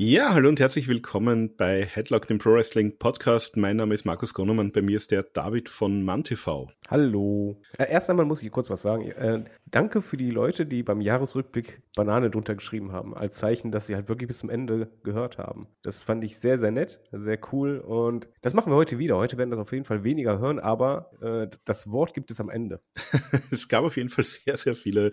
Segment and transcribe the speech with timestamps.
[0.00, 3.56] Ja, hallo und herzlich willkommen bei Headlock, dem Pro Wrestling Podcast.
[3.56, 6.68] Mein Name ist Markus Gronemann, bei mir ist der David von MannTV.
[6.88, 7.60] Hallo.
[7.78, 9.10] Äh, erst einmal muss ich kurz was sagen.
[9.10, 13.88] Äh, danke für die Leute, die beim Jahresrückblick Banane drunter geschrieben haben, als Zeichen, dass
[13.88, 15.66] sie halt wirklich bis zum Ende gehört haben.
[15.82, 19.16] Das fand ich sehr, sehr nett, sehr cool und das machen wir heute wieder.
[19.16, 22.50] Heute werden das auf jeden Fall weniger hören, aber äh, das Wort gibt es am
[22.50, 22.80] Ende.
[23.50, 25.10] es gab auf jeden Fall sehr, sehr viele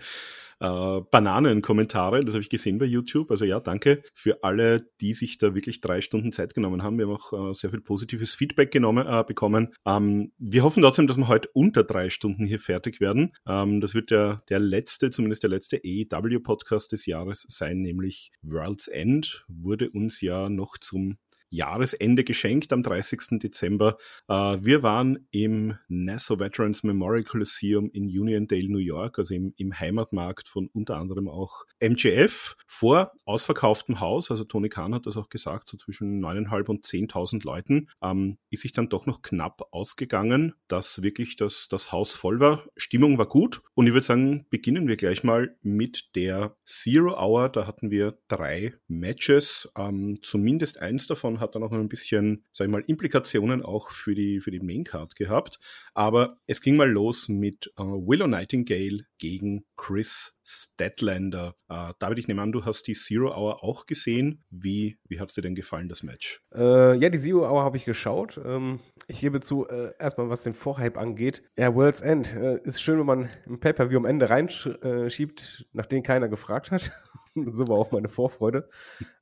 [0.59, 2.23] äh, Bananen-Kommentare.
[2.23, 3.31] Das habe ich gesehen bei YouTube.
[3.31, 6.97] Also ja, danke für alle, die sich da wirklich drei Stunden Zeit genommen haben.
[6.97, 9.73] Wir haben auch äh, sehr viel positives Feedback genommen, äh, bekommen.
[9.85, 13.33] Ähm, wir hoffen trotzdem, dass wir heute unter drei Stunden hier fertig werden.
[13.47, 18.87] Ähm, das wird der, der letzte, zumindest der letzte AEW-Podcast des Jahres sein, nämlich World's
[18.87, 19.45] End.
[19.47, 21.17] Wurde uns ja noch zum
[21.55, 23.39] Jahresende geschenkt am 30.
[23.39, 23.97] Dezember.
[24.27, 29.79] Äh, wir waren im Nassau Veterans Memorial Coliseum in Uniondale, New York, also im, im
[29.79, 34.31] Heimatmarkt von unter anderem auch MGF, vor ausverkauftem Haus.
[34.31, 37.87] Also Tony Khan hat das auch gesagt, so zwischen 9.500 und 10.000 Leuten.
[38.01, 42.63] Ähm, ist sich dann doch noch knapp ausgegangen, dass wirklich das, das Haus voll war.
[42.75, 43.61] Stimmung war gut.
[43.73, 47.49] Und ich würde sagen, beginnen wir gleich mal mit der Zero Hour.
[47.49, 49.71] Da hatten wir drei Matches.
[49.77, 53.63] Ähm, zumindest eins davon hat hat dann auch noch ein bisschen, sag ich mal, Implikationen
[53.63, 55.59] auch für die, für die Maincard gehabt.
[55.93, 61.55] Aber es ging mal los mit äh, Willow Nightingale gegen Chris Statlander.
[61.69, 64.43] Äh, David, ich nehme an, du hast die Zero Hour auch gesehen.
[64.49, 66.41] Wie, wie hat es dir denn gefallen, das Match?
[66.53, 68.39] Äh, ja, die Zero Hour habe ich geschaut.
[68.43, 71.43] Ähm, ich gebe zu, äh, erstmal was den Vorhype angeht.
[71.57, 76.03] Ja, World's End äh, ist schön, wenn man ein Pay-Per-View am Ende reinschiebt, nach dem
[76.03, 76.91] keiner gefragt hat.
[77.49, 78.69] so war auch meine Vorfreude.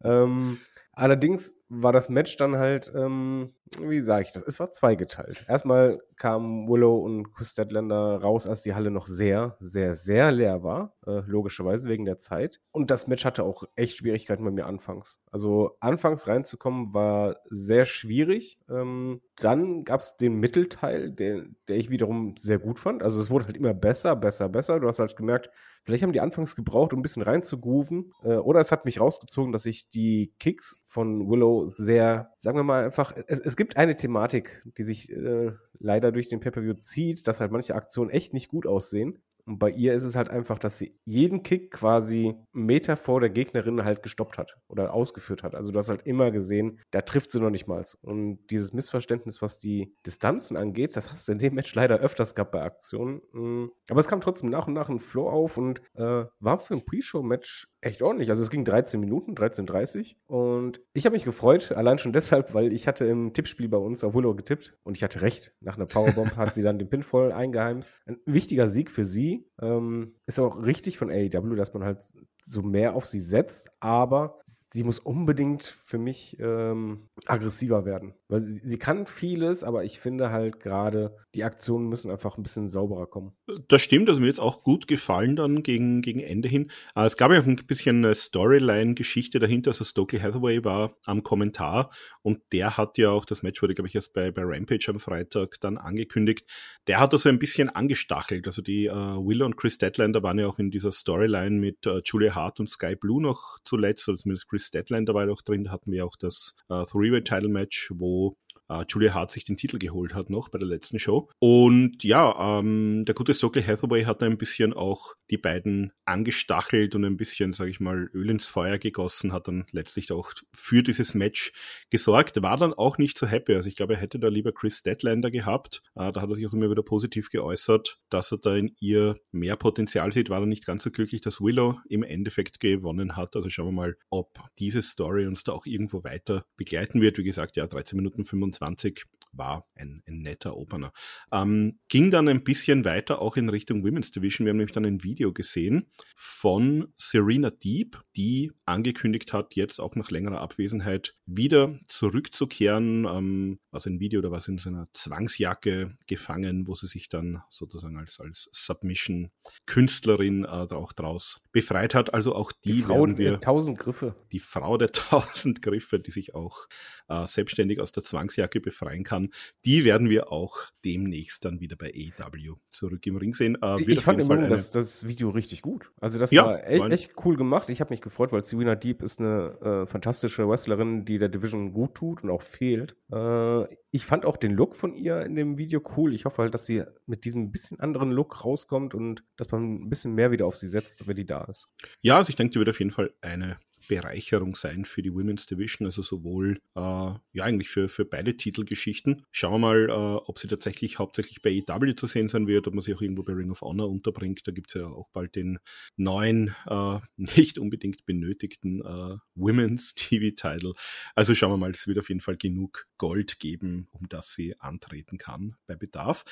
[0.04, 0.60] ähm,
[0.96, 4.44] Allerdings war das Match dann halt, ähm, wie sage ich das?
[4.44, 5.46] Es war zweigeteilt.
[5.48, 10.96] Erstmal kamen Willow und Statlander raus, als die Halle noch sehr, sehr, sehr leer war.
[11.06, 12.62] Äh, logischerweise wegen der Zeit.
[12.72, 15.20] Und das Match hatte auch echt Schwierigkeiten bei mir anfangs.
[15.32, 18.60] Also anfangs reinzukommen war sehr schwierig.
[18.70, 23.04] Ähm, dann gab es den Mittelteil, der, der ich wiederum sehr gut fand.
[23.04, 24.80] Also es wurde halt immer besser, besser, besser.
[24.80, 25.50] Du hast halt gemerkt,
[25.84, 28.12] vielleicht haben die anfangs gebraucht, um ein bisschen reinzugrooven.
[28.24, 32.64] Äh, oder es hat mich rausgezogen, dass ich die Kicks von Willow sehr, sagen wir
[32.64, 37.28] mal einfach, es, es gibt eine Thematik, die sich äh, leider durch den Pay-Per-View zieht,
[37.28, 39.20] dass halt manche Aktionen echt nicht gut aussehen.
[39.46, 43.30] Und bei ihr ist es halt einfach, dass sie jeden Kick quasi Meter vor der
[43.30, 45.56] Gegnerin halt gestoppt hat oder ausgeführt hat.
[45.56, 47.84] Also du hast halt immer gesehen, da trifft sie noch nicht mal.
[48.02, 52.36] Und dieses Missverständnis, was die Distanzen angeht, das hast du in dem Match leider öfters
[52.36, 53.22] gehabt bei Aktionen.
[53.34, 53.66] Mm.
[53.90, 56.86] Aber es kam trotzdem nach und nach ein Flow auf und äh, war für ein
[56.86, 58.30] Pre-Show-Match echt ordentlich.
[58.30, 62.74] Also es ging 13 Minuten, 13.30 und ich habe mich gefreut, allein schon deshalb, weil
[62.74, 65.54] ich hatte im Tippspiel bei uns auf Willow getippt und ich hatte recht.
[65.60, 67.94] Nach einer Powerbomb hat sie dann den Pinfall eingeheimst.
[68.06, 69.33] Ein wichtiger Sieg für sie.
[69.62, 72.04] Ähm, ist auch richtig von AEW, dass man halt
[72.42, 74.40] so mehr auf sie setzt, aber
[74.74, 78.16] sie muss unbedingt für mich ähm, aggressiver werden.
[78.28, 82.44] Weil sie, sie, kann vieles, aber ich finde halt gerade, die Aktionen müssen einfach ein
[82.44, 83.34] bisschen sauberer kommen.
[83.68, 86.72] Das stimmt, also mir jetzt auch gut gefallen dann gegen, gegen Ende hin.
[86.96, 89.70] Aber es gab ja auch ein bisschen eine Storyline-Geschichte dahinter.
[89.70, 91.92] Also Stokely Hathaway war am Kommentar
[92.24, 95.00] und der hat ja auch, das Match wurde, glaube ich, erst bei, bei Rampage am
[95.00, 96.50] Freitag dann angekündigt.
[96.88, 98.48] Der hat da so ein bisschen angestachelt.
[98.48, 102.02] Also die äh, Will und Chris Deadlander waren ja auch in dieser Storyline mit äh,
[102.04, 105.72] Julia Hart und Sky Blue noch zuletzt, oder zumindest Chris Deadlander war noch drin.
[105.72, 108.38] Hatten wir auch das äh, Three-Way-Title-Match, wo
[108.70, 111.30] äh, Julia Hart sich den Titel geholt hat noch bei der letzten Show.
[111.40, 117.06] Und ja, ähm, der gute Stokely Hathaway hat ein bisschen auch die beiden angestachelt und
[117.06, 121.14] ein bisschen, sage ich mal, Öl ins Feuer gegossen, hat dann letztlich auch für dieses
[121.14, 121.54] Match
[121.90, 122.42] gesorgt.
[122.42, 123.56] War dann auch nicht so happy.
[123.56, 125.82] Also ich glaube, er hätte da lieber Chris Deadlander gehabt.
[125.96, 129.20] Äh, da hat er sich auch immer wieder positiv geäußert, dass er da in ihr
[129.32, 130.30] mehr Potenzial sieht.
[130.30, 133.36] War dann nicht ganz so glücklich, dass Willow im Endeffekt gewonnen hat.
[133.36, 137.18] Also schauen wir mal, ob diese Story uns da auch irgendwo weiter begleiten wird.
[137.18, 139.04] Wie gesagt, ja, 13 Minuten 25 2020
[139.36, 140.92] war ein, ein netter Opener.
[141.32, 144.46] Ähm, ging dann ein bisschen weiter auch in Richtung Women's Division.
[144.46, 149.96] Wir haben nämlich dann ein Video gesehen von Serena Deep, die angekündigt hat, jetzt auch
[149.96, 153.06] nach längerer Abwesenheit wieder zurückzukehren.
[153.06, 157.10] Ähm, was ein Video, da war sie in so einer Zwangsjacke gefangen, wo sie sich
[157.10, 162.14] dann sozusagen als, als Submission-Künstlerin äh, auch draus befreit hat.
[162.14, 164.16] Also auch die, die Frau der tausend Griffe.
[164.32, 166.68] Die Frau der tausend Griffe, die sich auch
[167.10, 169.30] äh, selbstständig aus der Zwangsjacke befreien kann
[169.66, 173.58] die werden wir auch demnächst dann wieder bei AEW zurück im Ring sehen.
[173.62, 175.92] Äh, ich fand immer das, das Video richtig gut.
[176.00, 177.70] Also das ja, war echt, echt, cool gemacht.
[177.70, 181.74] Ich habe mich gefreut, weil Serena Deep ist eine äh, fantastische Wrestlerin, die der Division
[181.74, 182.96] gut tut und auch fehlt.
[183.12, 186.14] Äh, ich fand auch den Look von ihr in dem Video cool.
[186.14, 189.90] Ich hoffe halt, dass sie mit diesem bisschen anderen Look rauskommt und dass man ein
[189.90, 191.68] bisschen mehr wieder auf sie setzt, wenn die da ist.
[192.02, 195.46] Ja, also ich denke, die wird auf jeden Fall eine Bereicherung sein für die Women's
[195.46, 199.26] Division, also sowohl äh, ja eigentlich für, für beide Titelgeschichten.
[199.32, 202.74] Schauen wir mal, äh, ob sie tatsächlich hauptsächlich bei EW zu sehen sein wird, ob
[202.74, 204.42] man sie auch irgendwo bei Ring of Honor unterbringt.
[204.46, 205.60] Da gibt es ja auch bald den
[205.98, 210.74] neuen, äh, nicht unbedingt benötigten äh, Women's TV-Title.
[211.16, 214.60] Also schauen wir mal, es wird auf jeden Fall genug Gold geben, um das sie
[214.60, 216.24] antreten kann bei Bedarf.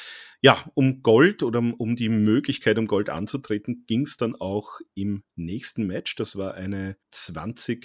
[0.42, 5.24] Ja, um Gold oder um, die Möglichkeit, um Gold anzutreten, ging es dann auch im
[5.36, 6.16] nächsten Match.
[6.16, 7.41] Das war eine 20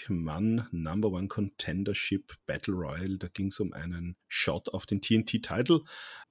[0.09, 3.19] Mann Number One Contendership Battle Royale.
[3.19, 5.83] Da ging es um einen Shot auf den TNT-Title.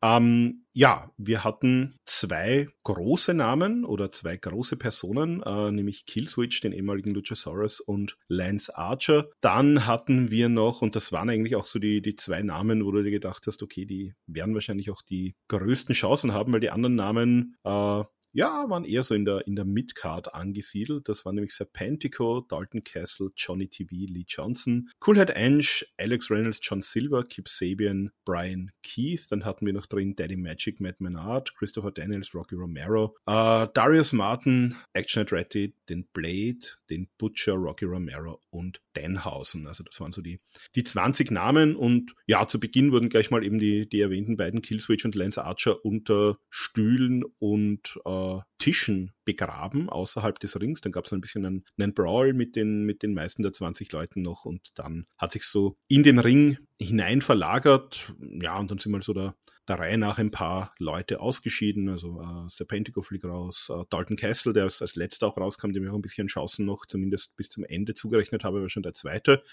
[0.02, 6.74] Ähm, ja, wir hatten zwei große Namen oder zwei große Personen, äh, nämlich Killswitch, den
[6.74, 9.30] ehemaligen Luchasaurus und Lance Archer.
[9.42, 12.92] Dann hatten wir noch, und das waren eigentlich auch so die, die zwei Namen, wo
[12.92, 16.72] du dir gedacht hast, okay, die werden wahrscheinlich auch die größten Chancen haben, weil die
[16.72, 18.04] anderen Namen äh,
[18.36, 21.08] ja, waren eher so in der, in der Midcard angesiedelt.
[21.08, 26.82] Das waren nämlich Serpentico, Dalton Castle, Johnny TV, Lee Johnson, Coolhead Ange, Alex Reynolds, John
[26.82, 29.28] Silver, Kip Sabian, Brian Keith.
[29.30, 34.12] Dann hatten wir noch drin Daddy Magic, Matt Menard, Christopher Daniels, Rocky Romero, äh, Darius
[34.12, 36.60] Martin, Action Andretti, den Blade,
[36.90, 39.66] den Butcher, Rocky Romero und Danhausen.
[39.66, 40.40] Also das waren so die,
[40.76, 44.62] die 20 Namen und ja, zu Beginn wurden gleich mal eben die, die erwähnten beiden
[44.62, 48.25] Killswitch und Lance Archer unter Stühlen und äh,
[48.58, 50.82] Tischen begraben außerhalb des Rings.
[50.82, 53.92] Dann gab es ein bisschen einen, einen, Brawl mit den, mit den meisten der 20
[53.92, 58.14] Leuten noch und dann hat sich so in den Ring hinein verlagert.
[58.42, 59.36] Ja, und dann sind mal so der,
[59.68, 61.90] der Reihe nach ein paar Leute ausgeschieden.
[61.90, 65.84] Also äh, Serpentico fliegt raus, äh, Dalton Castle, der als, als letzter auch rauskam, dem
[65.84, 68.94] ich auch ein bisschen Chancen noch zumindest bis zum Ende zugerechnet habe, war schon der
[68.94, 69.44] zweite.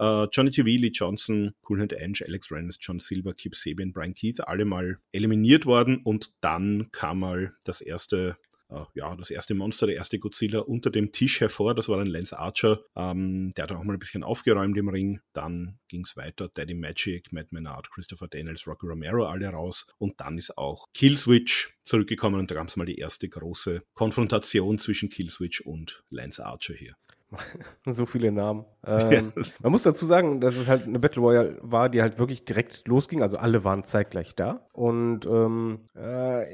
[0.00, 4.40] Uh, Johnny TV, Lee Johnson, Coolhand Ange, Alex Reynolds, John Silver, Kip Sabian, Brian Keith,
[4.40, 8.51] alle mal eliminiert worden und dann kam mal das erste äh,
[8.94, 11.74] ja, das erste Monster, der erste Godzilla unter dem Tisch hervor.
[11.74, 12.80] Das war dann Lance Archer.
[12.96, 15.20] Ähm, der hat auch mal ein bisschen aufgeräumt im Ring.
[15.32, 16.48] Dann ging es weiter.
[16.52, 19.92] Daddy Magic, Matt Menard, Christopher Daniels, Rocky Romero, alle raus.
[19.98, 24.78] Und dann ist auch Killswitch zurückgekommen und da gab es mal die erste große Konfrontation
[24.78, 26.94] zwischen Killswitch und Lance Archer hier.
[27.86, 28.64] so viele Namen.
[28.86, 29.42] Ähm, ja.
[29.62, 32.86] Man muss dazu sagen, dass es halt eine Battle Royale war, die halt wirklich direkt
[32.88, 33.22] losging.
[33.22, 34.66] Also alle waren zeitgleich da.
[34.72, 36.44] Und ähm, äh,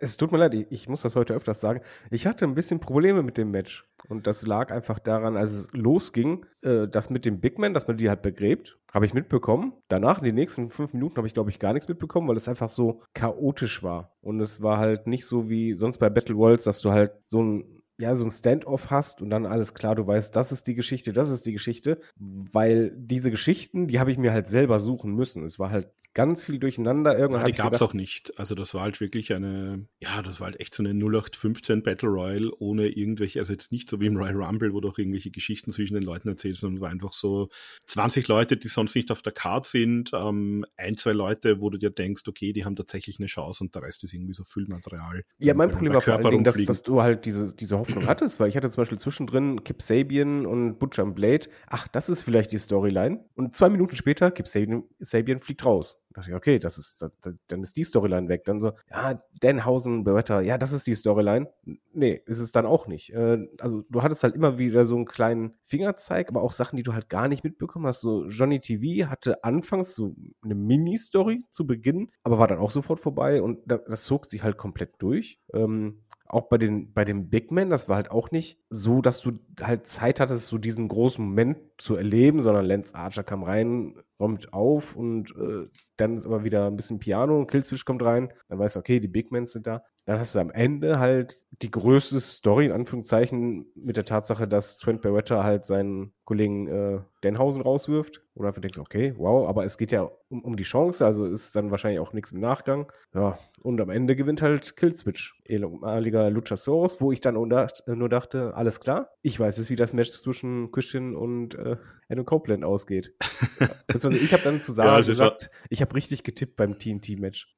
[0.00, 1.80] es tut mir leid, ich muss das heute öfters sagen.
[2.10, 3.88] Ich hatte ein bisschen Probleme mit dem Match.
[4.08, 7.88] Und das lag einfach daran, als es losging, äh, das mit dem Big Man, dass
[7.88, 9.72] man die halt begräbt, habe ich mitbekommen.
[9.88, 12.48] Danach, in den nächsten fünf Minuten, habe ich, glaube ich, gar nichts mitbekommen, weil es
[12.48, 14.12] einfach so chaotisch war.
[14.20, 17.42] Und es war halt nicht so wie sonst bei Battle Worlds, dass du halt so
[17.42, 17.64] ein
[17.98, 21.12] ja, so ein Standoff hast und dann alles klar, du weißt, das ist die Geschichte,
[21.12, 25.44] das ist die Geschichte, weil diese Geschichten, die habe ich mir halt selber suchen müssen.
[25.44, 27.18] Es war halt ganz viel durcheinander.
[27.18, 28.38] Irgendwann ja, die gab es auch nicht.
[28.38, 32.08] Also das war halt wirklich eine, ja, das war halt echt so eine 0815 Battle
[32.08, 35.32] Royale ohne irgendwelche, also jetzt nicht so wie im Royal Rumble, wo du auch irgendwelche
[35.32, 37.48] Geschichten zwischen den Leuten erzählst, sondern war einfach so
[37.86, 41.78] 20 Leute, die sonst nicht auf der Karte sind, ähm, ein, zwei Leute, wo du
[41.78, 45.24] dir denkst, okay, die haben tatsächlich eine Chance und der Rest ist irgendwie so Füllmaterial.
[45.38, 48.38] Ja, mein Problem war vor allen Dingen, dass, dass, du halt diese, diese Hoffnung hattest,
[48.38, 52.52] weil ich hatte zum Beispiel zwischendrin Kip Sabian und Butcher Blade, ach, das ist vielleicht
[52.52, 56.78] die Storyline und zwei Minuten später, Kip Sabian, Sabian fliegt raus dachte ich, okay, das
[56.78, 58.44] ist, das, dann ist die Storyline weg.
[58.44, 61.48] Dann so, ja, Denhausen, Beretta, ja, das ist die Storyline.
[61.92, 63.12] Nee, ist es dann auch nicht.
[63.12, 66.82] Äh, also du hattest halt immer wieder so einen kleinen Fingerzeig, aber auch Sachen, die
[66.82, 68.00] du halt gar nicht mitbekommen hast.
[68.00, 73.00] So Johnny TV hatte anfangs so eine Mini-Story zu Beginn, aber war dann auch sofort
[73.00, 75.40] vorbei und das zog sich halt komplett durch.
[75.52, 76.00] Ähm,
[76.34, 79.38] auch bei den, bei den Big Men, das war halt auch nicht so, dass du
[79.60, 84.52] halt Zeit hattest, so diesen großen Moment zu erleben, sondern Lance Archer kam rein, räumt
[84.52, 85.64] auf und äh,
[85.96, 89.08] dann ist aber wieder ein bisschen Piano, Killswitch kommt rein, dann weißt du, okay, die
[89.08, 89.84] Big Men sind da.
[90.06, 94.76] Dann hast du am Ende halt die größte Story, in Anführungszeichen, mit der Tatsache, dass
[94.76, 98.22] Trent Beretta halt seinen Kollegen äh, Denhausen rauswirft.
[98.34, 101.54] Oder einfach denkst, okay, wow, aber es geht ja um, um die Chance, also ist
[101.54, 102.92] dann wahrscheinlich auch nichts im Nachgang.
[103.14, 108.80] Ja, und am Ende gewinnt halt Killswitch, ehemaliger Luchasaurus, wo ich dann nur dachte, alles
[108.80, 111.76] klar, ich weiß jetzt, wie das Match zwischen Christian und äh,
[112.08, 113.14] Adam Copeland ausgeht.
[113.88, 117.56] ich habe dann zu sagen ja, gesagt, ich habe richtig getippt beim TNT-Match.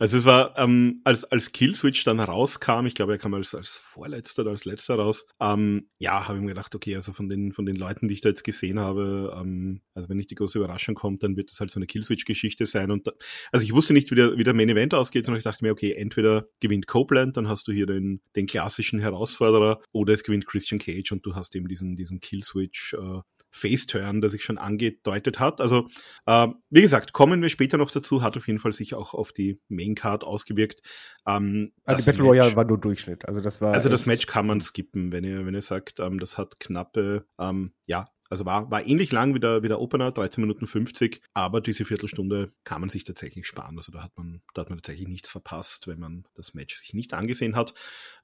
[0.00, 3.76] Also es war, ähm, als, als Killswitch dann rauskam, ich glaube, er kam als, als
[3.76, 7.52] vorletzter oder als letzter raus, ähm, ja, habe ich mir gedacht, okay, also von den,
[7.52, 10.58] von den Leuten, die ich da jetzt gesehen habe, ähm, also wenn nicht die große
[10.58, 12.92] Überraschung kommt, dann wird das halt so eine Killswitch-Geschichte sein.
[12.92, 13.12] Und da,
[13.50, 15.72] also ich wusste nicht, wie der, wie der Main Event ausgeht, sondern ich dachte mir,
[15.72, 20.46] okay, entweder gewinnt Copeland, dann hast du hier den, den klassischen Herausforderer, oder es gewinnt
[20.46, 25.40] Christian Cage und du hast eben diesen, diesen Killswitch äh, Face-Turn, der sich schon angedeutet
[25.40, 25.60] hat.
[25.60, 25.88] Also,
[26.26, 29.32] äh, wie gesagt, kommen wir später noch dazu, hat auf jeden Fall sich auch auf
[29.32, 30.82] die Main-Card ausgewirkt.
[31.26, 33.26] Ähm, also die Battle Match, Royale war nur Durchschnitt.
[33.26, 33.72] Also das war.
[33.72, 37.26] Also das Match kann man skippen, wenn ihr, wenn ihr sagt, ähm, das hat knappe,
[37.38, 41.22] ähm, ja, also war, war ähnlich lang wie der, wie der Opener, 13 Minuten 50,
[41.34, 43.76] aber diese Viertelstunde kann man sich tatsächlich sparen.
[43.76, 46.94] Also da hat man, da hat man tatsächlich nichts verpasst, wenn man das Match sich
[46.94, 47.74] nicht angesehen hat.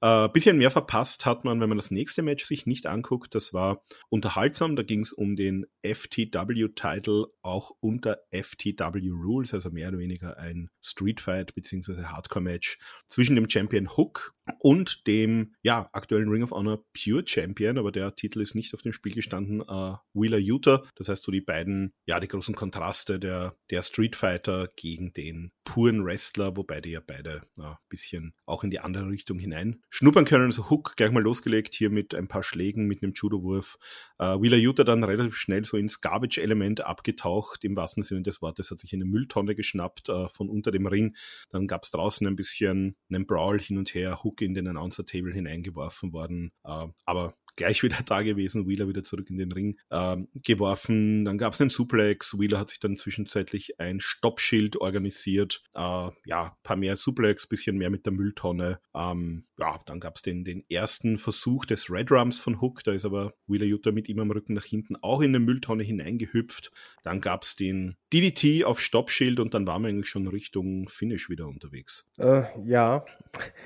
[0.00, 3.34] Äh, bisschen mehr verpasst hat man, wenn man das nächste Match sich nicht anguckt.
[3.34, 4.76] Das war unterhaltsam.
[4.76, 10.68] Da ging es um den FTW-Title auch unter FTW Rules, also mehr oder weniger ein
[10.82, 12.04] Street Fight bzw.
[12.04, 17.92] Hardcore-Match zwischen dem Champion Hook und dem ja aktuellen Ring of Honor Pure Champion, aber
[17.92, 19.62] der Titel ist nicht auf dem Spiel gestanden.
[19.62, 20.84] Äh, Wheeler Utah.
[20.96, 25.52] Das heißt, so die beiden, ja, die großen Kontraste der, der Street Fighter gegen den
[25.64, 30.24] puren Wrestler, wobei die ja beide ein bisschen auch in die andere Richtung hinein schnuppern
[30.24, 30.46] können.
[30.46, 33.78] Also Hook gleich mal losgelegt hier mit ein paar Schlägen, mit einem Judo-Wurf.
[34.18, 38.70] Äh, Wheeler Utah dann relativ schnell so ins Garbage-Element abgetaucht, im wahrsten Sinne des Wortes,
[38.70, 41.16] hat sich eine Mülltonne geschnappt äh, von unter dem Ring.
[41.50, 45.32] Dann gab es draußen ein bisschen einen Brawl hin und her, Hook in den Announcer-Table
[45.32, 46.52] hineingeworfen worden.
[46.64, 51.24] Äh, aber gleich wieder da gewesen, Wheeler wieder zurück in den Ring ähm, geworfen.
[51.24, 52.38] Dann gab es einen Suplex.
[52.38, 55.62] Wheeler hat sich dann zwischenzeitlich ein Stoppschild organisiert.
[55.74, 58.80] Äh, ja, paar mehr Suplex, bisschen mehr mit der Mülltonne.
[58.94, 62.82] Ähm, ja, dann gab es den, den ersten Versuch des Red Rums von Hook.
[62.84, 65.82] Da ist aber Wheeler Utah mit ihm am Rücken nach hinten auch in eine Mülltonne
[65.82, 66.72] hineingehüpft.
[67.02, 71.28] Dann gab es den DDT auf Stoppschild und dann waren wir eigentlich schon Richtung Finish
[71.28, 72.06] wieder unterwegs.
[72.18, 73.04] Äh, ja,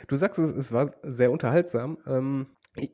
[0.08, 1.98] du sagst es, es war sehr unterhaltsam.
[2.06, 2.46] Ähm,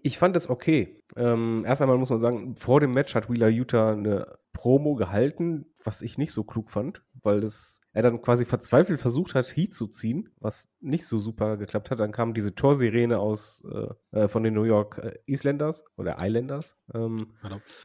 [0.03, 1.03] ich fand es okay.
[1.17, 5.67] Ähm, erst einmal muss man sagen, vor dem Match hat Wheeler Utah eine Promo gehalten,
[5.83, 9.73] was ich nicht so klug fand, weil das er dann quasi verzweifelt versucht hat, Heat
[9.73, 12.01] zu ziehen, was nicht so super geklappt hat.
[12.01, 16.77] Dann kam diese Torsirene aus äh, äh von den New York äh, Islanders oder Islanders.
[16.93, 17.35] Ähm,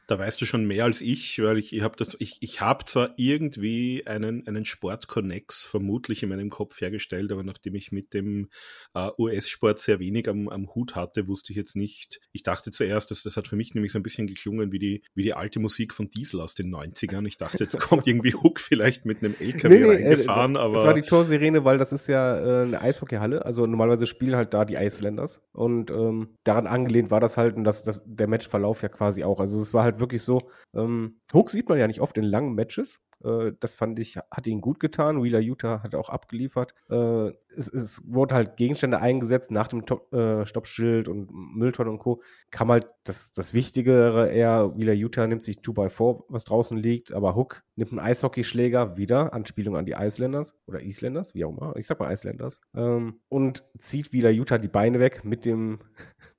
[0.08, 2.84] da weißt du schon mehr als ich, weil ich, ich habe das, ich, ich habe
[2.86, 8.48] zwar irgendwie einen, einen Sport-Connex vermutlich in meinem Kopf hergestellt, aber nachdem ich mit dem
[8.94, 12.20] äh, US-Sport sehr wenig am, am Hut hatte, wusste ich jetzt nicht.
[12.32, 15.04] Ich dachte zuerst, dass das hat für mich nämlich so ein bisschen geklungen wie die,
[15.14, 17.24] wie die alte Musik von Diesel aus den 90ern.
[17.28, 20.74] Ich dachte, jetzt kommt irgendwie Hook vielleicht mit einem LKW nee, nee, äh, aber.
[20.74, 23.44] Das war die Torsirene, weil das ist ja äh, eine Eishockeyhalle.
[23.44, 25.42] Also normalerweise spielen halt da die Islanders.
[25.52, 29.40] Und ähm, daran angelehnt war das halt und das, das, der Matchverlauf ja quasi auch.
[29.40, 32.54] Also es war halt wirklich so, ähm, Hook sieht man ja nicht oft in langen
[32.54, 33.00] Matches.
[33.24, 35.22] Äh, das fand ich, hat ihn gut getan.
[35.22, 36.74] Wheeler Utah hat auch abgeliefert.
[36.88, 41.98] Äh, es, es wurde halt Gegenstände eingesetzt nach dem Top, äh, Stoppschild und Mülltonne und
[41.98, 42.22] Co.
[42.50, 47.34] Kam halt das, das Wichtigere eher, Wheeler Utah nimmt sich 2x4, was draußen liegt, aber
[47.34, 51.86] Hook nimmt einen Eishockeyschläger, wieder Anspielung an die Islanders oder Islanders, wie auch immer, ich
[51.86, 55.80] sag mal Islanders, ähm, und zieht Wheeler Utah die Beine weg mit dem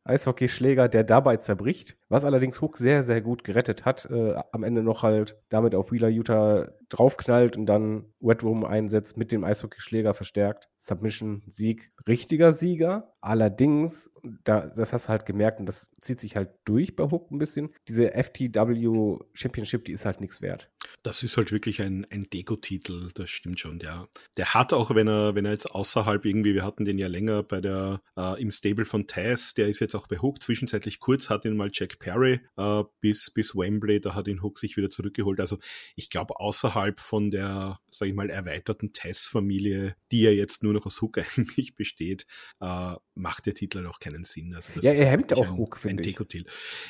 [0.04, 4.06] Eishockeyschläger, der dabei zerbricht, was allerdings Hook sehr, sehr gut gerettet hat.
[4.10, 9.18] Äh, am Ende noch halt damit auf Wheeler Utah draufknallt und dann Wet Room einsetzt,
[9.18, 10.70] mit dem Eishockeyschläger verstärkt.
[10.78, 13.11] Submission, Sieg, richtiger Sieger.
[13.24, 14.10] Allerdings,
[14.44, 17.38] da, das hast du halt gemerkt und das zieht sich halt durch bei Hook ein
[17.38, 17.70] bisschen.
[17.88, 20.72] Diese FTW Championship, die ist halt nichts wert.
[21.04, 24.08] Das ist halt wirklich ein, ein Deko-Titel, das stimmt schon, ja.
[24.38, 27.44] Der hat auch, wenn er, wenn er jetzt außerhalb irgendwie, wir hatten den ja länger
[27.44, 31.30] bei der, äh, im Stable von Taz, der ist jetzt auch bei Hook, zwischenzeitlich kurz
[31.30, 34.90] hat ihn mal Jack Perry äh, bis, bis Wembley, da hat ihn Hook sich wieder
[34.90, 35.40] zurückgeholt.
[35.40, 35.60] Also
[35.96, 40.88] ich glaube, außerhalb von der, sage ich mal, erweiterten Taz-Familie, die ja jetzt nur noch
[40.88, 42.26] aus Hook eigentlich besteht,
[42.60, 44.56] äh, macht der Titel halt auch keinen Sinn.
[44.56, 46.18] Also ja, er hemmt auch ein, Hook, finde ich.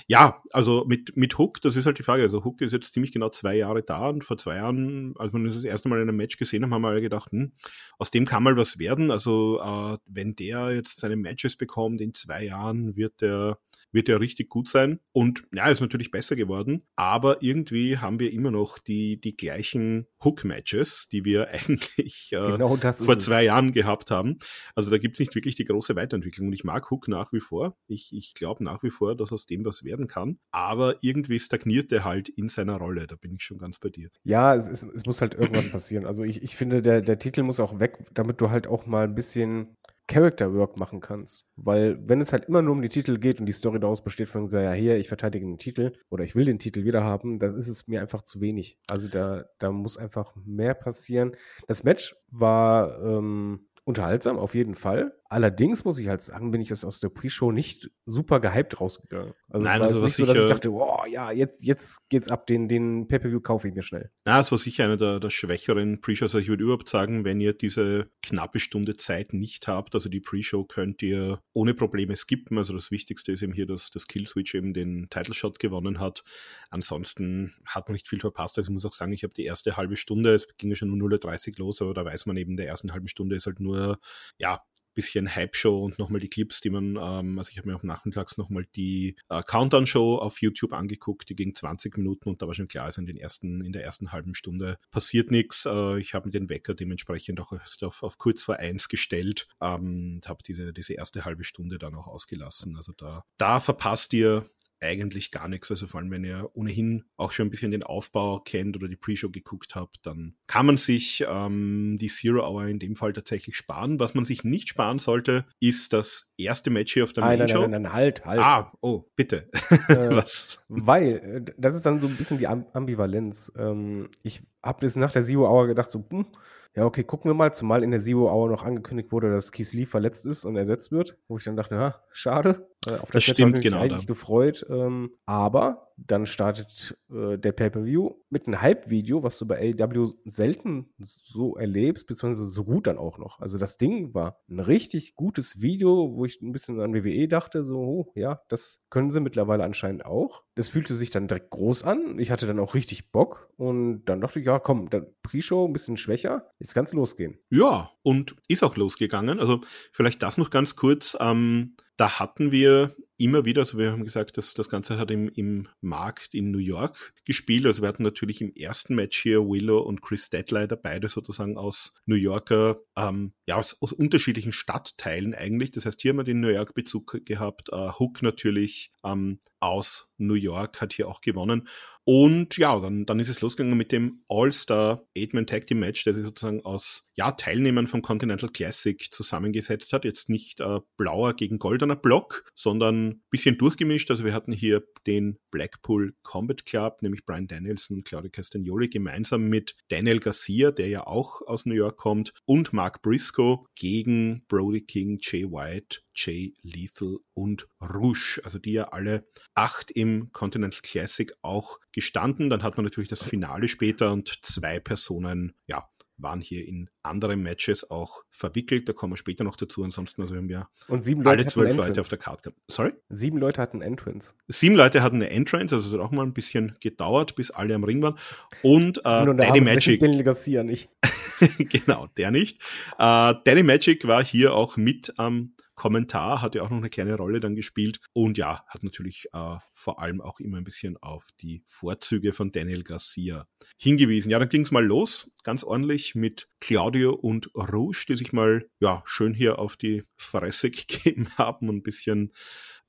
[0.07, 2.23] Ja, also mit, mit Hook, das ist halt die Frage.
[2.23, 5.43] Also Hook ist jetzt ziemlich genau zwei Jahre da und vor zwei Jahren, als wir
[5.43, 7.53] das erste Mal in einem Match gesehen haben, haben wir alle gedacht, hm,
[7.97, 9.11] aus dem kann mal was werden.
[9.11, 13.57] Also äh, wenn der jetzt seine Matches bekommt in zwei Jahren, wird der
[13.91, 14.99] wird ja richtig gut sein.
[15.11, 16.83] Und ja, ist natürlich besser geworden.
[16.95, 22.77] Aber irgendwie haben wir immer noch die, die gleichen Hook-Matches, die wir eigentlich äh, genau
[22.77, 23.47] vor zwei es.
[23.47, 24.37] Jahren gehabt haben.
[24.75, 26.47] Also da gibt's nicht wirklich die große Weiterentwicklung.
[26.47, 27.77] Und ich mag Hook nach wie vor.
[27.87, 30.39] Ich, ich glaube nach wie vor, dass aus dem was werden kann.
[30.51, 33.07] Aber irgendwie stagniert er halt in seiner Rolle.
[33.07, 34.09] Da bin ich schon ganz bei dir.
[34.23, 36.05] Ja, es, es, es muss halt irgendwas passieren.
[36.05, 39.05] Also ich, ich finde, der, der Titel muss auch weg, damit du halt auch mal
[39.05, 41.45] ein bisschen Character Work machen kannst.
[41.55, 44.27] Weil wenn es halt immer nur um die Titel geht und die Story daraus besteht
[44.27, 47.39] von so, ja, hier, ich verteidige den Titel oder ich will den Titel wieder haben,
[47.39, 48.77] dann ist es mir einfach zu wenig.
[48.87, 51.35] Also da, da muss einfach mehr passieren.
[51.67, 55.13] Das Match war ähm, unterhaltsam, auf jeden Fall.
[55.31, 59.33] Allerdings muss ich halt sagen, bin ich das aus der Pre-Show nicht super gehypt rausgegangen.
[59.47, 61.63] Also Nein, es war also jetzt nicht so, dass ich, ich dachte, wow, ja, jetzt,
[61.63, 64.11] jetzt geht's ab, den, den Pay-Per-View kaufe ich mir schnell.
[64.27, 66.35] Ja, es war sicher einer der, der schwächeren Pre-Shows.
[66.35, 70.19] Also ich würde überhaupt sagen, wenn ihr diese knappe Stunde Zeit nicht habt, also die
[70.19, 72.57] Pre-Show könnt ihr ohne Probleme skippen.
[72.57, 76.25] Also das Wichtigste ist eben hier, dass das Killswitch eben den Title Shot gewonnen hat.
[76.71, 78.57] Ansonsten hat man nicht viel verpasst.
[78.57, 80.91] Also ich muss auch sagen, ich habe die erste halbe Stunde, es ging ja schon
[80.91, 83.61] um 0.30 Uhr los, aber da weiß man eben, der ersten halben Stunde ist halt
[83.61, 83.97] nur,
[84.37, 84.61] ja,
[84.93, 88.37] bisschen Hype-Show und nochmal die Clips, die man, ähm, also ich habe mir auch nachmittags
[88.37, 92.67] nochmal die äh, Countdown-Show auf YouTube angeguckt, die ging 20 Minuten und da war schon
[92.67, 95.65] klar, also in, den ersten, in der ersten halben Stunde passiert nichts.
[95.65, 100.15] Äh, ich habe mir den Wecker dementsprechend auch auf, auf kurz vor eins gestellt ähm,
[100.15, 102.75] und habe diese, diese erste halbe Stunde dann auch ausgelassen.
[102.75, 104.49] Also da, da verpasst ihr
[104.81, 105.69] eigentlich gar nichts.
[105.71, 108.95] Also vor allem, wenn ihr ohnehin auch schon ein bisschen den Aufbau kennt oder die
[108.95, 113.55] Pre-Show geguckt habt, dann kann man sich ähm, die Zero Hour in dem Fall tatsächlich
[113.55, 113.99] sparen.
[113.99, 117.47] Was man sich nicht sparen sollte, ist das erste Match hier auf der Nein, Main
[117.47, 117.61] Show.
[117.61, 118.39] nein, nein, nein, halt, halt.
[118.41, 119.49] Ah, oh, bitte.
[119.87, 120.23] Äh?
[120.67, 123.51] Weil, äh, das ist dann so ein bisschen die Am Ambivalenz.
[123.57, 126.25] Ähm, ich habe das nach der Zero Hour gedacht, so, hm,
[126.75, 129.73] ja, okay, gucken wir mal, zumal in der Zero Hour noch angekündigt wurde, dass Keith
[129.73, 132.69] Lee verletzt ist und ersetzt wird, wo ich dann dachte, ja, schade.
[132.87, 134.07] Äh, auf Das Match stimmt, mich genau, eigentlich da.
[134.07, 134.65] gefreut.
[134.69, 140.93] Ähm, aber dann startet äh, der Pay-Per-View mit einem Hype-Video, was du bei AEW selten
[140.99, 143.39] so erlebst, beziehungsweise so gut dann auch noch.
[143.41, 147.65] Also das Ding war ein richtig gutes Video, wo ich ein bisschen an WWE dachte,
[147.65, 150.43] so, oh, ja, das können sie mittlerweile anscheinend auch.
[150.55, 152.19] Das fühlte sich dann direkt groß an.
[152.19, 155.73] Ich hatte dann auch richtig Bock und dann dachte ich, ja, komm, dann Pre-Show ein
[155.73, 157.39] bisschen schwächer, jetzt kann's losgehen.
[157.49, 159.39] Ja, und ist auch losgegangen.
[159.39, 161.17] Also vielleicht das noch ganz kurz.
[161.19, 165.29] Ähm, da hatten wir immer wieder, also wir haben gesagt, dass das Ganze hat im,
[165.29, 167.65] im Markt in New York gespielt.
[167.65, 171.93] Also wir hatten natürlich im ersten Match hier Willow und Chris Deadlighter, beide sozusagen aus
[172.05, 175.71] New Yorker, ähm, ja, aus, aus unterschiedlichen Stadtteilen eigentlich.
[175.71, 177.69] Das heißt, hier haben wir den New York-Bezug gehabt.
[177.71, 181.67] Äh, Hook natürlich ähm, aus New York hat hier auch gewonnen.
[182.03, 186.13] Und ja, dann, dann ist es losgegangen mit dem All-Star Eight-Man Tag Team Match, der
[186.15, 190.05] sich sozusagen aus ja, Teilnehmern vom Continental Classic zusammengesetzt hat.
[190.05, 194.09] Jetzt nicht äh, blauer gegen goldener Block, sondern bisschen durchgemischt.
[194.09, 199.75] Also wir hatten hier den Blackpool Combat Club, nämlich Brian Danielson, Claudio Castagnoli gemeinsam mit
[199.89, 205.19] Daniel Garcia, der ja auch aus New York kommt, und Mark Briscoe gegen Brody King,
[205.21, 208.41] Jay White, Jay Lethal und Rouge.
[208.43, 212.49] Also die ja alle acht im Continental Classic auch gestanden.
[212.49, 215.87] Dann hat man natürlich das Finale später und zwei Personen, ja,
[216.21, 218.87] waren hier in anderen Matches auch verwickelt.
[218.87, 219.83] Da kommen wir später noch dazu.
[219.83, 221.75] Ansonsten, also wir haben ja Und sieben Leute alle zwölf.
[221.75, 222.57] Leute auf der Karte gehabt.
[222.67, 222.93] Sorry?
[223.09, 224.33] Sieben Leute hatten Entrance.
[224.47, 227.75] Sieben Leute hatten eine Entrance, also es hat auch mal ein bisschen gedauert, bis alle
[227.75, 228.17] am Ring waren.
[228.61, 229.99] Und äh, Daddy Magic.
[230.01, 230.89] Daniel Garcia nicht.
[231.57, 232.59] genau, der nicht.
[232.99, 237.15] Äh, Danny Magic war hier auch mit am Kommentar, hat ja auch noch eine kleine
[237.15, 241.29] Rolle dann gespielt und ja, hat natürlich äh, vor allem auch immer ein bisschen auf
[241.41, 243.47] die Vorzüge von Daniel Garcia
[243.79, 244.29] hingewiesen.
[244.29, 248.69] Ja, dann ging es mal los, ganz ordentlich mit Claudio und Rouge, die sich mal
[248.79, 252.31] ja schön hier auf die Fresse gegeben haben und ein bisschen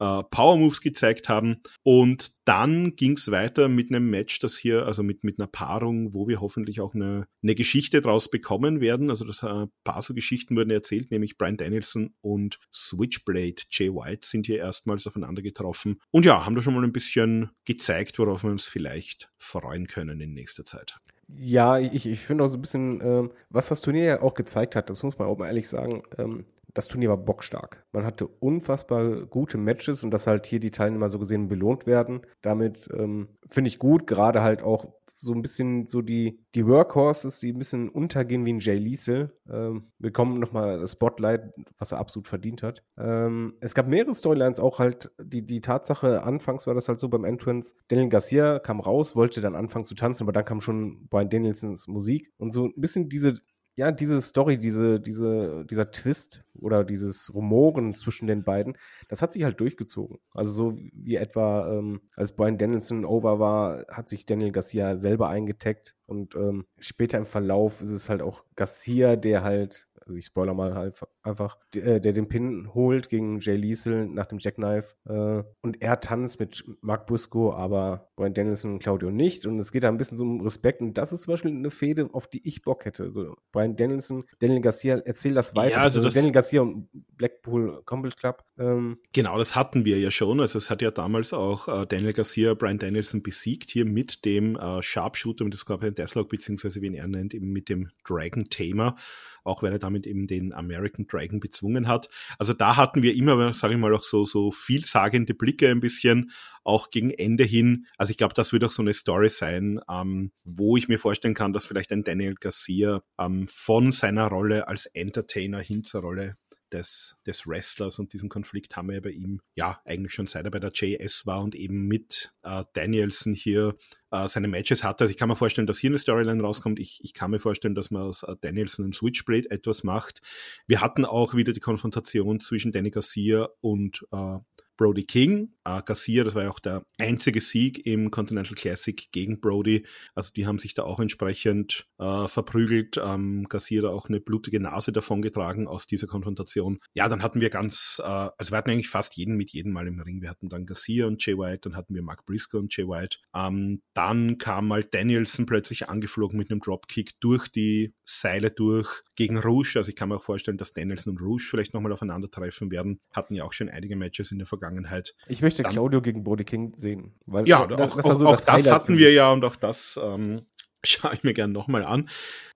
[0.03, 1.63] äh, Power Moves gezeigt haben.
[1.85, 6.13] Und dann ging es weiter mit einem Match, das hier, also mit, mit einer Paarung,
[6.13, 9.11] wo wir hoffentlich auch eine, eine Geschichte draus bekommen werden.
[9.11, 14.27] Also das äh, paar so Geschichten wurden erzählt, nämlich Brian Danielson und Switchblade Jay White
[14.27, 16.01] sind hier erstmals aufeinander getroffen.
[16.11, 20.21] Und ja, haben da schon mal ein bisschen gezeigt, worauf wir uns vielleicht freuen können
[20.21, 20.97] in nächster Zeit.
[21.29, 24.77] Ja, ich, ich finde auch so ein bisschen, ähm, was das Turnier ja auch gezeigt
[24.77, 27.85] hat, das muss man auch mal ehrlich sagen, ähm, das Turnier war bockstark.
[27.93, 32.23] Man hatte unfassbar gute Matches und dass halt hier die Teilnehmer so gesehen belohnt werden.
[32.41, 37.39] Damit ähm, finde ich gut, gerade halt auch so ein bisschen so die, die Workhorses,
[37.39, 41.99] die ein bisschen untergehen wie ein Jay Liesel, ähm, bekommen nochmal das Spotlight, was er
[41.99, 42.83] absolut verdient hat.
[42.99, 47.09] Ähm, es gab mehrere Storylines, auch halt die, die Tatsache, anfangs war das halt so
[47.09, 51.07] beim Entrance, Daniel Garcia kam raus, wollte dann anfangen zu tanzen, aber dann kam schon
[51.09, 53.35] Brian Danielsons Musik und so ein bisschen diese
[53.75, 58.77] ja, diese Story, diese, diese, dieser Twist oder dieses Rumoren zwischen den beiden,
[59.09, 60.19] das hat sich halt durchgezogen.
[60.33, 65.29] Also so wie etwa, ähm, als Brian Danielson over war, hat sich Daniel Garcia selber
[65.29, 70.27] eingetaggt und ähm, später im Verlauf ist es halt auch Garcia, der halt, also ich
[70.27, 74.95] spoiler mal halt einfach, der, der den Pin holt gegen Jay Liesel nach dem Jackknife
[75.07, 79.73] äh, und er tanzt mit Mark Briscoe, aber Brian Danielson und Claudio nicht und es
[79.73, 82.27] geht da ein bisschen so um Respekt und das ist zum Beispiel eine Fehde, auf
[82.27, 83.05] die ich Bock hätte.
[83.05, 85.77] Also Brian Danielson, Daniel Garcia, erzähl das weiter.
[85.77, 90.11] Ja, also das- Daniel Garcia und Blackpool Combat Club Ähm, genau, das hatten wir ja
[90.11, 90.41] schon.
[90.41, 94.57] Also es hat ja damals auch äh, Daniel Garcia, Brian Danielson besiegt hier mit dem
[94.57, 98.97] äh, Sharpshooter, mit dem Scorpion Deathlock, beziehungsweise wie ihn er nennt, eben mit dem Dragon-Thema
[99.45, 102.09] auch weil er damit eben den American Dragon bezwungen hat.
[102.39, 106.31] Also da hatten wir immer, sage ich mal, auch so, so vielsagende Blicke ein bisschen,
[106.65, 107.87] auch gegen Ende hin.
[107.97, 111.35] Also ich glaube, das wird auch so eine Story sein, ähm, wo ich mir vorstellen
[111.35, 116.37] kann, dass vielleicht ein Daniel Garcia ähm, von seiner Rolle als Entertainer hin zur Rolle
[116.73, 120.45] des, des Wrestlers und diesen Konflikt haben wir ja bei ihm ja eigentlich schon seit
[120.45, 123.75] er bei der JS war und eben mit äh, Danielson hier
[124.11, 125.05] äh, seine Matches hatte.
[125.05, 126.79] Also ich kann mir vorstellen, dass hier eine Storyline rauskommt.
[126.79, 130.23] Ich, ich kann mir vorstellen, dass man aus äh, Danielson und Switchblade etwas macht.
[130.67, 134.39] Wir hatten auch wieder die Konfrontation zwischen Danny Garcia und äh,
[134.83, 135.55] Brody King.
[135.65, 139.87] Äh, Garcia, das war ja auch der einzige Sieg im Continental Classic gegen Brody.
[140.17, 143.01] Also die haben sich da auch entsprechend äh, verprügelt.
[143.01, 146.81] Ähm, Garcia da auch eine blutige Nase davongetragen aus dieser Konfrontation.
[146.95, 149.87] Ja, dann hatten wir ganz, äh, also wir hatten eigentlich fast jeden mit jedem Mal
[149.87, 150.21] im Ring.
[150.21, 153.19] Wir hatten dann Garcia und Jay White, dann hatten wir Mark Briscoe und Jay White.
[153.33, 159.39] Ähm, dann kam mal Danielson plötzlich angeflogen mit einem Dropkick durch die Seile durch gegen
[159.39, 159.75] Rouge.
[159.77, 163.01] Also ich kann mir auch vorstellen, dass Danielson und Rouge vielleicht nochmal aufeinandertreffen werden.
[163.13, 165.15] Hatten ja auch schon einige Matches in der Vergangenheit.
[165.29, 167.15] Ich möchte Dann, Claudio gegen Brody King sehen.
[167.45, 169.99] ja, das, auch, das, auch, so auch das, das hatten wir ja und auch das
[170.03, 170.43] ähm,
[170.85, 172.09] schaue ich mir gerne nochmal an.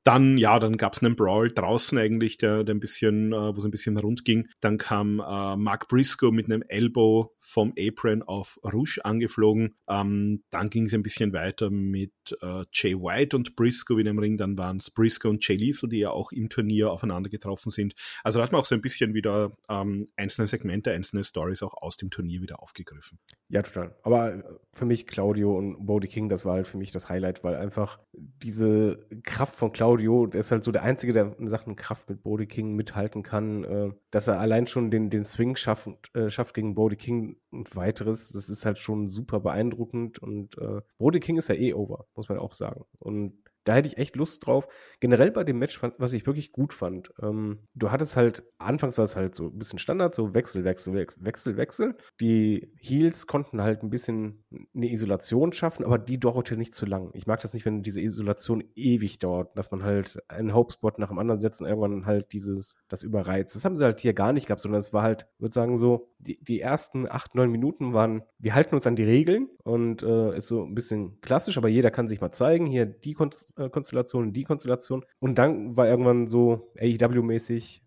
[0.06, 3.58] Dann, ja, dann gab es einen Brawl draußen eigentlich, der, der ein bisschen, äh, wo
[3.58, 4.46] es ein bisschen rund ging.
[4.60, 9.74] Dann kam äh, Mark Briscoe mit einem Elbow vom Apron auf Rouge angeflogen.
[9.88, 14.20] Ähm, dann ging es ein bisschen weiter mit äh, Jay White und Briscoe in dem
[14.20, 14.36] Ring.
[14.36, 17.96] Dann waren es Briscoe und Jay Lethal, die ja auch im Turnier aufeinander getroffen sind.
[18.22, 21.74] Also da hat man auch so ein bisschen wieder ähm, einzelne Segmente, einzelne Stories auch
[21.82, 23.18] aus dem Turnier wieder aufgegriffen.
[23.48, 23.96] Ja, total.
[24.04, 24.42] Aber äh,
[24.72, 27.98] für mich Claudio und Bodie King, das war halt für mich das Highlight, weil einfach
[28.12, 32.08] diese Kraft von Claudio Claudio, der ist halt so der Einzige, der in Sachen Kraft
[32.10, 33.64] mit Bodie King mithalten kann.
[33.64, 37.74] Äh, dass er allein schon den, den Swing schafft, äh, schafft gegen Bodie King und
[37.74, 40.18] weiteres, das ist halt schon super beeindruckend.
[40.18, 42.84] Und äh, Bodie King ist ja eh over, muss man auch sagen.
[42.98, 44.68] Und da hätte ich echt Lust drauf.
[45.00, 49.04] Generell bei dem Match, was ich wirklich gut fand, ähm, du hattest halt, anfangs war
[49.04, 51.96] es halt so ein bisschen Standard, so Wechsel, Wechsel, Wechsel, Wechsel.
[52.20, 57.10] Die Heels konnten halt ein bisschen eine Isolation schaffen, aber die dauerte nicht zu lang.
[57.14, 61.08] Ich mag das nicht, wenn diese Isolation ewig dauert, dass man halt einen Hopespot nach
[61.08, 63.56] dem anderen setzt und irgendwann halt dieses, das überreizt.
[63.56, 66.12] Das haben sie halt hier gar nicht gehabt, sondern es war halt, würde sagen so,
[66.18, 70.36] die, die ersten acht, neun Minuten waren, wir halten uns an die Regeln und äh,
[70.36, 74.32] ist so ein bisschen klassisch, aber jeder kann sich mal zeigen, hier die Konst Konstellation,
[74.32, 75.04] die Konstellation.
[75.18, 77.82] Und dann war irgendwann so AEW-mäßig,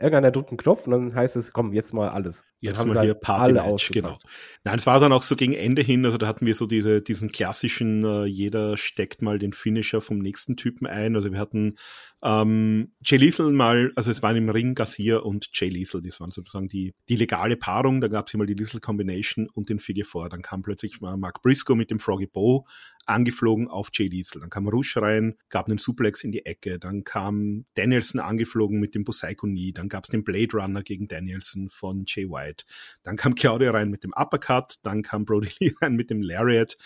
[0.00, 2.44] irgendeiner drückt einen Knopf und dann heißt es, komm, jetzt mal alles.
[2.60, 4.18] Jetzt haben mal hier halt Party alle Match, genau.
[4.64, 7.02] Nein, es war dann auch so gegen Ende hin, also da hatten wir so diese,
[7.02, 11.14] diesen klassischen, äh, jeder steckt mal den Finisher vom nächsten Typen ein.
[11.14, 11.76] Also wir hatten
[12.22, 16.30] ähm, Jay Lethal mal, also es waren im Ring Garcia und Jay Lethal, das waren
[16.30, 20.06] sozusagen die, die legale Paarung, da gab es immer die Lethal Combination und den Figure
[20.06, 20.28] 4.
[20.30, 22.66] Dann kam plötzlich mal Mark Briscoe mit dem Froggy Bow
[23.06, 24.40] angeflogen auf Jay Lethal.
[24.40, 28.94] Dann kam Rush rein, gab einen Suplex in die Ecke, dann kam Danielson angeflogen mit
[28.94, 32.64] dem Busaiko Knee, dann gab es den Blade Runner gegen Danielson von Jay White,
[33.02, 36.78] dann kam Claudio rein mit dem Uppercut, dann kam Brody Lee rein mit dem Lariat,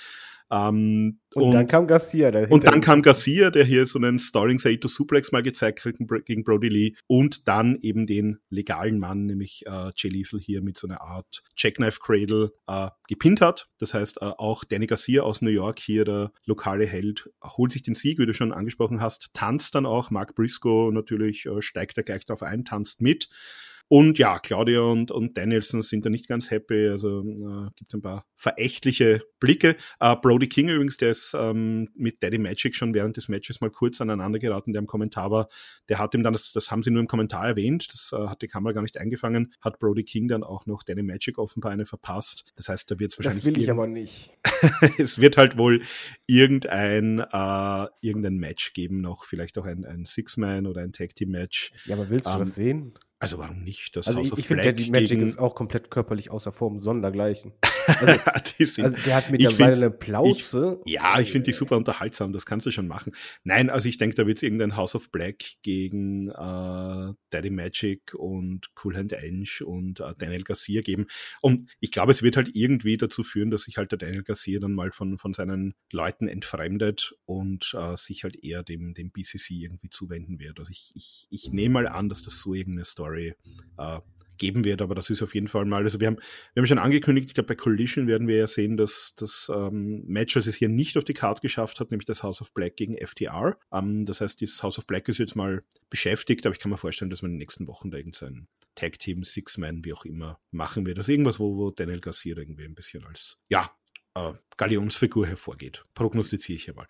[0.50, 2.30] ähm, und, und, dann kam Garcia.
[2.48, 6.44] Und dann kam Garcia, der hier so einen Starring Saito Suplex mal gezeigt hat gegen
[6.44, 6.94] Brody Lee.
[7.06, 11.42] Und dann eben den legalen Mann, nämlich äh, Jay Lethal hier mit so einer Art
[11.56, 13.68] Jackknife Cradle äh, gepinnt hat.
[13.78, 17.82] Das heißt, äh, auch Danny Garcia aus New York, hier der lokale Held, holt sich
[17.82, 20.10] den Sieg, wie du schon angesprochen hast, tanzt dann auch.
[20.10, 23.28] Mark Briscoe natürlich äh, steigt er gleich darauf ein, tanzt mit.
[23.88, 26.88] Und ja, Claudia und, und Danielson sind da nicht ganz happy.
[26.88, 29.76] Also äh, gibt es ein paar verächtliche Blicke.
[30.00, 33.70] Äh, Brody King übrigens, der ist ähm, mit Daddy Magic schon während des Matches mal
[33.70, 35.48] kurz aneinander geraten, der im Kommentar war.
[35.88, 38.40] Der hat ihm dann, das, das haben sie nur im Kommentar erwähnt, das äh, hat
[38.42, 41.84] die Kamera gar nicht eingefangen, hat Brody King dann auch noch Daddy Magic offenbar eine
[41.84, 42.46] verpasst.
[42.56, 43.44] Das heißt, da wird es wahrscheinlich.
[43.44, 44.32] Das will ich aber nicht.
[44.98, 45.82] es wird halt wohl
[46.26, 51.72] irgendein, äh, irgendein Match geben, noch vielleicht auch ein, ein Six-Man oder ein Tag-Team-Match.
[51.84, 52.94] Ja, aber willst du ähm, das sehen?
[53.24, 53.96] Also warum nicht?
[53.96, 57.52] Das also House ich, ich finde, die Magic ist auch komplett körperlich außer Form, sondergleichen.
[57.86, 60.80] Also, also der hat mittlerweile eine Plauze.
[60.84, 63.14] Ich, ja, ich finde die super unterhaltsam, das kannst du schon machen.
[63.42, 68.14] Nein, also ich denke, da wird es irgendein House of Black gegen äh, Daddy Magic
[68.14, 71.06] und Cool Hand Ange und äh, Daniel Garcia geben.
[71.40, 74.60] Und ich glaube, es wird halt irgendwie dazu führen, dass sich halt der Daniel Garcia
[74.60, 79.62] dann mal von, von seinen Leuten entfremdet und äh, sich halt eher dem, dem BCC
[79.62, 80.58] irgendwie zuwenden wird.
[80.58, 84.00] Also ich, ich, ich nehme mal an, dass das so irgendeine Story äh,
[84.38, 84.82] geben wird.
[84.82, 86.16] Aber das ist auf jeden Fall mal, also wir haben,
[86.52, 90.04] wir haben schon angekündigt, ich glaube bei Collision werden wir ja sehen, dass das ähm,
[90.06, 92.76] Match, das es hier nicht auf die Karte geschafft hat, nämlich das House of Black
[92.76, 93.56] gegen FTR.
[93.72, 96.76] Ähm, das heißt, dieses House of Black ist jetzt mal beschäftigt, aber ich kann mir
[96.76, 100.40] vorstellen, dass man in den nächsten Wochen da irgendein Tag Team, Six-Man, wie auch immer,
[100.50, 100.98] machen wird.
[100.98, 103.70] Also irgendwas, wo, wo Daniel Garcia irgendwie ein bisschen als, ja,
[104.14, 105.84] äh, Galionsfigur hervorgeht.
[105.94, 106.86] Prognostiziere ich hier mal.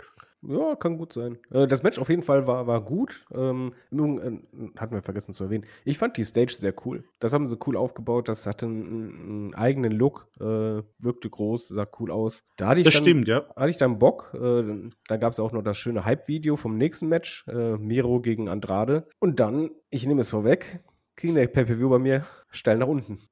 [0.48, 1.38] Ja, kann gut sein.
[1.50, 3.24] Äh, das Match auf jeden Fall war, war gut.
[3.32, 3.98] Ähm, äh,
[4.78, 5.64] hatten wir vergessen zu erwähnen.
[5.84, 7.04] Ich fand die Stage sehr cool.
[7.18, 8.28] Das haben sie cool aufgebaut.
[8.28, 12.44] Das hatte einen, einen eigenen Look, äh, wirkte groß, sah cool aus.
[12.56, 13.44] Da hatte ich das dann, stimmt, ja.
[13.56, 14.34] Hatte ich dann Bock.
[14.34, 17.46] Äh, da gab es auch noch das schöne Hype-Video vom nächsten Match.
[17.48, 19.08] Äh, Miro gegen Andrade.
[19.20, 20.80] Und dann, ich nehme es vorweg,
[21.16, 23.18] ging der Pay-Per-View bei mir steil nach unten.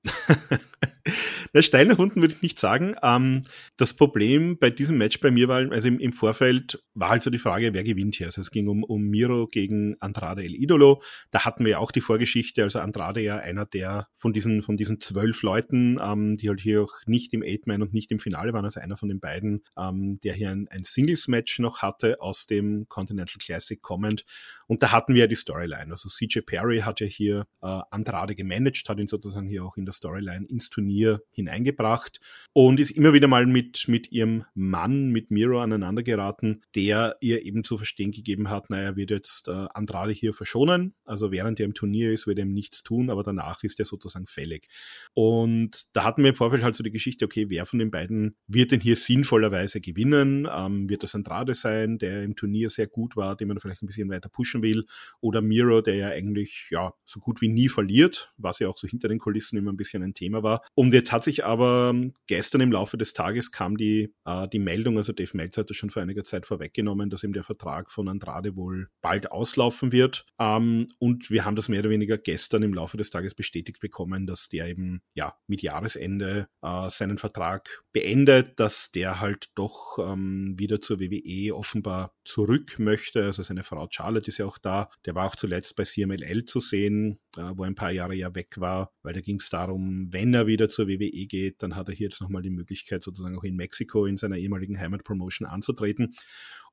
[1.54, 2.94] Na, steil nach unten würde ich nicht sagen.
[3.02, 3.42] Ähm,
[3.76, 7.30] das Problem bei diesem Match bei mir war, also im, im, Vorfeld war halt so
[7.30, 8.26] die Frage, wer gewinnt hier.
[8.26, 11.02] Also es ging um, um Miro gegen Andrade El Idolo.
[11.30, 14.76] Da hatten wir ja auch die Vorgeschichte, also Andrade ja einer der von diesen, von
[14.76, 18.52] diesen zwölf Leuten, ähm, die halt hier auch nicht im Eight-Man und nicht im Finale
[18.54, 22.46] waren, also einer von den beiden, ähm, der hier ein, ein Singles-Match noch hatte aus
[22.46, 24.24] dem Continental Classic kommend.
[24.72, 25.90] Und da hatten wir ja die Storyline.
[25.90, 29.84] Also CJ Perry hat ja hier äh, Andrade gemanagt, hat ihn sozusagen hier auch in
[29.84, 32.20] der Storyline ins Turnier hineingebracht
[32.54, 37.44] und ist immer wieder mal mit, mit ihrem Mann, mit Miro aneinander geraten, der ihr
[37.44, 40.94] eben zu verstehen gegeben hat, naja, wird jetzt äh, Andrade hier verschonen.
[41.04, 43.84] Also während er im Turnier ist, wird er ihm nichts tun, aber danach ist er
[43.84, 44.68] sozusagen fällig.
[45.12, 48.36] Und da hatten wir im Vorfeld halt so die Geschichte, okay, wer von den beiden
[48.46, 50.48] wird denn hier sinnvollerweise gewinnen?
[50.50, 53.86] Ähm, wird das Andrade sein, der im Turnier sehr gut war, den man vielleicht ein
[53.86, 54.86] bisschen weiter pushen will,
[55.20, 58.88] oder Miro, der ja eigentlich ja so gut wie nie verliert, was ja auch so
[58.88, 60.62] hinter den Kulissen immer ein bisschen ein Thema war.
[60.74, 64.58] Und jetzt hat sich aber ähm, gestern im Laufe des Tages kam die, äh, die
[64.58, 67.90] Meldung, also Dave Meltzer hat das schon vor einiger Zeit vorweggenommen, dass eben der Vertrag
[67.90, 70.26] von Andrade wohl bald auslaufen wird.
[70.38, 74.26] Ähm, und wir haben das mehr oder weniger gestern im Laufe des Tages bestätigt bekommen,
[74.26, 80.54] dass der eben ja mit Jahresende äh, seinen Vertrag beendet, dass der halt doch ähm,
[80.58, 83.24] wieder zur WWE offenbar zurück möchte.
[83.24, 84.90] Also seine Frau Charlotte ist ja auch da.
[85.06, 88.34] Der war auch zuletzt bei CMLL zu sehen, äh, wo er ein paar Jahre ja
[88.34, 91.88] weg war, weil da ging es darum, wenn er wieder zur WWE geht, dann hat
[91.88, 96.14] er hier jetzt nochmal die Möglichkeit, sozusagen auch in Mexiko in seiner ehemaligen Heimatpromotion anzutreten.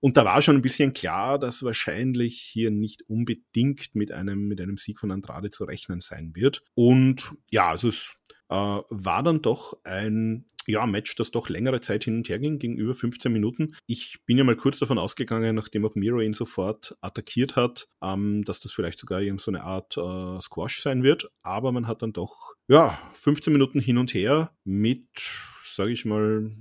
[0.02, 4.62] Und da war schon ein bisschen klar, dass wahrscheinlich hier nicht unbedingt mit einem, mit
[4.62, 6.64] einem Sieg von Andrade zu rechnen sein wird.
[6.74, 8.16] Und ja, also es
[8.50, 12.60] äh, war dann doch ein ja, Match, das doch längere Zeit hin und her ging,
[12.60, 13.76] gegenüber 15 Minuten.
[13.88, 18.44] Ich bin ja mal kurz davon ausgegangen, nachdem auch Miro ihn sofort attackiert hat, ähm,
[18.44, 21.30] dass das vielleicht sogar irgend so eine Art äh, Squash sein wird.
[21.44, 25.08] Aber man hat dann doch, ja, 15 Minuten hin und her mit
[25.80, 26.52] sage ich mal,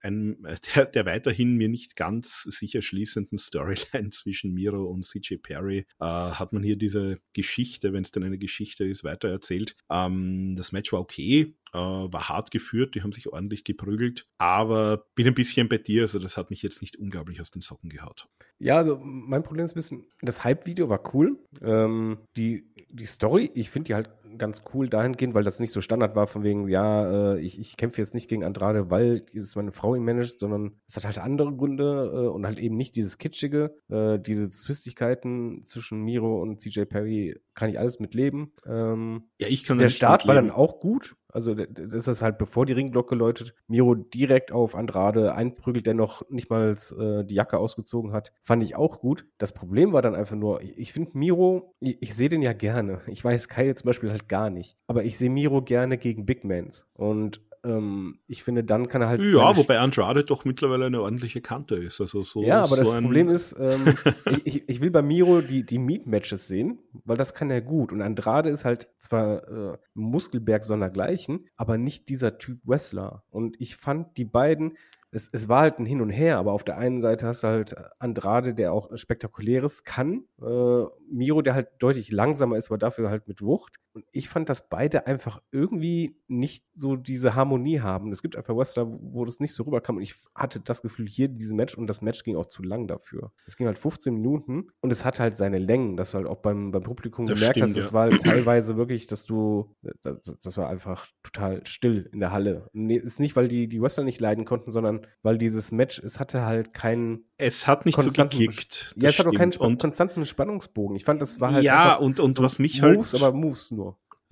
[0.00, 0.42] ein,
[0.74, 6.04] der, der weiterhin mir nicht ganz sicher schließenden Storyline zwischen Miro und CJ Perry äh,
[6.04, 9.76] hat man hier diese Geschichte, wenn es denn eine Geschichte ist, weitererzählt.
[9.90, 15.06] Ähm, das Match war okay, äh, war hart geführt, die haben sich ordentlich geprügelt, aber
[15.14, 17.90] bin ein bisschen bei dir, also das hat mich jetzt nicht unglaublich aus den Socken
[17.90, 18.28] gehaut.
[18.58, 21.36] Ja, also mein Problem ist ein bisschen, das Hype-Video war cool.
[21.60, 25.80] Ähm, die, die Story, ich finde die halt ganz cool dahingehend, weil das nicht so
[25.80, 29.56] Standard war, von wegen, ja, äh, ich, ich kämpfe jetzt nicht gegen Andrade, weil ist
[29.56, 32.96] meine Frau ihn managt, sondern es hat halt andere Gründe äh, und halt eben nicht
[32.96, 38.52] dieses Kitschige, äh, diese Zwistigkeiten zwischen Miro und CJ Perry kann ich alles mitleben.
[38.66, 41.16] Ähm, ja, ich kann Der Start war dann auch gut.
[41.32, 46.28] Also das ist halt, bevor die Ringglocke läutet, Miro direkt auf Andrade einprügelt, der noch
[46.30, 48.32] nicht mal äh, die Jacke ausgezogen hat.
[48.42, 49.26] Fand ich auch gut.
[49.38, 52.52] Das Problem war dann einfach nur, ich, ich finde Miro, ich, ich sehe den ja
[52.52, 53.00] gerne.
[53.06, 54.76] Ich weiß Kai zum Beispiel halt gar nicht.
[54.86, 56.86] Aber ich sehe Miro gerne gegen Big Mans.
[56.94, 59.20] Und ähm, ich finde, dann kann er halt.
[59.20, 62.00] Ja, wobei Andrade doch mittlerweile eine ordentliche Kante ist.
[62.00, 63.94] Also so, ja, aber so das Problem ist, ähm,
[64.44, 67.92] ich, ich, will bei Miro die, die Meat-Matches sehen, weil das kann er gut.
[67.92, 73.24] Und Andrade ist halt zwar äh, Muskelberg sondergleichen, aber nicht dieser Typ Wrestler.
[73.30, 74.76] Und ich fand die beiden
[75.14, 77.48] es, es war halt ein Hin und Her, aber auf der einen Seite hast du
[77.48, 83.10] halt Andrade, der auch Spektakuläres kann, äh, Miro, der halt deutlich langsamer ist, aber dafür
[83.10, 83.78] halt mit Wucht.
[83.94, 88.10] Und ich fand, dass beide einfach irgendwie nicht so diese Harmonie haben.
[88.10, 89.96] Es gibt einfach Wrestler, wo das nicht so rüberkam.
[89.96, 92.86] Und ich hatte das Gefühl, hier dieses Match, und das Match ging auch zu lang
[92.88, 93.32] dafür.
[93.46, 96.38] Es ging halt 15 Minuten und es hat halt seine Längen, dass du halt auch
[96.38, 97.92] beim, beim Publikum das gemerkt stimmt, hast, es ja.
[97.92, 102.68] war halt teilweise wirklich, dass du, das, das, war einfach total still in der Halle.
[102.72, 106.18] Nee, ist nicht, weil die, die Wrestler nicht leiden konnten, sondern weil dieses Match, es
[106.18, 107.24] hatte halt keinen.
[107.36, 108.94] Es hat nicht so gekickt.
[108.96, 110.96] Ja, es hat auch keinen konstanten Spannungsbogen.
[110.96, 111.64] Ich fand, das war halt.
[111.64, 112.96] Ja, und, und was mich halt.
[112.96, 113.81] Moves, aber Moves nur.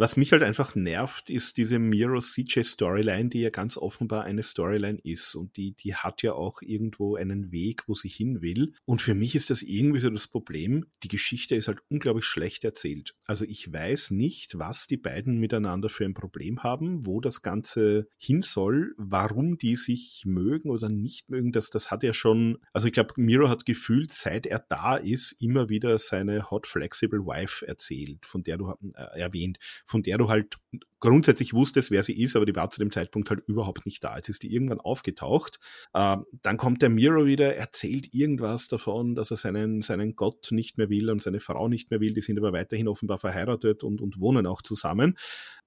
[0.01, 4.43] Was mich halt einfach nervt, ist diese Miro CJ Storyline, die ja ganz offenbar eine
[4.43, 8.73] Storyline ist und die, die hat ja auch irgendwo einen Weg, wo sie hin will.
[8.87, 10.87] Und für mich ist das irgendwie so das Problem.
[11.03, 13.15] Die Geschichte ist halt unglaublich schlecht erzählt.
[13.27, 18.09] Also ich weiß nicht, was die beiden miteinander für ein Problem haben, wo das Ganze
[18.17, 21.53] hin soll, warum die sich mögen oder nicht mögen.
[21.53, 25.33] Das, das hat ja schon, also ich glaube, Miro hat gefühlt, seit er da ist,
[25.43, 29.59] immer wieder seine Hot Flexible Wife erzählt, von der du äh, erwähnt,
[29.91, 30.59] von der du halt
[31.01, 34.17] grundsätzlich wusstest, wer sie ist, aber die war zu dem Zeitpunkt halt überhaupt nicht da.
[34.17, 35.59] Jetzt ist die irgendwann aufgetaucht.
[35.95, 40.79] Äh, dann kommt der Miro wieder, erzählt irgendwas davon, dass er seinen, seinen Gott nicht
[40.79, 42.15] mehr will und seine Frau nicht mehr will.
[42.15, 45.19] Die sind aber weiterhin offenbar verheiratet und, und wohnen auch zusammen.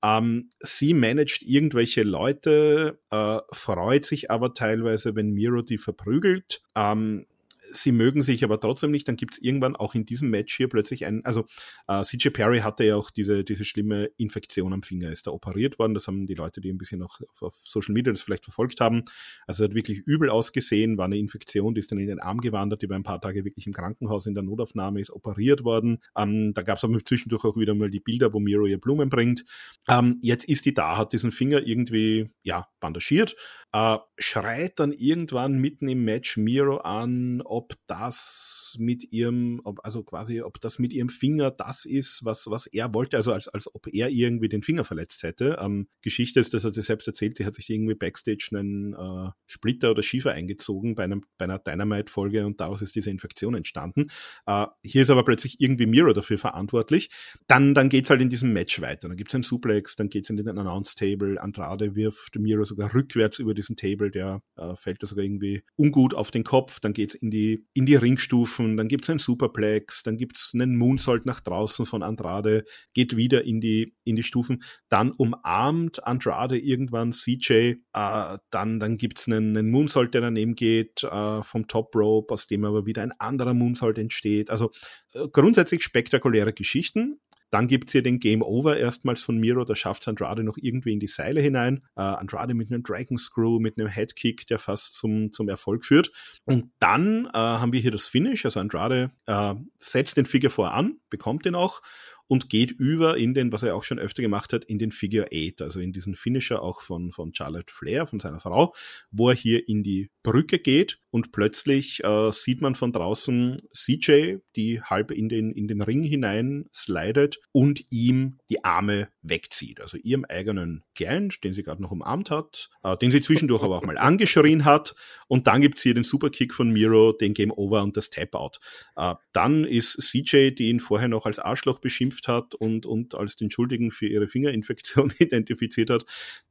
[0.02, 6.62] Ähm, sie managt irgendwelche Leute, äh, freut sich aber teilweise, wenn Miro die verprügelt.
[6.76, 7.26] Ähm,
[7.74, 10.70] sie mögen sich aber trotzdem nicht, dann gibt es irgendwann auch in diesem Match hier
[10.70, 11.46] plötzlich ein, also
[11.88, 15.80] äh, CJ Perry hatte ja auch diese, diese schlimme Infektion am Finger, ist da operiert
[15.80, 18.80] worden, das haben die Leute, die ein bisschen noch auf Social Media das vielleicht verfolgt
[18.80, 19.06] haben,
[19.48, 22.82] also hat wirklich übel ausgesehen, war eine Infektion, die ist dann in den Arm gewandert,
[22.82, 26.54] die war ein paar Tage wirklich im Krankenhaus in der Notaufnahme, ist operiert worden, ähm,
[26.54, 29.46] da gab es aber zwischendurch auch wieder mal die Bilder, wo Miro ihr Blumen bringt,
[29.90, 33.36] ähm, jetzt ist die da, hat diesen Finger irgendwie, ja, bandagiert,
[33.74, 40.04] äh, schreit dann irgendwann mitten im Match Miro an, ob das mit ihrem, ob, also
[40.04, 43.74] quasi, ob das mit ihrem Finger das ist, was, was er wollte, also als, als
[43.74, 45.58] ob er irgendwie den Finger verletzt hätte.
[45.60, 49.32] Ähm, Geschichte ist, das hat sie selbst erzählt, die hat sich irgendwie Backstage einen äh,
[49.48, 54.10] Splitter oder Schiefer eingezogen bei, einem, bei einer Dynamite-Folge und daraus ist diese Infektion entstanden.
[54.46, 57.10] Äh, hier ist aber plötzlich irgendwie Miro dafür verantwortlich.
[57.48, 59.08] Dann, dann geht's halt in diesem Match weiter.
[59.08, 63.54] Dann gibt's einen Suplex, dann geht's in den Announce-Table, Andrade wirft Miro sogar rückwärts über
[63.54, 67.16] die diesen Table, der äh, fällt da sogar irgendwie ungut auf den Kopf, dann geht's
[67.16, 71.86] in die, in die Ringstufen, dann gibt's einen Superplex, dann gibt's einen Moonsault nach draußen
[71.86, 72.64] von Andrade,
[72.94, 78.98] geht wieder in die, in die Stufen, dann umarmt Andrade irgendwann CJ, äh, dann, dann
[78.98, 83.04] gibt's einen, einen Moonsault, der daneben geht, äh, vom Top Rope, aus dem aber wieder
[83.04, 84.50] ein anderer Moonsault entsteht.
[84.50, 84.72] Also
[85.14, 87.20] äh, grundsätzlich spektakuläre Geschichten.
[87.54, 91.00] Dann gibt's hier den Game Over erstmals von Miro, da schafft Andrade noch irgendwie in
[91.00, 91.84] die Seile hinein.
[91.96, 96.12] Äh, Andrade mit einem Dragon Screw, mit einem Headkick, der fast zum, zum Erfolg führt.
[96.46, 100.74] Und dann äh, haben wir hier das Finish, also Andrade äh, setzt den Figure vor
[100.74, 101.84] an, bekommt den auch
[102.28, 105.28] und geht über in den, was er auch schon öfter gemacht hat, in den Figure
[105.34, 108.74] 8, also in diesen Finisher auch von, von Charlotte Flair, von seiner Frau,
[109.12, 114.38] wo er hier in die Brücke geht und plötzlich äh, sieht man von draußen CJ,
[114.56, 119.82] die halb in den, in den Ring hinein slidet und ihm die Arme wegzieht.
[119.82, 123.78] Also ihrem eigenen Client, den sie gerade noch umarmt hat, äh, den sie zwischendurch aber
[123.78, 124.96] auch mal angeschrien hat.
[125.28, 128.60] Und dann gibt's hier den Superkick von Miro, den Game Over und das Tap-Out.
[128.96, 133.36] Äh, dann ist CJ, die ihn vorher noch als Arschloch beschimpft hat und, und als
[133.36, 136.06] den Schuldigen für ihre Fingerinfektion identifiziert hat,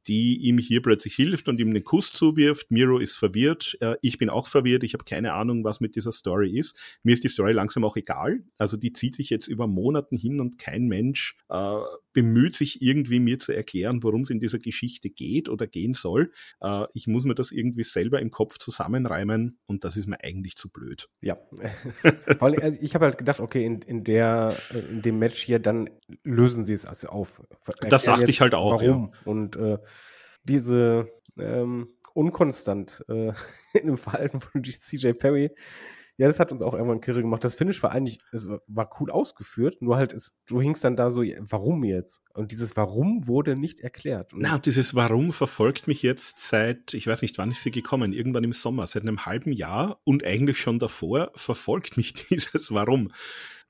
[0.07, 2.71] die ihm hier plötzlich hilft und ihm einen Kuss zuwirft.
[2.71, 3.77] Miro ist verwirrt.
[3.79, 4.83] Äh, ich bin auch verwirrt.
[4.83, 6.77] Ich habe keine Ahnung, was mit dieser Story ist.
[7.03, 8.43] Mir ist die Story langsam auch egal.
[8.57, 11.77] Also die zieht sich jetzt über Monaten hin und kein Mensch äh,
[12.13, 16.31] bemüht sich irgendwie mir zu erklären, worum es in dieser Geschichte geht oder gehen soll.
[16.61, 20.55] Äh, ich muss mir das irgendwie selber im Kopf zusammenreimen und das ist mir eigentlich
[20.55, 21.09] zu blöd.
[21.21, 21.37] Ja,
[22.39, 24.55] also ich habe halt gedacht, okay, in, in, der,
[24.89, 25.89] in dem Match hier, dann
[26.23, 27.41] lösen sie es also auf.
[27.81, 28.81] Das dachte ich halt auch.
[28.81, 29.11] Warum?
[29.13, 29.31] Ja.
[29.31, 29.77] Und äh,
[30.43, 33.33] diese ähm, unkonstant äh,
[33.73, 35.51] in dem Verhalten von CJ Perry
[36.17, 37.43] ja, das hat uns auch irgendwann kirre gemacht.
[37.43, 41.09] Das Finish war eigentlich, es war cool ausgeführt, nur halt, es, du hingst dann da
[41.09, 42.21] so, warum jetzt?
[42.35, 44.31] Und dieses Warum wurde nicht erklärt.
[44.31, 47.71] Und Na, und dieses Warum verfolgt mich jetzt seit, ich weiß nicht, wann ist sie
[47.71, 52.71] gekommen, irgendwann im Sommer, seit einem halben Jahr und eigentlich schon davor verfolgt mich dieses
[52.71, 53.11] Warum.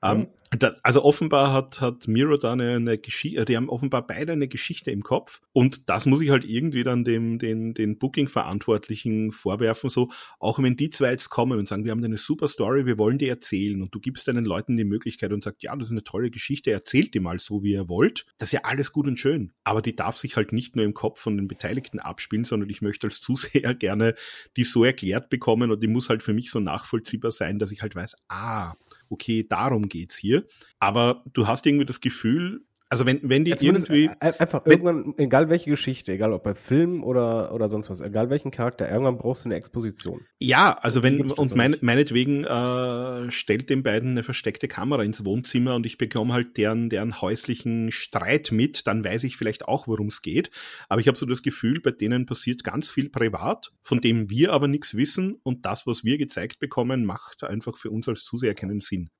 [0.04, 4.06] Ähm, das, also offenbar hat, hat Miro da eine, eine Geschichte, äh, die haben offenbar
[4.06, 7.98] beide eine Geschichte im Kopf und das muss ich halt irgendwie dann dem, den, den
[7.98, 12.48] Booking-Verantwortlichen vorwerfen, so, auch wenn die zwei jetzt kommen und sagen, wir haben eine super
[12.48, 15.74] Story, wir wollen die erzählen und du gibst deinen Leuten die Möglichkeit und sagst, ja,
[15.74, 18.60] das ist eine tolle Geschichte, erzählt die mal so, wie ihr wollt, das ist ja
[18.64, 21.48] alles gut und schön, aber die darf sich halt nicht nur im Kopf von den
[21.48, 24.14] Beteiligten abspielen, sondern ich möchte als Zuseher gerne
[24.56, 27.82] die so erklärt bekommen und die muss halt für mich so nachvollziehbar sein, dass ich
[27.82, 28.74] halt weiß, ah,
[29.14, 30.46] okay, darum geht's hier.
[30.78, 34.08] Aber du hast irgendwie das Gefühl, also wenn, wenn die ja, irgendwie.
[34.20, 38.30] Einfach wenn, irgendwann, egal welche Geschichte, egal ob bei Film oder, oder sonst was, egal
[38.30, 40.20] welchen Charakter, irgendwann brauchst du eine Exposition.
[40.38, 45.74] Ja, also wenn, und mein, meinetwegen äh, stellt den beiden eine versteckte Kamera ins Wohnzimmer
[45.74, 50.06] und ich bekomme halt deren, deren häuslichen Streit mit, dann weiß ich vielleicht auch, worum
[50.06, 50.52] es geht.
[50.88, 54.52] Aber ich habe so das Gefühl, bei denen passiert ganz viel privat, von dem wir
[54.52, 58.54] aber nichts wissen und das, was wir gezeigt bekommen, macht einfach für uns als Zuseher
[58.54, 59.10] keinen Sinn.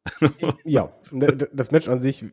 [0.64, 0.94] ja,
[1.52, 2.24] das Match an sich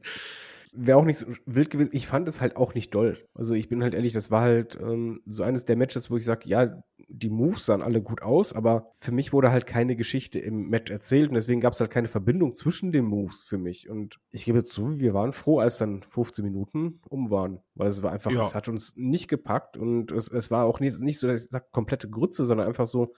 [0.71, 1.91] wäre auch nicht so wild gewesen.
[1.93, 3.17] Ich fand es halt auch nicht doll.
[3.33, 6.25] Also ich bin halt ehrlich, das war halt ähm, so eines der Matches, wo ich
[6.25, 10.39] sage, ja, die Moves sahen alle gut aus, aber für mich wurde halt keine Geschichte
[10.39, 13.89] im Match erzählt und deswegen gab es halt keine Verbindung zwischen den Moves für mich.
[13.89, 18.01] Und ich gebe zu, wir waren froh, als dann 15 Minuten um waren, weil es
[18.01, 18.41] war einfach, ja.
[18.41, 21.49] es hat uns nicht gepackt und es, es war auch nicht, nicht so, dass ich
[21.49, 23.13] sage, komplette Grütze, sondern einfach so,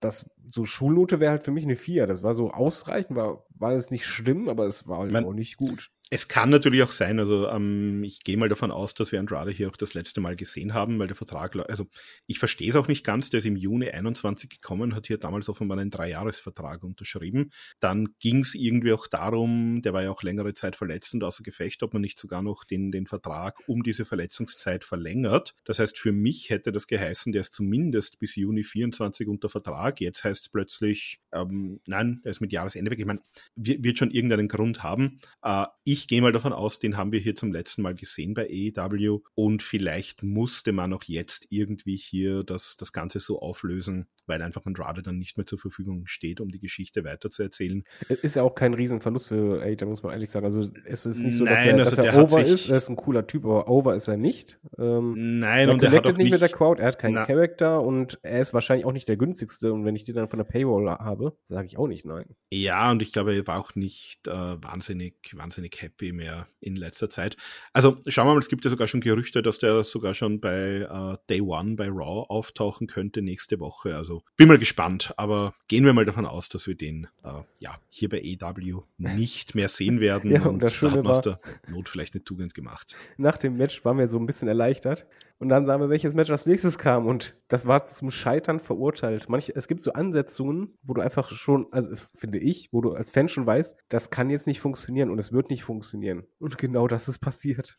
[0.00, 2.06] das so Schulnote wäre halt für mich eine 4.
[2.06, 5.32] Das war so ausreichend, war, war es nicht schlimm, aber es war halt Man, auch
[5.32, 5.90] nicht gut.
[6.10, 9.50] Es kann natürlich auch sein, also ähm, ich gehe mal davon aus, dass wir Andrade
[9.50, 11.86] hier auch das letzte Mal gesehen haben, weil der Vertrag, also
[12.26, 15.48] ich verstehe es auch nicht ganz, der ist im Juni 21 gekommen, hat hier damals
[15.48, 17.50] offenbar einen Dreijahresvertrag unterschrieben.
[17.80, 21.42] Dann ging es irgendwie auch darum, der war ja auch längere Zeit verletzt und außer
[21.42, 25.54] Gefecht, ob man nicht sogar noch den, den Vertrag um diese Verletzungszeit verlängert.
[25.64, 30.02] Das heißt, für mich hätte das geheißen, der ist zumindest bis Juni 24 unter Vertrag.
[30.02, 32.98] Jetzt heißt es plötzlich, ähm, nein, er ist mit Jahresende weg.
[32.98, 33.20] Ich meine,
[33.56, 35.18] wird schon irgendeinen Grund haben.
[35.42, 35.64] Äh,
[35.94, 39.20] ich gehe mal davon aus, den haben wir hier zum letzten Mal gesehen bei AEW
[39.34, 44.64] und vielleicht musste man auch jetzt irgendwie hier das, das Ganze so auflösen, weil einfach
[44.66, 47.84] Andrade dann nicht mehr zur Verfügung steht, um die Geschichte weiterzuerzählen.
[48.08, 50.44] Ist ja auch kein Riesenverlust für AEW, muss man ehrlich sagen.
[50.44, 52.68] Also es ist nicht so, dass Nein, er, also dass er over ist.
[52.68, 54.58] Er ist ein cooler Typ, aber over ist er nicht.
[54.78, 56.80] Ähm, Nein, er und er hat auch nicht mit der Crowd.
[56.80, 59.72] Er hat keinen na, Charakter und er ist wahrscheinlich auch nicht der günstigste.
[59.72, 62.34] Und wenn ich den dann von der Paywall habe, sage ich auch nicht nein.
[62.52, 67.10] Ja, und ich glaube, er war auch nicht äh, wahnsinnig, wahnsinnig happy mehr in letzter
[67.10, 67.36] Zeit.
[67.72, 70.88] Also schauen wir mal, es gibt ja sogar schon Gerüchte, dass der sogar schon bei
[70.90, 73.96] uh, Day One bei Raw auftauchen könnte nächste Woche.
[73.96, 77.78] Also bin mal gespannt, aber gehen wir mal davon aus, dass wir den uh, ja
[77.88, 80.30] hier bei AW nicht mehr sehen werden.
[80.32, 82.96] ja, und, und das da hat der Not vielleicht eine Tugend gemacht.
[83.16, 85.06] Nach dem Match waren wir so ein bisschen erleichtert,
[85.38, 87.06] und dann sagen wir, welches Match als nächstes kam.
[87.06, 89.28] Und das war zum Scheitern verurteilt.
[89.28, 93.10] Manch, es gibt so Ansetzungen, wo du einfach schon, also finde ich, wo du als
[93.10, 96.24] Fan schon weißt, das kann jetzt nicht funktionieren und es wird nicht funktionieren.
[96.38, 97.78] Und genau das ist passiert.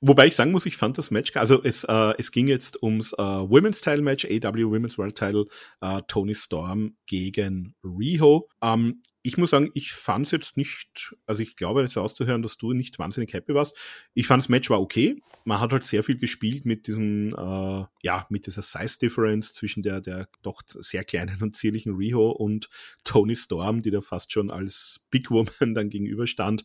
[0.00, 3.12] Wobei ich sagen muss, ich fand das Match, also es, äh, es ging jetzt ums
[3.12, 5.46] äh, Women's Title Match, AW Women's World Title,
[5.80, 8.48] äh, Tony Storm gegen Riho.
[8.62, 12.58] Ähm, ich muss sagen, ich fand es jetzt nicht, also ich glaube jetzt auszuhören, dass
[12.58, 13.76] du nicht wahnsinnig happy warst.
[14.14, 15.22] Ich fand das Match war okay.
[15.44, 19.82] Man hat halt sehr viel gespielt mit diesem, äh, ja, mit dieser Size Difference zwischen
[19.82, 22.68] der, der doch sehr kleinen und zierlichen Riho und
[23.04, 26.64] Tony Storm, die da fast schon als Big Woman dann gegenüberstand.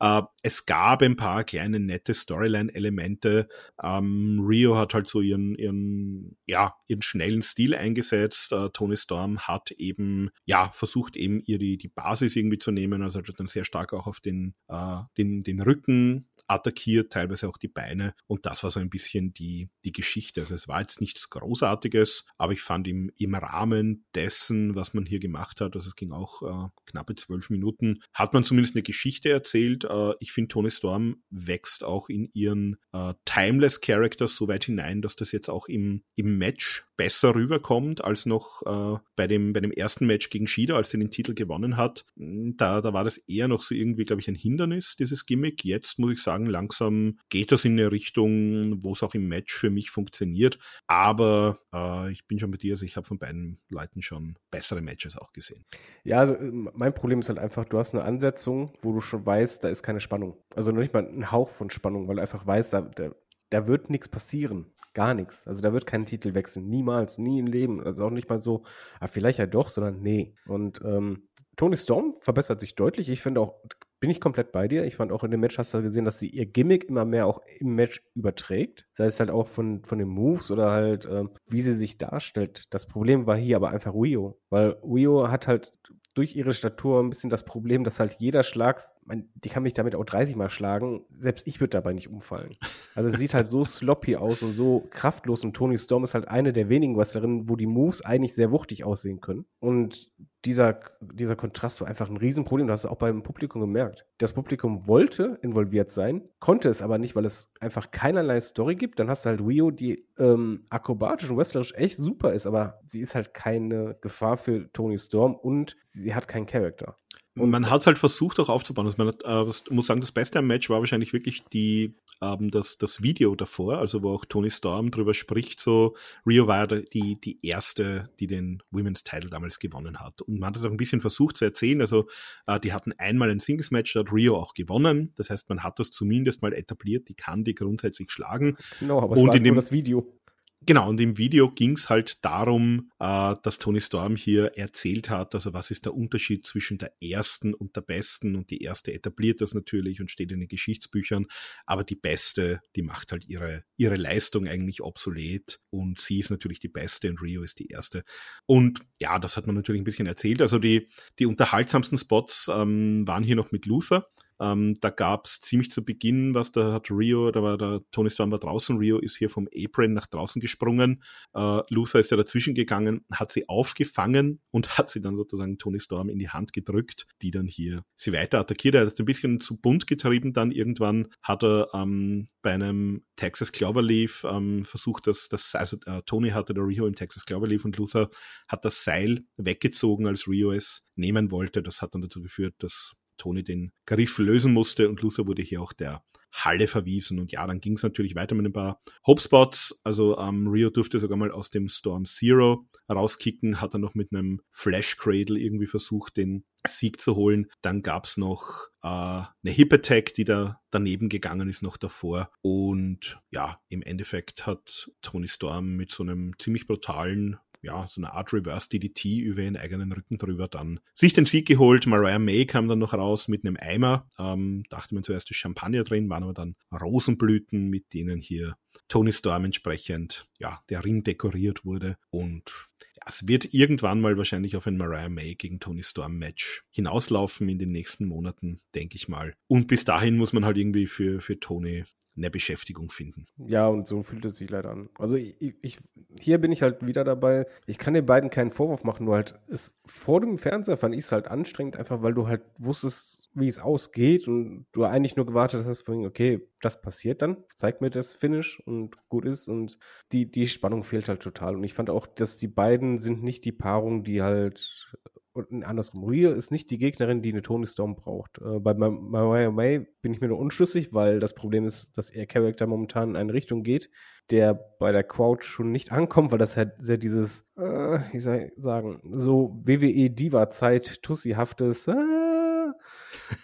[0.00, 3.48] Äh, es gab ein paar kleine nette Storyline-Elemente.
[3.82, 8.52] Ähm, Rio hat halt so ihren, ihren, ja, ihren schnellen Stil eingesetzt.
[8.52, 13.02] Äh, Tony Storm hat eben, ja, versucht eben ihr die, die Basis irgendwie zu nehmen.
[13.02, 17.68] Also dann sehr stark auch auf den, äh, den, den Rücken attackiert, teilweise auch die
[17.68, 18.14] Beine.
[18.26, 20.40] Und das war so ein bisschen die, die Geschichte.
[20.40, 25.06] Also es war jetzt nichts Großartiges, aber ich fand im, im Rahmen dessen, was man
[25.06, 28.82] hier gemacht hat, also es ging auch äh, knappe zwölf Minuten, hat man zumindest eine
[28.82, 29.84] Geschichte erzählt.
[29.84, 35.02] Äh, ich finde, Tony Storm wächst auch in ihren äh, Timeless Characters so weit hinein,
[35.02, 39.60] dass das jetzt auch im, im Match besser rüberkommt als noch äh, bei, dem, bei
[39.60, 42.04] dem ersten Match gegen Shida, als sie den Titel gewonnen hat.
[42.16, 45.64] Da, da war das eher noch so irgendwie, glaube ich, ein Hindernis, dieses Gimmick.
[45.64, 49.54] Jetzt muss ich sagen, langsam geht das in eine Richtung, wo es auch im Match
[49.54, 50.58] für mich funktioniert.
[50.86, 54.82] Aber äh, ich bin schon bei dir, also ich habe von beiden Leuten schon bessere
[54.82, 55.64] Matches auch gesehen.
[56.04, 59.24] Ja, also äh, mein Problem ist halt einfach, du hast eine Ansetzung, wo du schon
[59.24, 60.36] weißt, da ist keine Spannung.
[60.54, 63.10] Also noch nicht mal ein Hauch von Spannung, weil du einfach weißt, da, da,
[63.50, 64.72] da wird nichts passieren.
[64.94, 65.46] Gar nichts.
[65.46, 66.68] Also da wird kein Titel wechseln.
[66.68, 67.80] Niemals, nie im Leben.
[67.84, 68.64] Also auch nicht mal so,
[68.98, 70.34] ah, vielleicht ja doch, sondern nee.
[70.46, 71.27] Und ähm,
[71.58, 73.08] Tony Storm verbessert sich deutlich.
[73.08, 73.56] Ich finde auch,
[73.98, 74.84] bin ich komplett bei dir.
[74.84, 77.26] Ich fand auch in dem Match hast du gesehen, dass sie ihr Gimmick immer mehr
[77.26, 78.86] auch im Match überträgt.
[78.92, 82.72] Sei es halt auch von, von den Moves oder halt, äh, wie sie sich darstellt.
[82.72, 84.38] Das Problem war hier aber einfach Rio.
[84.50, 85.74] Weil Rio hat halt
[86.14, 89.74] durch ihre Statur ein bisschen das Problem, dass halt jeder Schlag, man, die kann mich
[89.74, 92.56] damit auch 30 Mal schlagen, selbst ich würde dabei nicht umfallen.
[92.94, 96.28] Also es sieht halt so sloppy aus und so kraftlos und Tony Storm ist halt
[96.28, 99.44] eine der wenigen Wrestlerinnen, wo die Moves eigentlich sehr wuchtig aussehen können.
[99.60, 100.10] Und
[100.44, 102.66] dieser, dieser Kontrast war einfach ein Riesenproblem.
[102.66, 104.06] Du hast es auch beim Publikum gemerkt.
[104.18, 108.98] Das Publikum wollte involviert sein, konnte es aber nicht, weil es einfach keinerlei Story gibt.
[108.98, 113.00] Dann hast du halt Rio, die ähm, akrobatisch und wrestlerisch echt super ist, aber sie
[113.00, 116.96] ist halt keine Gefahr für Tony Storm und sie hat keinen Charakter.
[117.40, 118.86] Und man hat es halt versucht auch aufzubauen.
[118.86, 122.50] Also man hat, äh, muss sagen, das Beste am Match war wahrscheinlich wirklich die, ähm,
[122.50, 127.20] das, das Video davor, also wo auch Tony Storm drüber spricht, so Rio war die,
[127.20, 130.22] die erste, die den Women's Title damals gewonnen hat.
[130.22, 131.80] Und man hat es auch ein bisschen versucht zu erzählen.
[131.80, 132.08] Also
[132.46, 135.12] äh, die hatten einmal ein Singles-Match, da hat Rio auch gewonnen.
[135.16, 138.56] Das heißt, man hat das zumindest mal etabliert, die kann die grundsätzlich schlagen.
[138.80, 140.17] Genau, aber es Und war in dem, das Video.
[140.66, 145.34] Genau, und im Video ging es halt darum, äh, dass Tony Storm hier erzählt hat,
[145.34, 148.34] also was ist der Unterschied zwischen der ersten und der besten.
[148.34, 151.26] Und die erste etabliert das natürlich und steht in den Geschichtsbüchern,
[151.64, 156.58] aber die beste, die macht halt ihre, ihre Leistung eigentlich obsolet und sie ist natürlich
[156.58, 158.02] die beste und Rio ist die erste.
[158.44, 160.42] Und ja, das hat man natürlich ein bisschen erzählt.
[160.42, 160.88] Also die,
[161.20, 164.08] die unterhaltsamsten Spots ähm, waren hier noch mit Luther.
[164.40, 168.10] Ähm, da gab es ziemlich zu Beginn, was da hat Rio, da war der Tony
[168.10, 171.02] Storm war draußen, Rio ist hier vom Apron nach draußen gesprungen.
[171.34, 175.80] Äh, Luther ist ja dazwischen gegangen, hat sie aufgefangen und hat sie dann sozusagen Tony
[175.80, 178.74] Storm in die Hand gedrückt, die dann hier sie weiter attackiert.
[178.74, 183.04] Er hat es ein bisschen zu bunt getrieben, dann irgendwann hat er ähm, bei einem
[183.16, 187.64] Texas Cloverleaf ähm, versucht, dass das, also äh, Tony hatte der Rio im Texas Cloverleaf
[187.64, 188.10] und Luther
[188.46, 191.62] hat das Seil weggezogen, als Rio es nehmen wollte.
[191.62, 195.60] Das hat dann dazu geführt, dass Tony den Griff lösen musste und Luther wurde hier
[195.60, 196.02] auch der
[196.32, 197.18] Halle verwiesen.
[197.18, 199.80] Und ja, dann ging es natürlich weiter mit ein paar Hopespots.
[199.84, 204.12] Also ähm, Rio durfte sogar mal aus dem Storm Zero rauskicken, hat er noch mit
[204.12, 207.46] einem Flash Cradle irgendwie versucht, den Sieg zu holen.
[207.62, 212.30] Dann gab's noch äh, eine Hip Attack, die da daneben gegangen ist noch davor.
[212.42, 217.38] Und ja, im Endeffekt hat Tony Storm mit so einem ziemlich brutalen
[217.68, 221.46] ja, so eine Art Reverse DDT über ihren eigenen Rücken drüber dann sich den Sieg
[221.46, 221.86] geholt.
[221.86, 224.08] Mariah May kam dann noch raus mit einem Eimer.
[224.18, 228.56] Ähm, dachte man zuerst ist Champagner drin, waren aber dann Rosenblüten, mit denen hier
[228.88, 231.98] Tony Storm entsprechend, ja, der Ring dekoriert wurde.
[232.10, 232.50] Und
[232.96, 237.50] ja, es wird irgendwann mal wahrscheinlich auf ein Mariah May gegen Tony Storm Match hinauslaufen
[237.50, 239.34] in den nächsten Monaten, denke ich mal.
[239.46, 241.84] Und bis dahin muss man halt irgendwie für, für Tony
[242.18, 243.26] eine Beschäftigung finden.
[243.38, 244.90] Ja, und so fühlt es sich leider an.
[244.98, 245.78] Also ich, ich,
[246.18, 247.46] hier bin ich halt wieder dabei.
[247.66, 251.04] Ich kann den beiden keinen Vorwurf machen, nur halt ist, vor dem Fernseher fand ich
[251.04, 255.26] es halt anstrengend, einfach weil du halt wusstest, wie es ausgeht und du eigentlich nur
[255.26, 259.78] gewartet hast, von, okay, das passiert dann, zeig mir das Finish und gut ist und
[260.12, 261.54] die, die Spannung fehlt halt total.
[261.54, 264.92] Und ich fand auch, dass die beiden sind nicht die Paarung, die halt
[265.38, 268.38] und andersrum, Rhea ist nicht die Gegnerin, die eine Tony Storm braucht.
[268.38, 272.26] Äh, bei Mariah May bin ich mir nur unschlüssig, weil das Problem ist, dass ihr
[272.26, 273.90] Charakter momentan in eine Richtung geht,
[274.30, 278.36] der bei der Crowd schon nicht ankommt, weil das halt sehr dieses, äh, wie soll
[278.36, 281.94] ich sagen, so WWE-Diva-Zeit, Tussihaftes, äh,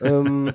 [0.01, 0.53] ähm,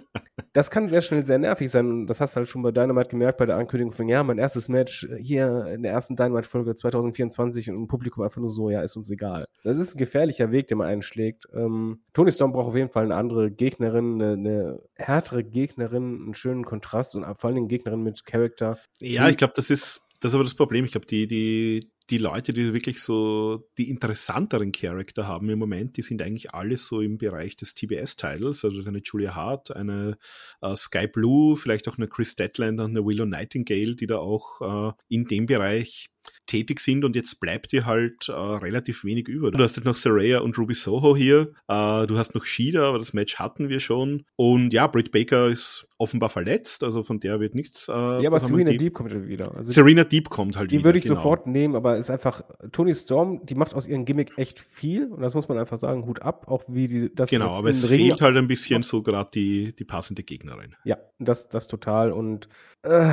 [0.53, 2.07] das kann sehr schnell sehr nervig sein.
[2.07, 4.69] Das hast du halt schon bei Dynamite gemerkt, bei der Ankündigung von, ja, mein erstes
[4.69, 8.95] Match hier in der ersten Dynamite-Folge 2024 und im Publikum einfach nur so, ja, ist
[8.95, 9.45] uns egal.
[9.63, 11.45] Das ist ein gefährlicher Weg, den man einschlägt.
[11.53, 16.33] Ähm, Tony Storm braucht auf jeden Fall eine andere Gegnerin, eine, eine härtere Gegnerin, einen
[16.33, 18.77] schönen Kontrast und vor allen Dingen Gegnerin mit Charakter.
[18.99, 20.85] Ja, ich glaube, das ist, das ist aber das Problem.
[20.85, 25.97] Ich glaube, die, die, die Leute, die wirklich so die interessanteren Charakter haben im Moment,
[25.97, 28.65] die sind eigentlich alles so im Bereich des TBS-Titles.
[28.65, 30.17] Also das ist eine Julia Hart, eine
[30.61, 34.89] äh, Sky Blue, vielleicht auch eine Chris Deadlander und eine Willow Nightingale, die da auch
[34.89, 36.09] äh, in dem Bereich
[36.45, 39.51] tätig sind und jetzt bleibt dir halt äh, relativ wenig über.
[39.51, 42.97] Du hast halt noch Saraya und Ruby Soho hier, äh, du hast noch Shida, aber
[42.97, 47.39] das Match hatten wir schon und ja, Britt Baker ist offenbar verletzt, also von der
[47.39, 47.87] wird nichts.
[47.87, 49.53] Äh, ja, aber Serena Deep kommt halt wieder.
[49.55, 50.81] Also Serena Deep kommt halt die wieder.
[50.81, 51.15] Die würde ich genau.
[51.15, 55.21] sofort nehmen, aber ist einfach, Tony Storm, die macht aus ihrem Gimmick echt viel und
[55.21, 58.07] das muss man einfach sagen, Hut ab, auch wie die das Genau, aber es Ring
[58.07, 60.75] fehlt halt ein bisschen so gerade die, die passende Gegnerin.
[60.83, 62.49] Ja, das, das total und
[62.83, 63.11] äh,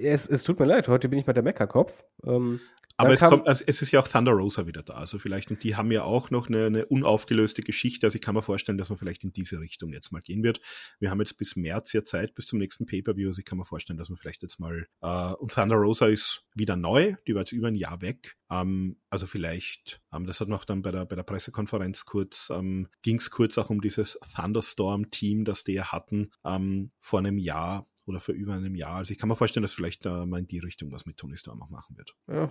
[0.00, 2.04] es, es tut mir leid, heute bin ich mal der Meckerkopf.
[2.24, 2.60] Ähm,
[2.98, 5.62] aber es, kommt, also es ist ja auch Thunder Rosa wieder da, also vielleicht, und
[5.62, 8.90] die haben ja auch noch eine, eine unaufgelöste Geschichte, also ich kann mir vorstellen, dass
[8.90, 10.60] man vielleicht in diese Richtung jetzt mal gehen wird.
[10.98, 13.64] Wir haben jetzt bis März ja Zeit, bis zum nächsten Pay-Per-View, also ich kann mir
[13.64, 17.42] vorstellen, dass man vielleicht jetzt mal, äh, und Thunder Rosa ist wieder neu, die war
[17.42, 21.04] jetzt über ein Jahr weg, ähm, also vielleicht, ähm, das hat noch dann bei der,
[21.04, 25.92] bei der Pressekonferenz kurz, ähm, ging es kurz auch um dieses Thunderstorm-Team, das die ja
[25.92, 28.96] hatten ähm, vor einem Jahr oder für über einem Jahr.
[28.96, 31.36] Also ich kann mir vorstellen, dass vielleicht äh, mal in die Richtung was mit Tony
[31.36, 32.14] Storm auch machen wird.
[32.26, 32.50] Ja,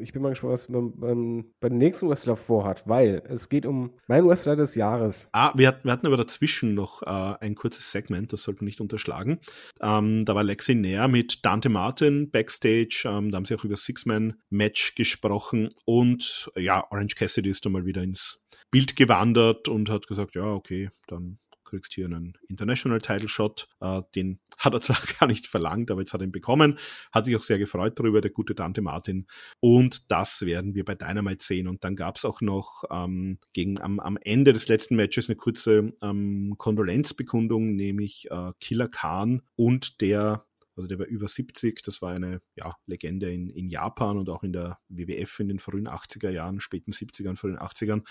[0.00, 3.94] ich bin mal gespannt, was man beim, beim nächsten Wrestler vorhat, weil es geht um
[4.06, 5.28] meinen Wrestler des Jahres.
[5.32, 7.06] Ah, wir, hatten, wir hatten aber dazwischen noch äh,
[7.40, 9.40] ein kurzes Segment, das sollte man nicht unterschlagen.
[9.80, 13.76] Ähm, da war Lexi Nair mit Dante Martin backstage, ähm, da haben sie auch über
[13.76, 18.40] Six-Man-Match gesprochen und ja, Orange Cassidy ist da mal wieder ins
[18.70, 21.38] Bild gewandert und hat gesagt, ja, okay, dann
[21.74, 23.68] kriegst hier einen International Title Shot.
[23.80, 26.78] Äh, den hat er zwar gar nicht verlangt, aber jetzt hat er ihn bekommen.
[27.12, 29.26] Hat sich auch sehr gefreut darüber, der gute Dante Martin.
[29.60, 31.68] Und das werden wir bei Dynamite sehen.
[31.68, 35.36] Und dann gab es auch noch ähm, gegen am, am Ende des letzten Matches eine
[35.36, 40.44] kurze ähm, Kondolenzbekundung, nämlich äh, Killer Khan und der
[40.76, 44.42] also der war über 70, das war eine ja, Legende in, in Japan und auch
[44.42, 48.02] in der WWF in den frühen 80er Jahren, späten 70ern, frühen 80ern.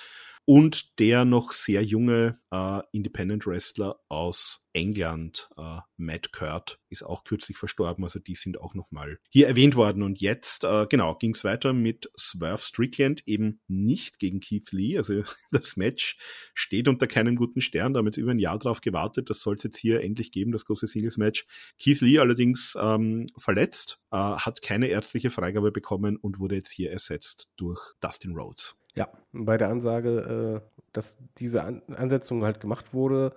[0.45, 7.23] Und der noch sehr junge äh, Independent Wrestler aus England, äh, Matt Kurt, ist auch
[7.23, 10.03] kürzlich verstorben, also die sind auch nochmal hier erwähnt worden.
[10.03, 14.97] Und jetzt, äh, genau, ging es weiter mit Swerve Strickland, eben nicht gegen Keith Lee.
[14.97, 16.17] Also das Match
[16.53, 19.55] steht unter keinem guten Stern, da haben jetzt über ein Jahr drauf gewartet, das soll
[19.55, 21.45] es jetzt hier endlich geben, das große Singles-Match.
[21.81, 26.91] Keith Lee allerdings ähm, verletzt, äh, hat keine ärztliche Freigabe bekommen und wurde jetzt hier
[26.91, 28.77] ersetzt durch Dustin Rhodes.
[28.95, 33.33] Ja, bei der Ansage, äh, dass diese An Ansetzung halt gemacht wurde,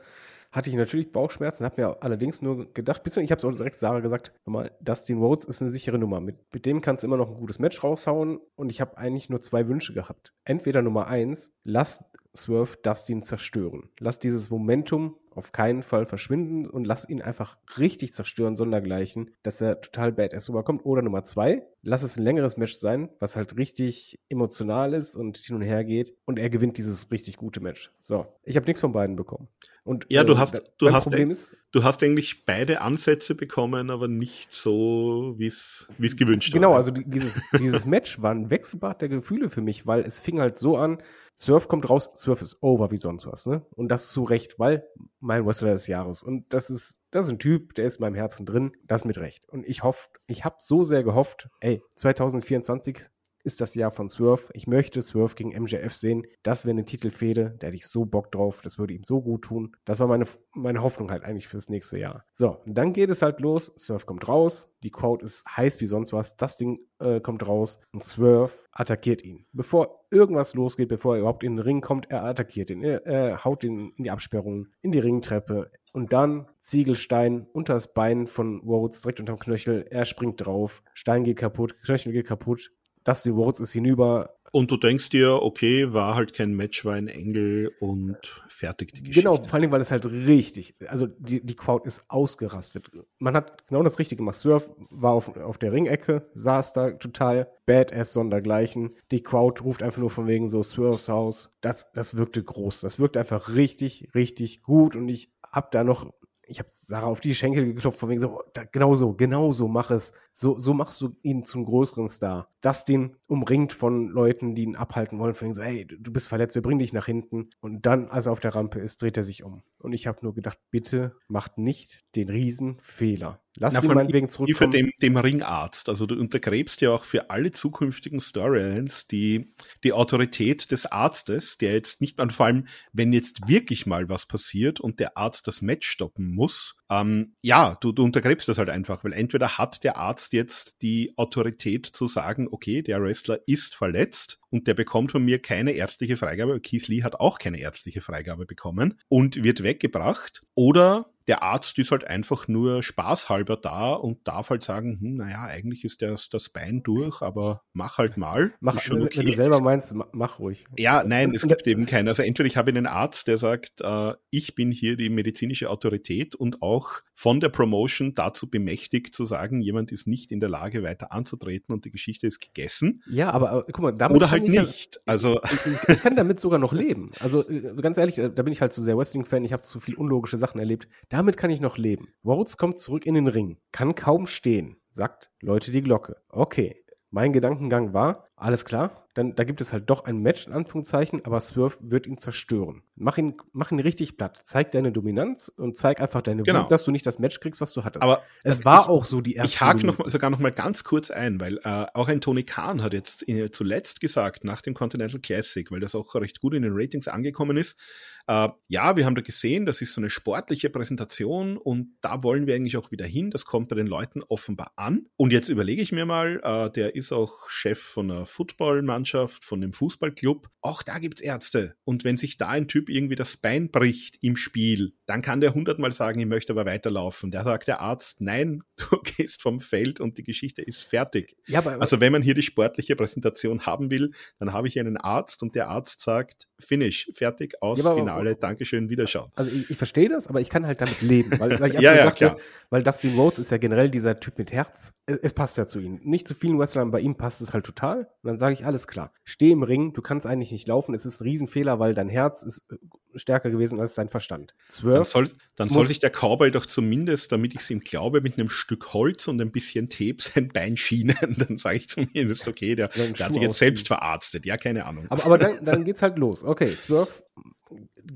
[0.52, 3.78] hatte ich natürlich Bauchschmerzen, habe mir allerdings nur gedacht, beziehungsweise ich habe es auch direkt
[3.78, 6.20] Sarah gesagt, nochmal, Dustin Rhodes ist eine sichere Nummer.
[6.20, 9.28] Mit, mit dem kannst du immer noch ein gutes Match raushauen und ich habe eigentlich
[9.28, 10.32] nur zwei Wünsche gehabt.
[10.44, 12.04] Entweder Nummer eins, lass
[12.36, 13.88] Swerve Dustin zerstören.
[13.98, 19.60] Lass dieses Momentum auf keinen Fall verschwinden und lass ihn einfach richtig zerstören, sondergleichen, dass
[19.60, 20.84] er total badass rüberkommt.
[20.86, 25.36] Oder Nummer zwei, lass es ein längeres Match sein, was halt richtig emotional ist und
[25.36, 27.92] hin und her geht und er gewinnt dieses richtig gute Match.
[28.00, 29.48] So, ich habe nichts von beiden bekommen.
[29.84, 33.90] Und ja, du äh, hast, du hast, Problem ist, du hast eigentlich beide Ansätze bekommen,
[33.90, 36.82] aber nicht so, wie es wie es gewünscht genau, war.
[36.82, 40.40] Genau, also dieses, dieses Match war ein Wechselbad der Gefühle für mich, weil es fing
[40.40, 40.98] halt so an,
[41.36, 43.64] Surf kommt raus, Surf ist over wie sonst was, ne?
[43.76, 44.86] Und das zu Recht, weil
[45.20, 46.22] mein Wrestler des Jahres.
[46.22, 49.18] Und das ist, das ist ein Typ, der ist in meinem Herzen drin, das mit
[49.18, 49.48] Recht.
[49.48, 53.08] Und ich hoffe, ich habe so sehr gehofft, ey, 2024
[53.46, 54.50] ist das Jahr von Swerve.
[54.54, 56.26] Ich möchte Swerve gegen MJF sehen.
[56.42, 57.54] Das wäre eine Titelfehde.
[57.60, 58.60] Da hätte ich so Bock drauf.
[58.60, 59.76] Das würde ihm so gut tun.
[59.84, 60.24] Das war meine,
[60.54, 62.24] meine Hoffnung halt eigentlich fürs nächste Jahr.
[62.32, 63.72] So, dann geht es halt los.
[63.78, 64.74] Swerve kommt raus.
[64.82, 66.36] Die Crowd ist heiß wie sonst was.
[66.36, 69.46] Das Ding äh, kommt raus und Swerve attackiert ihn.
[69.52, 72.82] Bevor irgendwas losgeht, bevor er überhaupt in den Ring kommt, er attackiert ihn.
[72.82, 75.70] Er, er haut ihn in die Absperrung, in die Ringtreppe.
[75.92, 79.86] Und dann Ziegelstein unter das Bein von Rhodes, direkt unterm Knöchel.
[79.88, 80.82] Er springt drauf.
[80.94, 82.72] Stein geht kaputt, Knöchel geht kaputt.
[83.06, 84.34] Dusty Rhodes ist hinüber.
[84.52, 89.02] Und du denkst dir, okay, war halt kein Match, war ein Engel und fertig die
[89.02, 89.20] Geschichte.
[89.20, 92.90] Genau, vor allem, weil es halt richtig, also die, die Crowd ist ausgerastet.
[93.20, 94.36] Man hat genau das Richtige gemacht.
[94.36, 98.94] Swerve war auf, auf der Ringecke, saß da total badass sondergleichen.
[99.10, 101.50] Die Crowd ruft einfach nur von wegen so Swerves Haus.
[101.60, 102.80] Das, das wirkte groß.
[102.80, 106.12] Das wirkte einfach richtig, richtig gut und ich hab da noch
[106.46, 109.68] ich habe Sarah auf die Schenkel geklopft, von wegen so, da, genau so, genau so,
[109.68, 110.12] mach es.
[110.32, 112.48] So, so machst du ihn zum größeren Star.
[112.60, 116.54] Dustin umringt von Leuten, die ihn abhalten wollen, von wegen so, hey, du bist verletzt,
[116.54, 117.50] wir bringen dich nach hinten.
[117.60, 119.62] Und dann, als er auf der Rampe ist, dreht er sich um.
[119.78, 123.40] Und ich habe nur gedacht, bitte macht nicht den Riesenfehler.
[123.58, 124.70] Lass Na, ihn meinetwegen zurückkommen.
[124.70, 125.88] Dem, dem Ringarzt.
[125.88, 129.52] Also du untergräbst ja auch für alle zukünftigen Storylines die,
[129.82, 134.26] die Autorität des Arztes, der jetzt nicht, und vor allem, wenn jetzt wirklich mal was
[134.26, 138.70] passiert und der Arzt das Match stoppen muss, ähm, ja, du, du untergräbst das halt
[138.70, 143.74] einfach, weil entweder hat der Arzt jetzt die Autorität zu sagen, okay, der Wrestler ist
[143.74, 148.00] verletzt und der bekommt von mir keine ärztliche Freigabe, Keith Lee hat auch keine ärztliche
[148.00, 154.26] Freigabe bekommen und wird weggebracht, oder der Arzt ist halt einfach nur spaßhalber da und
[154.28, 158.52] darf halt sagen, hm, naja, eigentlich ist das, das Bein durch, aber mach halt mal.
[158.60, 159.18] Mach, schon okay.
[159.18, 160.66] Wenn du selber meinst, mach ruhig.
[160.76, 162.08] Ja, nein, es gibt eben keinen.
[162.08, 166.34] Also entweder ich habe einen Arzt, der sagt, äh, ich bin hier die medizinische Autorität
[166.34, 170.82] und auch von der Promotion dazu bemächtigt zu sagen, jemand ist nicht in der Lage,
[170.82, 173.02] weiter anzutreten und die Geschichte ist gegessen.
[173.06, 174.54] Ja, aber guck mal, damit Oder halt nicht.
[174.96, 177.10] Ja, also ich, ich, ich, kann damit sogar noch leben.
[177.18, 179.94] Also äh, ganz ehrlich, da bin ich halt zu sehr Wrestling-Fan, ich habe zu viel
[179.94, 180.88] unlogische Sachen erlebt.
[181.16, 182.12] Damit kann ich noch leben.
[182.26, 186.16] Rhodes kommt zurück in den Ring, kann kaum stehen, sagt Leute die Glocke.
[186.28, 190.52] Okay, mein Gedankengang war, alles klar, dann da gibt es halt doch ein Match in
[190.52, 192.82] Anführungszeichen, aber Swerve wird ihn zerstören.
[192.96, 194.42] Mach ihn, mach ihn richtig platt.
[194.44, 196.64] Zeig deine Dominanz und zeig einfach deine genau.
[196.64, 198.02] Wut, dass du nicht das Match kriegst, was du hattest.
[198.02, 199.54] Aber es war ich, auch so die erste.
[199.54, 202.82] Ich hake noch, sogar noch mal ganz kurz ein, weil äh, auch ein Tony Khan
[202.82, 206.60] hat jetzt äh, zuletzt gesagt, nach dem Continental Classic, weil das auch recht gut in
[206.60, 207.80] den Ratings angekommen ist,
[208.26, 212.46] äh, ja, wir haben da gesehen, das ist so eine sportliche Präsentation und da wollen
[212.46, 213.30] wir eigentlich auch wieder hin.
[213.30, 215.06] Das kommt bei den Leuten offenbar an.
[215.16, 219.62] Und jetzt überlege ich mir mal, äh, der ist auch Chef von einer Footballmannschaft, von
[219.62, 220.48] einem Fußballclub.
[220.60, 221.76] Auch da gibt's Ärzte.
[221.84, 225.54] Und wenn sich da ein Typ irgendwie das Bein bricht im Spiel, dann kann der
[225.54, 227.30] hundertmal sagen, ich möchte aber weiterlaufen.
[227.30, 231.36] Der sagt der Arzt, nein, du gehst vom Feld und die Geschichte ist fertig.
[231.46, 234.96] Ja, aber, also wenn man hier die sportliche Präsentation haben will, dann habe ich einen
[234.96, 239.30] Arzt und der Arzt sagt, finish, fertig, aus, ja, final alle, Dankeschön, Wiederschauen.
[239.34, 241.94] Also ich, ich verstehe das, aber ich kann halt damit leben, weil, weil ich ja,
[241.94, 242.36] ja, dachte, klar.
[242.70, 244.92] weil Dustin Rhodes ist ja generell dieser Typ mit Herz.
[245.06, 246.00] Es, es passt ja zu ihm.
[246.02, 248.08] Nicht zu vielen Wrestlern, bei ihm passt es halt total.
[248.22, 249.12] Und dann sage ich, alles klar.
[249.24, 250.94] Steh im Ring, du kannst eigentlich nicht laufen.
[250.94, 252.76] Es ist ein Riesenfehler, weil dein Herz ist äh,
[253.18, 254.54] stärker gewesen als dein Verstand.
[254.58, 255.08] Dann Zwölf.
[255.08, 258.48] soll, dann soll sich der Cowboy doch zumindest, damit ich es ihm glaube, mit einem
[258.48, 261.16] Stück Holz und ein bisschen Tape sein Bein schienen.
[261.36, 264.46] Dann sage ich zumindest, okay, der, der hat sich jetzt selbst verarztet.
[264.46, 265.06] Ja, keine Ahnung.
[265.08, 266.44] Aber, aber dann, dann geht's halt los.
[266.44, 267.10] Okay, Swerve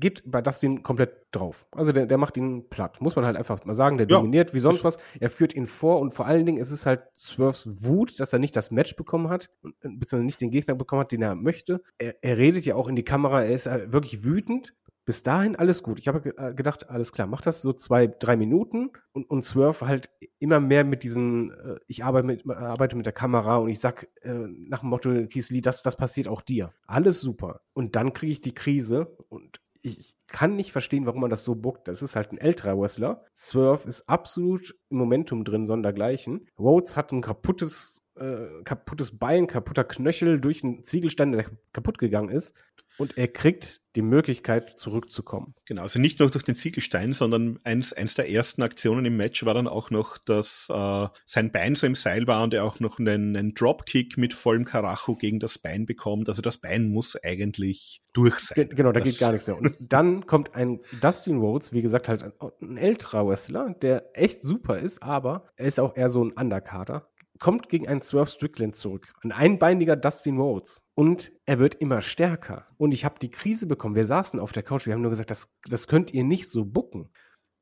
[0.01, 1.65] geht bei Dustin komplett drauf.
[1.71, 2.99] Also der, der macht ihn platt.
[2.99, 3.97] Muss man halt einfach mal sagen.
[3.97, 4.17] Der Ja.
[4.17, 4.97] dominiert wie sonst was.
[5.21, 8.39] Er führt ihn vor und vor allen Dingen ist es halt Swerves Wut, dass er
[8.39, 11.81] nicht das Match bekommen hat, äh, beziehungsweise nicht den Gegner bekommen hat, den er möchte.
[11.97, 13.43] Er, er redet ja auch in die Kamera.
[13.43, 14.73] Er ist äh, wirklich wütend.
[15.03, 15.97] Bis dahin alles gut.
[15.97, 19.87] Ich habe äh, gedacht, alles klar, mach das so zwei, drei Minuten und, und Swerve
[19.87, 23.79] halt immer mehr mit diesen, äh, ich arbeite mit, arbeite mit der Kamera und ich
[23.79, 26.71] sag äh, nach dem Motto, Keith Lee, das, das passiert auch dir.
[26.85, 27.61] Alles super.
[27.73, 31.55] Und dann kriege ich die Krise und ich, kann nicht verstehen, warum man das so
[31.55, 31.87] bookt.
[31.87, 33.25] Das ist halt ein älterer Wrestler.
[33.37, 36.47] Swerve ist absolut im Momentum drin, sondergleichen.
[36.57, 42.29] Rhodes hat ein kaputtes, äh, kaputtes Bein, kaputter Knöchel durch einen Ziegelstein, der kaputt gegangen
[42.29, 42.55] ist.
[42.97, 45.53] Und er kriegt die Möglichkeit, zurückzukommen.
[45.65, 49.45] Genau, also nicht nur durch den Ziegelstein, sondern eins, eins der ersten Aktionen im Match
[49.45, 52.79] war dann auch noch, dass äh, sein Bein so im Seil war und er auch
[52.79, 56.29] noch einen, einen Dropkick mit vollem Karacho gegen das Bein bekommt.
[56.29, 58.55] Also das Bein muss eigentlich durch sein.
[58.55, 59.57] Ge genau, da das, geht gar nichts mehr.
[59.57, 64.43] Und dann kommt ein Dustin Rhodes, wie gesagt, halt ein, ein älterer Wrestler, der echt
[64.43, 67.09] super ist, aber er ist auch eher so ein Undercarder.
[67.41, 69.15] Kommt gegen einen Swerve Strickland zurück.
[69.23, 70.83] Ein einbeiniger Dustin Rhodes.
[70.93, 72.67] Und er wird immer stärker.
[72.77, 73.95] Und ich habe die Krise bekommen.
[73.95, 76.65] Wir saßen auf der Couch, wir haben nur gesagt, das, das könnt ihr nicht so
[76.65, 77.09] bucken.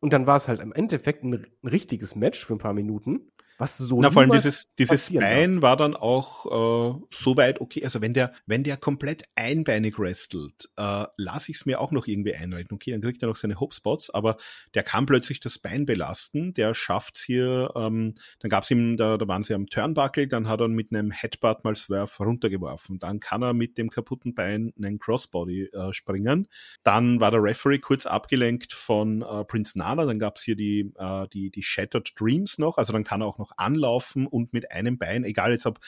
[0.02, 3.32] Und dann war es halt im Endeffekt ein, ein richtiges Match für ein paar Minuten.
[3.60, 5.62] Was so Na, vor allem dieses, dieses Bein darf.
[5.62, 7.84] war dann auch äh, so weit okay.
[7.84, 12.08] Also wenn der, wenn der komplett einbeinig wrestelt, äh, lasse ich es mir auch noch
[12.08, 12.72] irgendwie einreden.
[12.72, 14.38] Okay, dann kriegt er noch seine Hopspots, aber
[14.76, 16.54] der kann plötzlich das Bein belasten.
[16.54, 20.62] Der schafft's hier, ähm, dann gab's ihm, da, da waren sie am Turnbuckle, dann hat
[20.62, 22.98] er mit einem Headbutt mal Swerve runtergeworfen.
[22.98, 26.48] Dann kann er mit dem kaputten Bein einen Crossbody äh, springen.
[26.84, 30.06] Dann war der Referee kurz abgelenkt von äh, Prince Nana.
[30.06, 32.78] Dann gab's hier die, äh, die, die Shattered Dreams noch.
[32.78, 35.80] Also dann kann er auch noch anlaufen und mit einem Bein, egal jetzt ob,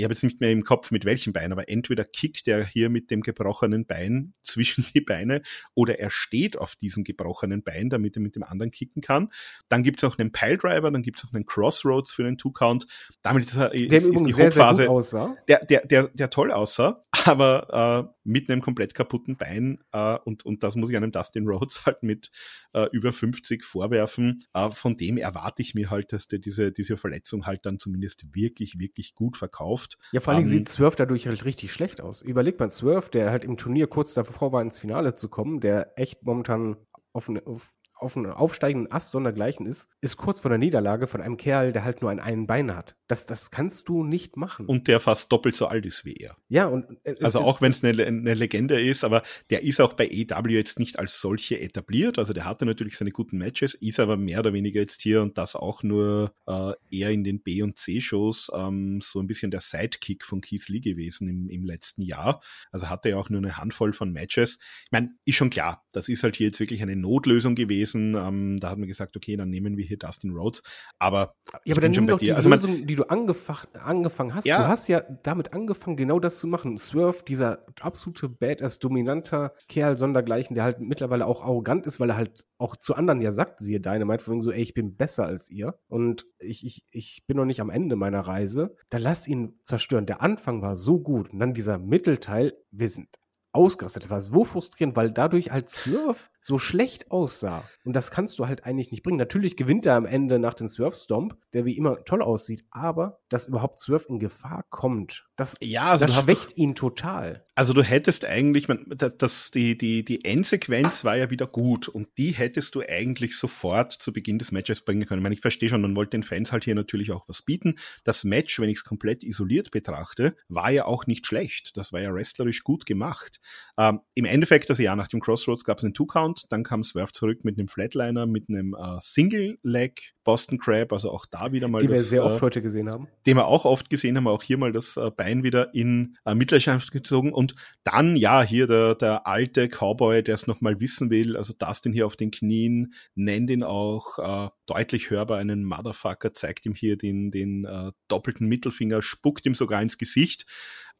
[0.00, 2.88] ich habe jetzt nicht mehr im Kopf mit welchem Bein, aber entweder kickt er hier
[2.88, 5.42] mit dem gebrochenen Bein zwischen die Beine
[5.74, 9.30] oder er steht auf diesem gebrochenen Bein, damit er mit dem anderen kicken kann.
[9.68, 12.86] Dann gibt's auch einen Piledriver, dann gibt's auch einen Crossroads für den Two-Count.
[13.22, 15.36] Damit ist, er- ist, ist die sehr, sehr gut aussah.
[15.48, 20.46] der, der, der, der toll aussah, aber äh, mit einem komplett kaputten Bein äh, und,
[20.46, 22.30] und das muss ich einem Dustin Rhodes halt mit
[22.72, 24.44] äh, über 50 vorwerfen.
[24.54, 28.24] Äh, von dem erwarte ich mir halt, dass der diese, diese Verletzung halt dann zumindest
[28.34, 29.89] wirklich, wirklich gut verkauft.
[30.12, 32.22] Ja, vor allem Ähm, sieht Swerve dadurch halt richtig schlecht aus.
[32.22, 35.92] Überlegt man, Swerve, der halt im Turnier kurz davor war, ins Finale zu kommen, der
[35.98, 36.76] echt momentan
[37.12, 41.20] auf, eine, auf, auf einen aufsteigenden Ast sondergleichen ist, ist kurz vor der Niederlage von
[41.20, 42.96] einem Kerl, der halt nur ein einen Bein hat.
[43.08, 44.66] Das, das kannst du nicht machen.
[44.66, 46.36] Und der fast doppelt so alt ist wie er.
[46.48, 49.94] ja, und es Also auch wenn es eine, eine Legende ist, aber der ist auch
[49.94, 52.18] bei EW jetzt nicht als solche etabliert.
[52.18, 55.38] Also der hatte natürlich seine guten Matches, ist aber mehr oder weniger jetzt hier und
[55.38, 59.60] das auch nur äh, eher in den B- und C-Shows ähm, so ein bisschen der
[59.60, 62.42] Sidekick von Keith Lee gewesen im, im letzten Jahr.
[62.70, 64.58] Also hatte er auch nur eine Handvoll von Matches.
[64.84, 67.89] Ich meine, ist schon klar, das ist halt hier jetzt wirklich eine Notlösung gewesen.
[67.94, 70.62] Ähm, da hat man gesagt, okay, dann nehmen wir hier Dustin Rhodes.
[70.98, 71.34] Aber
[71.64, 72.32] Ja, aber dann nimm doch die.
[72.32, 74.46] Also man- Lösung, die du angefach, angefangen hast.
[74.46, 74.62] Ja.
[74.62, 76.76] Du hast ja damit angefangen, genau das zu machen.
[76.78, 82.16] Swerve, dieser absolute Badass, dominanter Kerl sondergleichen, der halt mittlerweile auch arrogant ist, weil er
[82.16, 85.26] halt auch zu anderen ja sagt, siehe Dynamite, von wegen so, ey, ich bin besser
[85.26, 88.76] als ihr und ich, ich, ich bin noch nicht am Ende meiner Reise.
[88.90, 90.06] Dann lass ihn zerstören.
[90.06, 93.08] Der Anfang war so gut und dann dieser Mittelteil, wir sind
[93.52, 94.04] ausgerastet.
[94.04, 97.64] Das war so frustrierend, weil dadurch halt Swerve so schlecht aussah.
[97.84, 99.18] Und das kannst du halt eigentlich nicht bringen.
[99.18, 103.20] Natürlich gewinnt er am Ende nach dem Swerve Stomp, der wie immer toll aussieht, aber
[103.28, 107.46] dass überhaupt Swerve in Gefahr kommt, das, ja, also das schwächt ihn total.
[107.54, 112.08] Also du hättest eigentlich, man, das, die, die, die Endsequenz war ja wieder gut und
[112.18, 115.20] die hättest du eigentlich sofort zu Beginn des Matches bringen können.
[115.20, 117.76] Ich, meine, ich verstehe schon, man wollte den Fans halt hier natürlich auch was bieten.
[118.04, 121.74] Das Match, wenn ich es komplett isoliert betrachte, war ja auch nicht schlecht.
[121.78, 123.40] Das war ja wrestlerisch gut gemacht.
[123.78, 127.12] Ähm, Im Endeffekt, also ja, nach dem Crossroads gab es einen Two-Count, dann kam Swerve
[127.12, 131.80] zurück mit einem Flatliner, mit einem äh, Single-Leg Boston Crab, also auch da wieder mal
[131.80, 133.08] Die wir das, sehr äh, oft heute gesehen haben.
[133.26, 136.34] den wir auch oft gesehen haben, auch hier mal das äh, Bein wieder in äh,
[136.34, 137.54] Mitleidenschaft gezogen und
[137.84, 142.06] dann, ja, hier der, der alte Cowboy, der es nochmal wissen will, also Dustin hier
[142.06, 147.30] auf den Knien, nennt ihn auch äh, deutlich hörbar einen Motherfucker, zeigt ihm hier den,
[147.30, 150.46] den äh, doppelten Mittelfinger, spuckt ihm sogar ins Gesicht.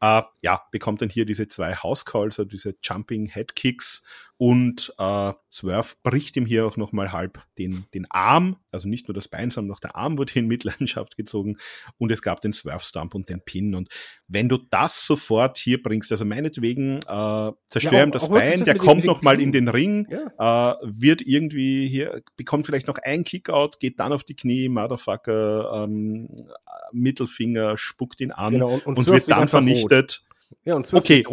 [0.01, 4.03] Äh, ja, bekommt dann hier diese zwei House Calls, also diese Jumping Head Kicks
[4.41, 9.15] und äh, Swerve bricht ihm hier auch nochmal halb den, den Arm, also nicht nur
[9.15, 11.59] das Bein, sondern auch der Arm wurde in Mitleidenschaft gezogen
[11.99, 13.91] und es gab den Swerve Stump und den Pin und
[14.29, 18.65] wenn du das sofort hier bringst, also meinetwegen äh, zerstör ja, ihm das Bein, das
[18.65, 20.73] der kommt nochmal in den Ring, ja.
[20.73, 25.85] äh, wird irgendwie hier, bekommt vielleicht noch ein Kickout, geht dann auf die Knie, Motherfucker,
[25.85, 26.49] ähm,
[26.93, 30.23] Mittelfinger, spuckt ihn an genau, und, und, und wird dann vernichtet.
[30.23, 30.57] Rot.
[30.65, 31.25] Ja, und okay.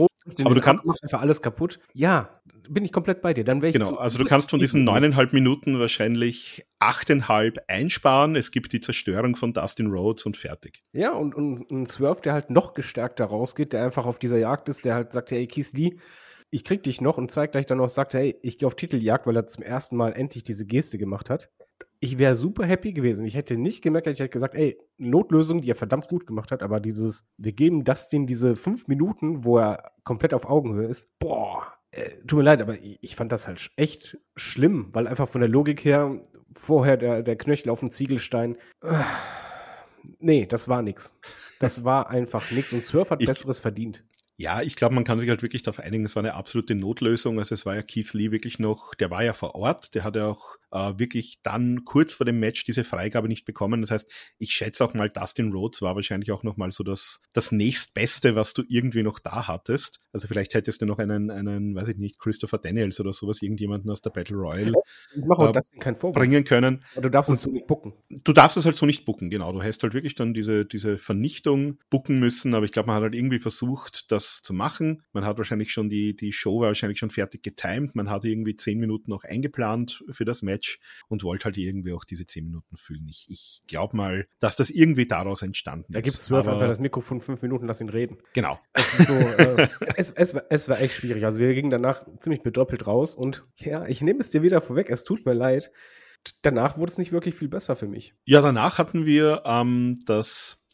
[0.43, 1.79] Aber du kannst einfach alles kaputt.
[1.93, 3.43] Ja, bin ich komplett bei dir.
[3.43, 8.35] Dann wäre ich Genau, also du kannst von diesen neuneinhalb Minuten wahrscheinlich achteinhalb einsparen.
[8.35, 10.83] Es gibt die Zerstörung von Dustin Rhodes und fertig.
[10.93, 14.69] Ja, und, und ein Swerve, der halt noch gestärkter rausgeht, der einfach auf dieser Jagd
[14.69, 15.97] ist, der halt sagt, hey, Keith Lee,
[16.49, 19.27] ich krieg dich noch und zeigt gleich dann noch, sagt, hey, ich gehe auf Titeljagd,
[19.27, 21.49] weil er zum ersten Mal endlich diese Geste gemacht hat.
[21.99, 23.25] Ich wäre super happy gewesen.
[23.25, 26.61] Ich hätte nicht gemerkt, ich hätte gesagt, ey, Notlösung, die er verdammt gut gemacht hat,
[26.61, 31.63] aber dieses, wir geben Dustin diese fünf Minuten, wo er komplett auf Augenhöhe ist, boah,
[31.91, 35.41] äh, tut mir leid, aber ich, ich, fand das halt echt schlimm, weil einfach von
[35.41, 36.21] der Logik her,
[36.53, 38.93] vorher der, der Knöchel auf dem Ziegelstein, äh,
[40.19, 41.17] nee, das war nix.
[41.59, 44.03] Das war einfach nix und Swerve hat ich, Besseres verdient.
[44.39, 47.39] Ja, ich glaube, man kann sich halt wirklich darauf einigen, es war eine absolute Notlösung.
[47.39, 50.15] Also es war ja Keith Lee wirklich noch, der war ja vor Ort, der hat
[50.15, 53.81] ja auch äh, wirklich dann kurz vor dem Match diese Freigabe nicht bekommen.
[53.81, 57.51] Das heißt, ich schätze auch mal, Dustin Rhodes war wahrscheinlich auch nochmal so das, das
[57.51, 59.99] nächstbeste, was du irgendwie noch da hattest.
[60.11, 63.89] Also vielleicht hättest du noch einen, einen, weiß ich nicht, Christopher Daniels oder sowas, irgendjemanden
[63.91, 64.73] aus der Battle Royale
[65.15, 66.83] äh, bringen können.
[66.93, 67.93] Aber du darfst es so nicht bucken.
[68.09, 69.51] Du darfst es halt so nicht bucken, genau.
[69.51, 73.03] Du hast halt wirklich dann diese, diese Vernichtung bucken müssen, aber ich glaube, man hat
[73.03, 75.03] halt irgendwie versucht, das zu machen.
[75.13, 77.95] Man hat wahrscheinlich schon die, die Show war wahrscheinlich schon fertig getimed.
[77.95, 81.93] Man hat irgendwie zehn Minuten noch eingeplant für das Match Match und wollte halt irgendwie
[81.93, 83.07] auch diese zehn Minuten füllen.
[83.07, 86.03] Ich, ich glaube mal, dass das irgendwie daraus entstanden da ist.
[86.03, 88.17] Da gibt es zwölf einfach das Mikrofon fünf Minuten, lass ihn reden.
[88.33, 88.59] Genau.
[88.75, 91.25] So, äh, es, es, es war echt schwierig.
[91.25, 94.89] Also wir gingen danach ziemlich bedoppelt raus und ja, ich nehme es dir wieder vorweg,
[94.89, 95.71] es tut mir leid.
[96.41, 98.13] Danach wurde es nicht wirklich viel besser für mich.
[98.25, 100.66] Ja, danach hatten wir ähm, das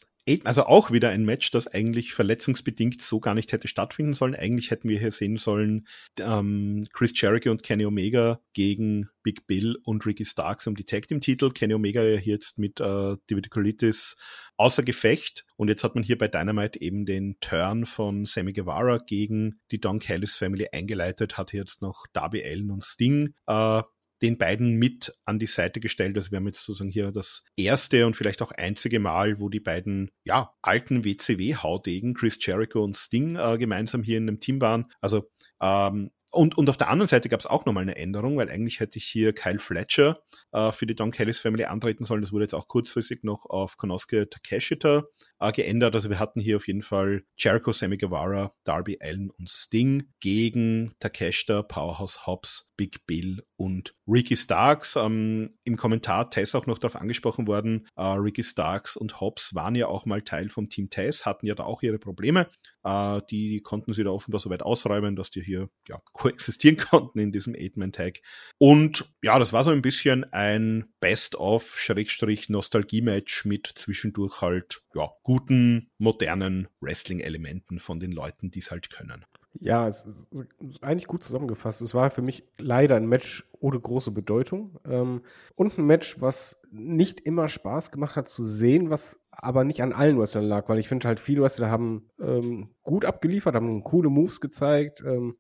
[0.46, 4.36] also auch wieder ein Match, das eigentlich verletzungsbedingt so gar nicht hätte stattfinden sollen.
[4.36, 5.88] Eigentlich hätten wir hier sehen sollen
[6.20, 11.08] ähm, Chris Jericho und Kenny Omega gegen Big Bill und Ricky Starks um die Tag
[11.08, 11.52] Team Titel.
[11.52, 14.18] Kenny Omega ja hier jetzt mit äh, Diverticulitis
[14.58, 15.46] außer Gefecht.
[15.58, 19.80] Und jetzt hat man hier bei Dynamite eben den Turn von Sammy Guevara gegen die
[19.80, 23.82] Don Callis Family eingeleitet, hat jetzt noch Darby Allen und Sting äh,
[24.24, 26.18] den beiden mit an die Seite gestellt.
[26.18, 29.60] Also wir haben jetzt sozusagen hier das erste und vielleicht auch einzige Mal, wo die
[29.60, 34.86] beiden ja, alten WCW-Haudegen, Chris Jericho und Sting, äh, gemeinsam hier in einem Team waren.
[35.02, 35.30] Also
[35.62, 38.80] ähm, und, und auf der anderen Seite gab es auch nochmal eine Änderung, weil eigentlich
[38.80, 42.22] hätte ich hier Kyle Fletcher äh, für die Don Kellys Family antreten sollen.
[42.22, 45.04] Das wurde jetzt auch kurzfristig noch auf Konosuke Takeshita
[45.44, 45.94] äh, geändert.
[45.94, 50.96] Also wir hatten hier auf jeden Fall Jericho, Sammy Guevara, Darby Allen und Sting gegen
[51.00, 54.96] Takeshita, Powerhouse Hobbs, Big Bill und Ricky Starks.
[54.96, 59.76] Ähm, Im Kommentar Tess auch noch darauf angesprochen worden, äh, Ricky Starks und Hobbs waren
[59.76, 62.48] ja auch mal Teil vom Team Tess, hatten ja da auch ihre Probleme.
[62.84, 67.20] Äh, die konnten sie da offenbar so weit ausräumen, dass die hier ja, koexistieren konnten
[67.20, 68.20] in diesem Eight-Man-Tag.
[68.58, 76.68] Und ja, das war so ein bisschen ein Best-of-Nostalgie-Match mit zwischendurch halt ja, guten, modernen
[76.82, 79.26] Wrestling-Elementen von den Leuten, die es halt können.
[79.60, 80.46] Ja, es ist
[80.82, 81.82] eigentlich gut zusammengefasst.
[81.82, 85.22] Es war für mich leider ein Match ohne große Bedeutung ähm,
[85.56, 89.94] und ein Match, was nicht immer Spaß gemacht hat zu sehen, was aber nicht an
[89.94, 94.10] allen Wrestlern lag, weil ich finde halt viele Wrestler haben ähm, gut abgeliefert, haben coole
[94.10, 95.38] Moves gezeigt, ähm,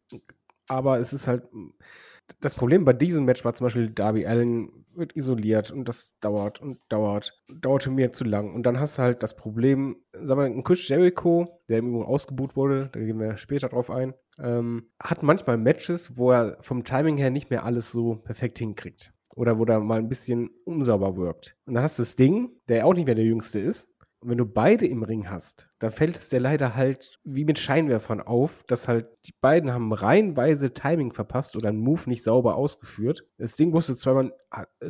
[0.68, 1.43] aber es ist halt
[2.42, 6.62] das Problem bei diesem Match war zum Beispiel, Darby Allen wird isoliert und das dauert
[6.62, 8.54] und dauert, dauerte mir zu lang.
[8.54, 12.06] Und dann hast du halt das Problem, sagen wir, ein Chris Jericho, der im Übrigen
[12.06, 16.84] ausgebucht wurde, da gehen wir später drauf ein, ähm, hat manchmal Matches, wo er vom
[16.84, 19.14] Timing her nicht mehr alles so perfekt hinkriegt.
[19.36, 21.58] Oder wo er mal ein bisschen unsauber wirkt.
[21.66, 23.90] Und dann hast du das Ding, der auch nicht mehr der Jüngste ist.
[24.24, 27.60] Und wenn du beide im Ring hast, dann fällt es dir leider halt wie mit
[27.60, 32.56] Scheinwerfern auf, dass halt die beiden haben reihenweise Timing verpasst oder einen Move nicht sauber
[32.56, 33.28] ausgeführt.
[33.38, 34.32] Das Ding wusste zwar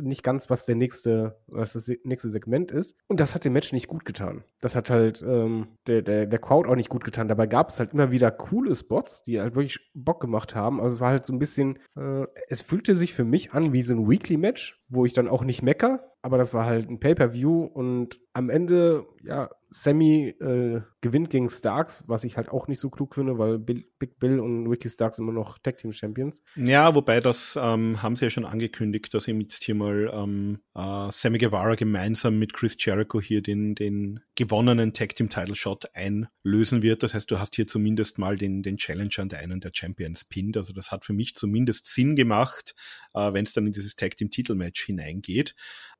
[0.00, 2.96] nicht ganz, was der nächste, was das nächste Segment ist.
[3.08, 4.44] Und das hat dem Match nicht gut getan.
[4.60, 7.26] Das hat halt ähm, der, der, der Crowd auch nicht gut getan.
[7.26, 10.80] Dabei gab es halt immer wieder coole Spots, die halt wirklich Bock gemacht haben.
[10.80, 13.82] Also es war halt so ein bisschen, äh, es fühlte sich für mich an wie
[13.82, 17.64] so ein Weekly-Match, wo ich dann auch nicht mecker, aber das war halt ein Pay-per-View
[17.64, 22.90] und am Ende, ja, Sammy äh, gewinnt gegen Starks, was ich halt auch nicht so
[22.90, 26.42] klug finde, weil Bill, Big Bill und Ricky Starks immer noch Tag Team Champions.
[26.56, 30.60] Ja, wobei das ähm, haben sie ja schon angekündigt, dass ihm jetzt hier mal ähm,
[30.74, 35.86] äh, Sammy Guevara gemeinsam mit Chris Jericho hier den, den gewonnenen Tag Team Title Shot
[35.94, 37.02] einlösen wird.
[37.02, 40.56] Das heißt, du hast hier zumindest mal den, den Challenger der einen der Champions pinned.
[40.56, 42.74] Also das hat für mich zumindest Sinn gemacht,
[43.14, 45.54] äh, wenn es dann in dieses Tag Team Titelmatch hineingeht.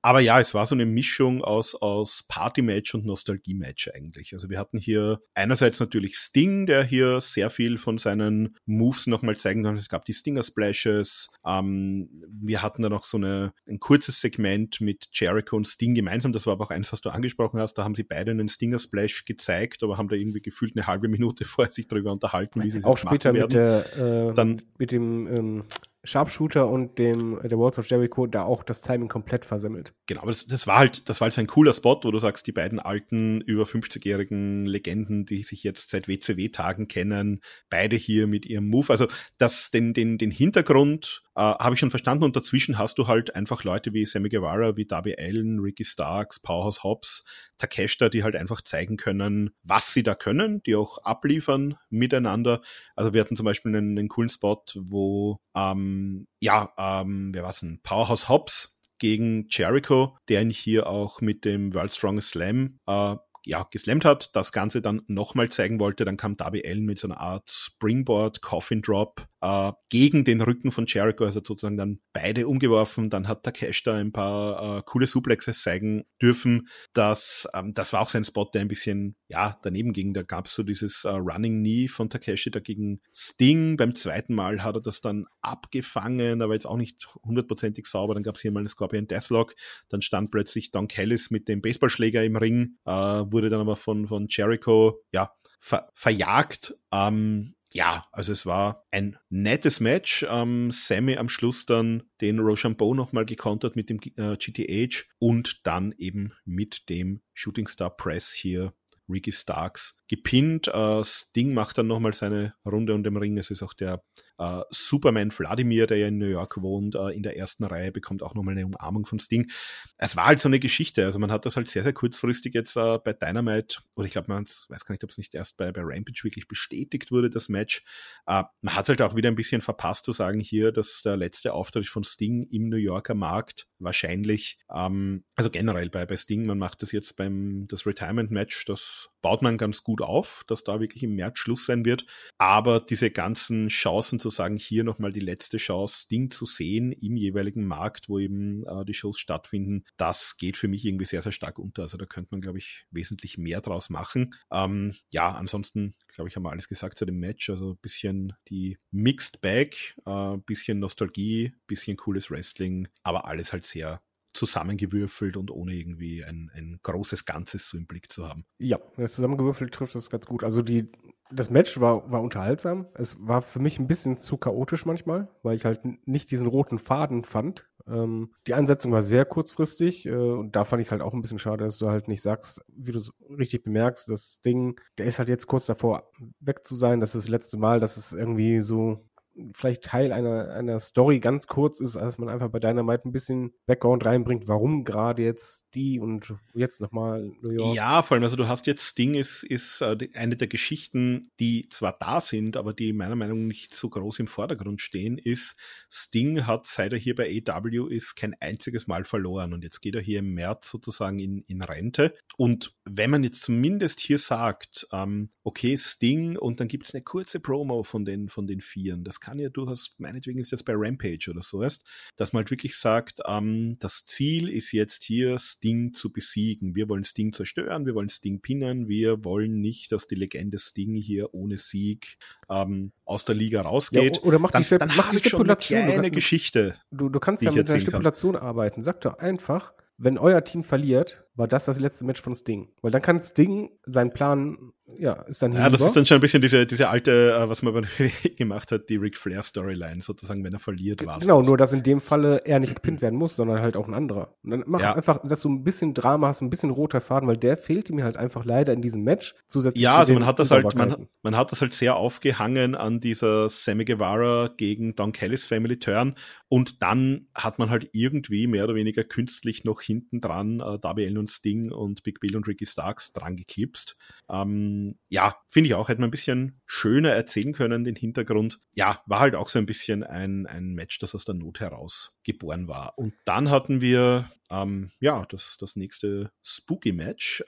[0.04, 3.06] Aber ja, es war so eine Mischung aus, aus Party-Match und
[3.54, 4.32] Nostalgie-Match eigentlich.
[4.32, 9.36] Also wir hatten hier einerseits natürlich Sting, der hier sehr viel von seinen Moves nochmal
[9.36, 9.76] zeigen kann.
[9.76, 11.32] Es gab die Stinger-Splashes.
[11.46, 16.32] Ähm, wir hatten dann noch so eine, ein kurzes Segment mit Jericho und Sting gemeinsam.
[16.32, 17.74] Das war aber auch eins, was du angesprochen hast.
[17.74, 21.44] Da haben sie beide einen Stinger-Splash gezeigt, aber haben da irgendwie gefühlt eine halbe Minute
[21.44, 25.26] vorher sich darüber unterhalten, wie sie es Auch später mit, der, äh, dann, mit dem
[25.26, 25.64] ähm,
[26.04, 29.94] Sharpshooter und dem der Walls of Jericho da auch das Timing komplett versemmelt.
[30.06, 32.46] Genau, aber das, das war halt, das war halt ein cooler Spot, wo du sagst,
[32.46, 37.40] die beiden alten, über 50-jährigen Legenden, die sich jetzt seit WCW-Tagen kennen,
[37.70, 38.90] beide hier mit ihrem Move.
[38.90, 43.08] Also das, den, den, den Hintergrund äh, habe ich schon verstanden und dazwischen hast du
[43.08, 47.24] halt einfach Leute wie Sammy Guevara, wie Darby Allen, Ricky Starks, Powerhouse Hobbs,
[47.58, 52.62] Takeshita, die halt einfach zeigen können, was sie da können, die auch abliefern miteinander.
[52.94, 55.93] Also wir hatten zum Beispiel einen, einen coolen Spot, wo ähm,
[56.40, 57.80] ja, ähm, wer war's denn?
[57.82, 63.66] Powerhouse Hobbs gegen Jericho, der ihn hier auch mit dem World Strongest Slam äh, ja,
[63.70, 67.20] geslammt hat, das Ganze dann nochmal zeigen wollte, dann kam Darby Allen mit so einer
[67.20, 73.10] Art Springboard, Coffin Drop äh, gegen den Rücken von Jericho, also sozusagen dann beide umgeworfen.
[73.10, 76.68] Dann hat Cash da ein paar äh, coole Suplexes zeigen dürfen.
[76.94, 80.14] Das, ähm, das war auch sein Spot, der ein bisschen ja daneben ging.
[80.14, 83.76] Da gab es so dieses äh, Running Knee von Takeshi dagegen Sting.
[83.76, 88.14] Beim zweiten Mal hat er das dann abgefangen, aber jetzt auch nicht hundertprozentig sauber.
[88.14, 89.54] Dann gab es hier mal einen Scorpion Deathlock.
[89.90, 92.90] Dann stand plötzlich Don Callis mit dem Baseballschläger im Ring, äh,
[93.34, 96.74] wurde dann aber von, von Jericho ja ver verjagt.
[96.90, 100.24] Ähm, ja, also es war ein nettes Match.
[100.28, 105.92] Ähm, Sammy am Schluss dann den Rochambeau nochmal gekontert mit dem äh, GTH und dann
[105.98, 108.72] eben mit dem Shooting Star Press hier
[109.08, 110.68] Ricky Starks gepinnt.
[110.68, 113.38] Äh, Sting macht dann nochmal seine Runde um den Ring.
[113.38, 114.02] Es ist auch der
[114.38, 118.22] äh, Superman Vladimir, der ja in New York wohnt, äh, in der ersten Reihe, bekommt
[118.22, 119.50] auch nochmal eine Umarmung von Sting.
[119.96, 121.04] Es war halt so eine Geschichte.
[121.04, 124.44] Also man hat das halt sehr, sehr kurzfristig jetzt bei Dynamite, oder ich glaube, man
[124.44, 127.84] weiß gar nicht, ob es nicht erst bei, bei Rampage wirklich bestätigt wurde, das Match.
[128.26, 131.88] Man hat halt auch wieder ein bisschen verpasst zu sagen hier, dass der letzte Auftritt
[131.88, 136.82] von Sting im New Yorker Markt wahrscheinlich, ähm, also generell bei, bei Sting, man macht
[136.82, 141.02] das jetzt beim das Retirement Match, das baut man ganz gut auf, dass da wirklich
[141.02, 142.04] im März Schluss sein wird.
[142.36, 147.16] Aber diese ganzen Chancen zu sagen, hier nochmal die letzte Chance, Ding zu sehen im
[147.16, 151.32] jeweiligen Markt, wo eben äh, die Shows stattfinden, das geht für mich irgendwie sehr, sehr
[151.32, 151.82] stark unter.
[151.82, 154.34] Also da könnte man, glaube ich, wesentlich mehr draus machen.
[154.52, 157.48] Ähm, ja, ansonsten, glaube ich, haben wir alles gesagt zu dem Match.
[157.48, 163.64] Also ein bisschen die Mixed Bag, äh, bisschen Nostalgie, bisschen cooles Wrestling, aber alles halt
[163.64, 164.02] sehr
[164.34, 168.44] zusammengewürfelt und ohne irgendwie ein, ein großes Ganzes so im Blick zu haben.
[168.58, 170.44] Ja, das zusammengewürfelt trifft das ganz gut.
[170.44, 170.90] Also die,
[171.30, 172.86] das Match war, war unterhaltsam.
[172.94, 176.78] Es war für mich ein bisschen zu chaotisch manchmal, weil ich halt nicht diesen roten
[176.78, 177.68] Faden fand.
[177.86, 181.20] Ähm, die Ansetzung war sehr kurzfristig äh, und da fand ich es halt auch ein
[181.22, 185.06] bisschen schade, dass du halt nicht sagst, wie du es richtig bemerkst, das Ding, der
[185.06, 186.10] ist halt jetzt kurz davor
[186.40, 187.00] weg zu sein.
[187.00, 189.06] Das ist das letzte Mal, dass es irgendwie so
[189.54, 193.52] vielleicht Teil einer, einer Story ganz kurz ist, als man einfach bei Dynamite ein bisschen
[193.66, 197.76] Background reinbringt, warum gerade jetzt die und jetzt nochmal New York.
[197.76, 201.68] Ja, vor allem, also du hast jetzt Sting ist, ist äh, eine der Geschichten, die
[201.68, 205.56] zwar da sind, aber die meiner Meinung nach nicht so groß im Vordergrund stehen, ist,
[205.90, 209.52] Sting hat, seit er hier bei AW ist, kein einziges Mal verloren.
[209.52, 212.14] Und jetzt geht er hier im März sozusagen in, in Rente.
[212.36, 217.02] Und wenn man jetzt zumindest hier sagt, ähm, okay, Sting und dann gibt es eine
[217.02, 220.74] kurze Promo von den, von den Vieren, das kann ja durchaus, meinetwegen ist das bei
[220.76, 221.84] Rampage oder so erst,
[222.16, 226.74] dass man halt wirklich sagt, ähm, das Ziel ist jetzt hier Sting zu besiegen.
[226.74, 230.94] Wir wollen Sting zerstören, wir wollen Sting pinnen, wir wollen nicht, dass die Legende Sting
[230.94, 232.18] hier ohne Sieg
[232.50, 234.18] ähm, aus der Liga rausgeht.
[234.18, 235.80] Ja, oder mach dann, die, dann mach die Stipulation.
[235.80, 236.76] Eine kleine Geschichte.
[236.90, 238.42] Du, du kannst ja mit einer Stipulation kann.
[238.42, 238.82] arbeiten.
[238.82, 242.68] Sag doch einfach, wenn euer Team verliert, war das das letzte Match von Sting.
[242.80, 244.56] Weil dann kann Sting seinen Plan
[244.98, 247.62] ja, ist dann Ja, das ist dann schon ein bisschen diese, diese alte, äh, was
[247.62, 247.82] man bei
[248.36, 251.48] gemacht hat, die Ric Flair Storyline, sozusagen, wenn er verliert, war Genau, das.
[251.48, 254.34] nur dass in dem Falle er nicht gepinnt werden muss, sondern halt auch ein anderer.
[254.42, 254.94] Und dann mach ja.
[254.94, 258.04] einfach, dass du ein bisschen Drama hast, ein bisschen roter Faden, weil der fehlte mir
[258.04, 259.34] halt einfach leider in diesem Match.
[259.48, 263.00] Zusätzlich ja, also man hat das halt, man, man hat das halt sehr aufgehangen an
[263.00, 266.14] dieser Sammy Guevara gegen Don Kellys Family Turn
[266.48, 271.06] und dann hat man halt irgendwie mehr oder weniger künstlich noch hinten dran äh, Darby
[271.06, 273.96] Allen und Sting und Big Bill und Ricky Starks dran geklipst.
[274.28, 278.60] Ähm, ja, finde ich auch, hätte man ein bisschen schöner erzählen können, den Hintergrund.
[278.74, 282.16] Ja, war halt auch so ein bisschen ein, ein Match, das aus der Not heraus
[282.24, 282.98] geboren war.
[282.98, 287.44] Und dann hatten wir ähm, ja, das, das nächste Spooky-Match.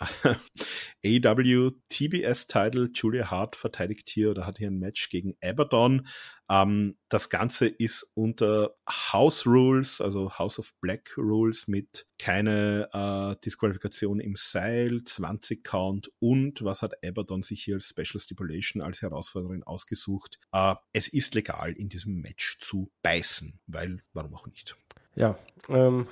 [1.04, 6.06] AW TBS-Title, Julia Hart verteidigt hier oder hat hier ein Match gegen Abaddon.
[6.48, 13.40] Ähm, das Ganze ist unter House Rules, also House of Black Rules mit keine äh,
[13.44, 19.02] Disqualifikation im Seil, 20 Count und was hat Abaddon sich hier als Special Stipulation als
[19.16, 20.38] Herausforderin ausgesucht?
[20.52, 24.76] Äh, es ist legal, in diesem Match zu beißen, weil warum auch nicht?
[25.14, 25.38] Ja,
[25.70, 26.06] ähm,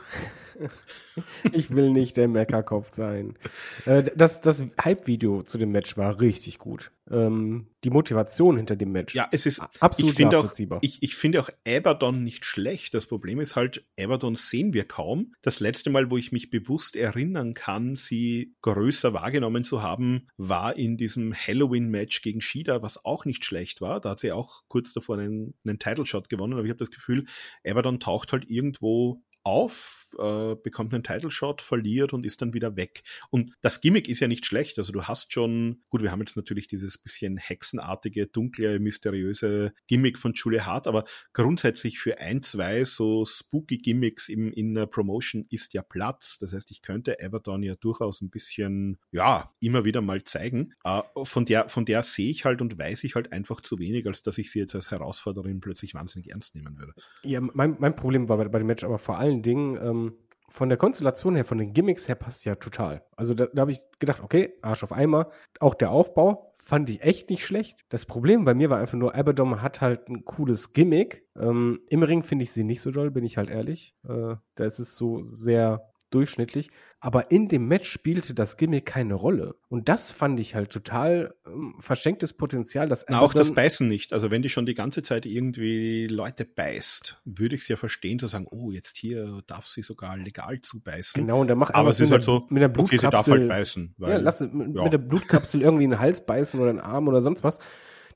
[1.52, 3.36] ich will nicht der Meckerkopf sein.
[3.84, 6.90] Äh, das das Hype-Video zu dem Match war richtig gut.
[7.10, 9.14] Ähm, die Motivation hinter dem Match.
[9.14, 10.78] Ja, es ist absolut ich nachvollziehbar.
[10.78, 12.94] Auch, ich, ich finde auch Abaddon nicht schlecht.
[12.94, 15.32] Das Problem ist halt, Abaddon sehen wir kaum.
[15.42, 20.76] Das letzte Mal, wo ich mich bewusst erinnern kann, sie größer wahrgenommen zu haben, war
[20.76, 24.00] in diesem Halloween-Match gegen Shida, was auch nicht schlecht war.
[24.00, 27.26] Da hat sie auch kurz davor einen, einen Title-Shot gewonnen, aber ich habe das Gefühl,
[27.66, 32.76] Abaddon taucht halt irgendwo auf, äh, bekommt einen Title Shot, verliert und ist dann wieder
[32.76, 33.02] weg.
[33.30, 34.78] Und das Gimmick ist ja nicht schlecht.
[34.78, 40.18] Also du hast schon, gut, wir haben jetzt natürlich dieses bisschen hexenartige, dunkle, mysteriöse Gimmick
[40.18, 45.46] von Julia Hart, aber grundsätzlich für ein, zwei so spooky Gimmicks im, in der Promotion
[45.50, 46.38] ist ja Platz.
[46.38, 50.74] Das heißt, ich könnte Everton ja durchaus ein bisschen, ja, immer wieder mal zeigen.
[50.84, 54.06] Äh, von der, von der sehe ich halt und weiß ich halt einfach zu wenig,
[54.06, 56.94] als dass ich sie jetzt als Herausforderin plötzlich wahnsinnig ernst nehmen würde.
[57.22, 60.03] Ja, mein, mein Problem war bei, bei dem Match aber vor allen Dingen, ähm,
[60.48, 63.04] von der Konstellation her, von den Gimmicks her passt ja total.
[63.16, 65.30] Also da, da habe ich gedacht, okay, Arsch auf Eimer.
[65.60, 67.84] Auch der Aufbau fand ich echt nicht schlecht.
[67.88, 71.26] Das Problem bei mir war einfach nur, Abaddon hat halt ein cooles Gimmick.
[71.36, 73.94] Ähm, Im Ring finde ich sie nicht so doll, bin ich halt ehrlich.
[74.08, 76.70] Äh, da ist es so sehr durchschnittlich.
[77.00, 79.56] Aber in dem Match spielte das Gimmick keine Rolle.
[79.68, 82.88] Und das fand ich halt total ähm, verschenktes Potenzial.
[82.88, 84.12] Dass Na, auch das Beißen nicht.
[84.12, 88.18] Also wenn die schon die ganze Zeit irgendwie Leute beißt, würde ich es ja verstehen,
[88.18, 91.20] zu sagen, oh, jetzt hier darf sie sogar legal zubeißen.
[91.20, 93.26] Genau, und dann macht Aber es ist halt so, mit der Blutkapsel, okay, sie darf
[93.26, 93.94] halt beißen.
[93.98, 94.84] Weil, ja, lass mit, ja.
[94.84, 97.58] mit der Blutkapsel irgendwie in den Hals beißen oder einen Arm oder sonst was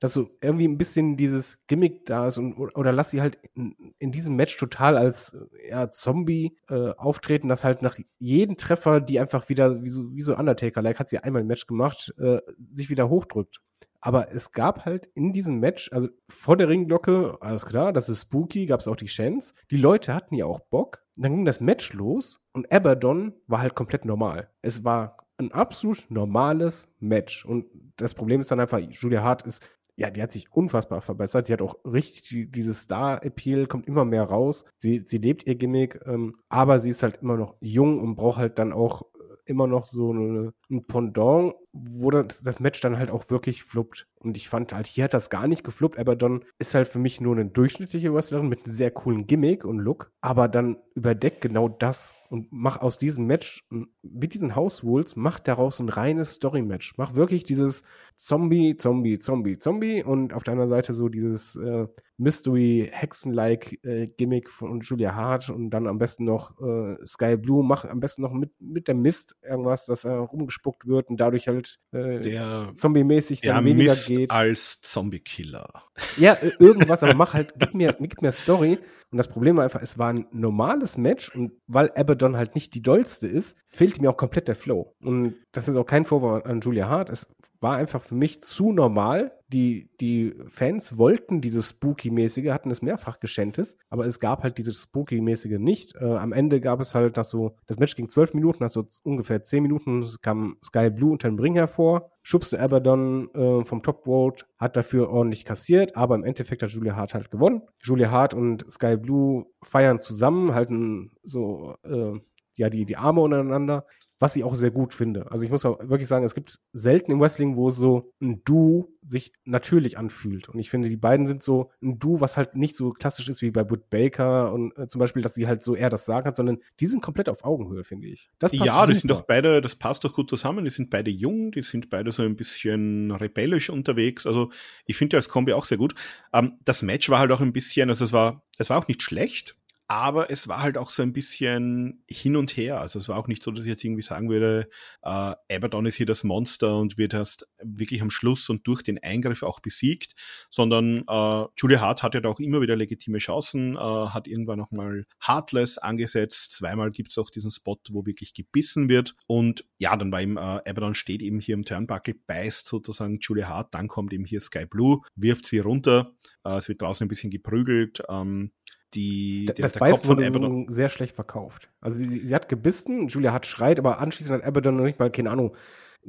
[0.01, 3.75] dass so irgendwie ein bisschen dieses Gimmick da ist und oder lass sie halt in,
[3.99, 5.37] in diesem Match total als
[5.69, 10.23] ja, Zombie äh, auftreten, dass halt nach jedem Treffer, die einfach wieder wie so, wie
[10.23, 12.39] so Undertaker-like hat sie einmal ein Match gemacht, äh,
[12.73, 13.61] sich wieder hochdrückt.
[14.01, 18.23] Aber es gab halt in diesem Match, also vor der Ringglocke, alles klar, das ist
[18.23, 19.55] spooky, gab es auch die Chance.
[19.71, 21.03] Die Leute hatten ja auch Bock.
[21.17, 24.51] Dann ging das Match los und Abaddon war halt komplett normal.
[24.63, 27.45] Es war ein absolut normales Match.
[27.45, 29.69] Und das Problem ist dann einfach, Julia Hart ist
[29.99, 31.47] ja, die hat sich unfassbar verbessert.
[31.47, 34.65] Sie hat auch richtig dieses Star-Appeal, kommt immer mehr raus.
[34.77, 38.39] Sie, sie lebt ihr Gimmick, ähm, aber sie ist halt immer noch jung und braucht
[38.39, 39.03] halt dann auch
[39.45, 41.55] immer noch so eine, ein Pendant,
[41.87, 44.07] wo das, das Match dann halt auch wirklich fluppt.
[44.21, 45.99] Und ich fand halt, hier hat das gar nicht gefluppt.
[45.99, 49.79] Abaddon ist halt für mich nur eine durchschnittliche Wrestlerin mit einem sehr coolen Gimmick und
[49.79, 50.11] Look.
[50.21, 53.65] Aber dann überdeckt genau das und mach aus diesem Match,
[54.03, 56.95] mit diesen House Rules, mach daraus ein reines Story-Match.
[56.97, 57.85] Mach wirklich dieses
[58.17, 64.51] Zombie, Zombie, Zombie, Zombie und auf der anderen Seite so dieses äh, Mystery-Hexen-like äh, Gimmick
[64.51, 67.65] von Julia Hart und dann am besten noch äh, Sky Blue.
[67.65, 71.47] Mach am besten noch mit, mit der Mist irgendwas, dass er rumgespuckt wird und dadurch
[71.47, 74.31] halt äh, Zombie-mäßig dann weniger Mist geht.
[74.31, 75.69] als Zombie-Killer.
[76.17, 78.79] Ja, irgendwas, aber mach halt, gib mir, gib mir Story.
[79.11, 82.75] Und das Problem war einfach, es war ein normales Match und weil Abaddon halt nicht
[82.75, 84.95] die dollste ist, fehlte mir auch komplett der Flow.
[85.01, 87.11] Und das ist auch kein Vorwurf an Julia Hart.
[87.11, 87.27] Es
[87.61, 89.33] war einfach für mich zu normal.
[89.49, 94.83] Die, die Fans wollten dieses Spooky-mäßige, hatten es mehrfach geschenkt, aber es gab halt dieses
[94.83, 95.95] Spooky-mäßige nicht.
[95.97, 98.87] Äh, am Ende gab es halt nach so, das Match ging zwölf Minuten, nach so
[99.05, 104.07] ungefähr zehn Minuten kam Sky Blue unter den Ring hervor, schubste Abaddon äh, vom Top
[104.07, 107.63] Road, hat dafür ordentlich kassiert, aber im Endeffekt hat Julia Hart halt gewonnen.
[107.83, 112.21] Julia Hart und Sky Blue feiern zusammen, halten so äh,
[112.55, 113.87] ja, die, die Arme untereinander
[114.19, 115.31] was ich auch sehr gut finde.
[115.31, 118.89] Also ich muss auch wirklich sagen, es gibt selten im Wrestling, wo so ein Duo
[119.03, 120.49] sich natürlich anfühlt.
[120.49, 123.43] Und ich finde, die beiden sind so ein Duo, was halt nicht so klassisch ist
[123.43, 126.27] wie bei Bud Baker und äh, zum Beispiel, dass sie halt so eher das Sagen
[126.27, 128.29] hat, sondern die sind komplett auf Augenhöhe, finde ich.
[128.53, 128.87] ja, super.
[128.89, 130.65] die sind doch beide, das passt doch gut zusammen.
[130.65, 134.27] Die sind beide jung, die sind beide so ein bisschen rebellisch unterwegs.
[134.27, 134.51] Also
[134.85, 135.95] ich finde die als Kombi auch sehr gut.
[136.33, 139.03] Ähm, das Match war halt auch ein bisschen, also es war, es war auch nicht
[139.03, 139.58] schlecht
[139.91, 142.79] aber es war halt auch so ein bisschen hin und her.
[142.79, 144.69] Also es war auch nicht so, dass ich jetzt irgendwie sagen würde,
[145.03, 149.03] äh, Abaddon ist hier das Monster und wird erst wirklich am Schluss und durch den
[149.03, 150.15] Eingriff auch besiegt,
[150.51, 155.07] sondern äh, Julia Hart hat ja auch immer wieder legitime Chancen, äh, hat irgendwann nochmal
[155.27, 156.53] Heartless angesetzt.
[156.53, 159.15] Zweimal gibt's auch diesen Spot, wo wirklich gebissen wird.
[159.27, 163.49] Und ja, dann war eben äh, Abaddon steht eben hier im Turnbuckle, beißt sozusagen Julia
[163.49, 166.13] Hart, dann kommt eben hier Sky Blue, wirft sie runter.
[166.45, 168.03] Äh, es wird draußen ein bisschen geprügelt.
[168.11, 168.53] Ähm,
[168.95, 171.69] die, der, das Beiß wurde sehr schlecht verkauft.
[171.81, 175.11] Also sie, sie, hat gebissen, Julia hat schreit, aber anschließend hat Abaddon noch nicht mal,
[175.11, 175.55] keine Ahnung,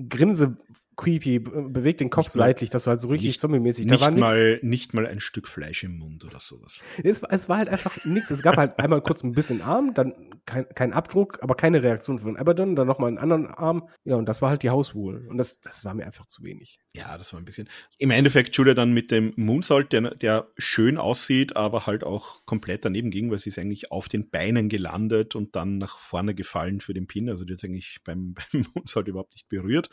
[0.08, 0.58] Grinse
[1.00, 3.86] creepy, bewegt den Kopf nicht seitlich, dass du halt so richtig zombie-mäßig.
[3.86, 6.82] Nicht, da mal, nicht mal ein Stück Fleisch im Mund oder sowas.
[7.04, 8.30] Es, es war halt einfach nichts.
[8.32, 10.14] Es gab halt einmal kurz ein bisschen Arm, dann
[10.46, 13.88] kein, kein Abdruck, aber keine Reaktion von Abaddon, dann nochmal einen anderen Arm.
[14.04, 15.26] Ja, und das war halt die Hauswohl.
[15.30, 16.80] Und das, das war mir einfach zu wenig.
[16.96, 17.70] Ja, das war ein bisschen.
[18.00, 22.84] Im Endeffekt Julia dann mit dem Moonsault, der, der schön aussieht, aber halt auch komplett
[22.84, 26.82] daneben ging, weil sie ist eigentlich auf den Beinen gelandet und dann nach vorne gefallen
[26.82, 27.30] für den Pin.
[27.30, 29.90] Also die hat eigentlich beim, beim Moonsault überhaupt nicht berührt.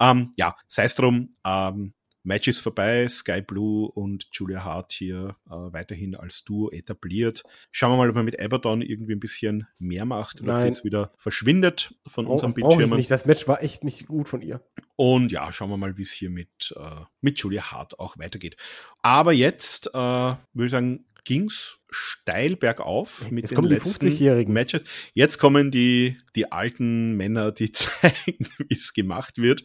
[0.00, 1.92] Ähm, ja, sei es drum, ähm,
[2.22, 7.42] Match ist vorbei, Sky Blue und Julia Hart hier äh, weiterhin als Duo etabliert.
[7.70, 11.12] Schauen wir mal, ob man mit Abaddon irgendwie ein bisschen mehr macht oder jetzt wieder
[11.16, 12.90] verschwindet von oh, unserem Bildschirm.
[12.90, 14.60] nicht, das Match war echt nicht gut von ihr.
[14.96, 18.56] Und ja, schauen wir mal, wie es hier mit, äh, mit Julia Hart auch weitergeht.
[19.00, 24.84] Aber jetzt, äh, würde ich sagen, ging's steil bergauf mit Jetzt den letzten 50-jährigen Matches.
[25.12, 29.62] Jetzt kommen die, die alten Männer, die zeigen, wie es gemacht wird.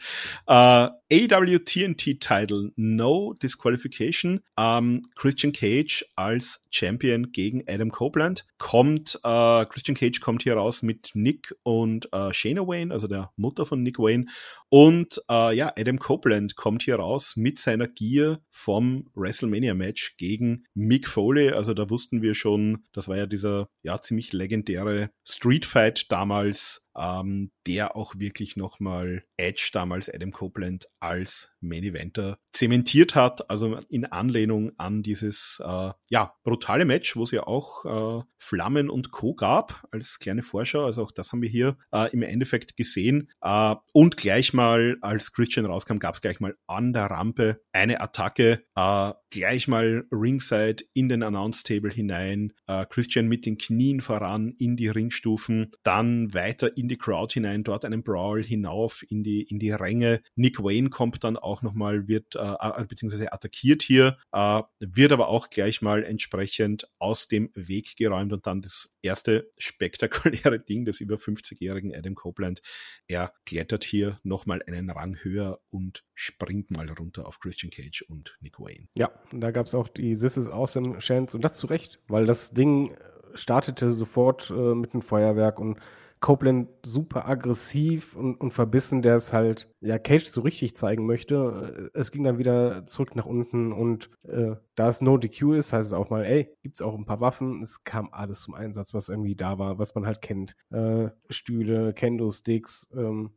[0.48, 4.42] Äh, AWTNT Title, No Disqualification.
[4.58, 8.46] Ähm, Christian Cage als Champion gegen Adam Copeland.
[8.58, 13.32] Kommt, uh, Christian Cage kommt hier raus mit Nick und uh, Shayna Wayne, also der
[13.36, 14.26] Mutter von Nick Wayne.
[14.70, 20.66] Und uh, ja, Adam Copeland kommt hier raus mit seiner Gear vom WrestleMania Match gegen
[20.74, 21.52] Mick Foley.
[21.52, 26.12] Also da wussten wussten wir schon, das war ja dieser ja ziemlich legendäre Street Fight
[26.12, 33.50] damals ähm, der auch wirklich nochmal Edge damals Adam Copeland als Main Eventer zementiert hat,
[33.50, 38.90] also in Anlehnung an dieses äh, ja brutale Match, wo es ja auch äh, Flammen
[38.90, 39.34] und Co.
[39.34, 43.32] gab als kleine Vorschau, also auch das haben wir hier äh, im Endeffekt gesehen.
[43.42, 48.00] Äh, und gleich mal als Christian rauskam, gab es gleich mal an der Rampe eine
[48.02, 54.00] Attacke, äh, gleich mal Ringside in den Announce Table hinein, äh, Christian mit den Knien
[54.02, 59.04] voran in die Ringstufen, dann weiter in in die Crowd hinein, dort einen Brawl hinauf
[59.10, 60.22] in die, in die Ränge.
[60.36, 65.50] Nick Wayne kommt dann auch nochmal, wird, äh, beziehungsweise attackiert hier, äh, wird aber auch
[65.50, 71.16] gleich mal entsprechend aus dem Weg geräumt und dann das erste spektakuläre Ding des über
[71.16, 72.62] 50-jährigen Adam Copeland.
[73.08, 78.38] Er klettert hier nochmal einen Rang höher und springt mal runter auf Christian Cage und
[78.42, 78.88] Nick Wayne.
[78.96, 82.28] Ja, da gab es auch die This is Awesome Chance und das zu Recht, weil
[82.28, 82.96] das Ding
[83.34, 85.78] startete sofort äh, mit dem Feuerwerk und
[86.26, 91.92] Copeland super aggressiv und, und verbissen, der es halt, ja, Cage so richtig zeigen möchte.
[91.94, 95.86] Es ging dann wieder zurück nach unten und äh, da es No DQ ist, heißt
[95.86, 97.62] es auch mal, ey, gibt's auch ein paar Waffen.
[97.62, 100.56] Es kam alles zum Einsatz, was irgendwie da war, was man halt kennt.
[100.72, 103.30] Äh, Stühle, Kendo-Sticks, ähm,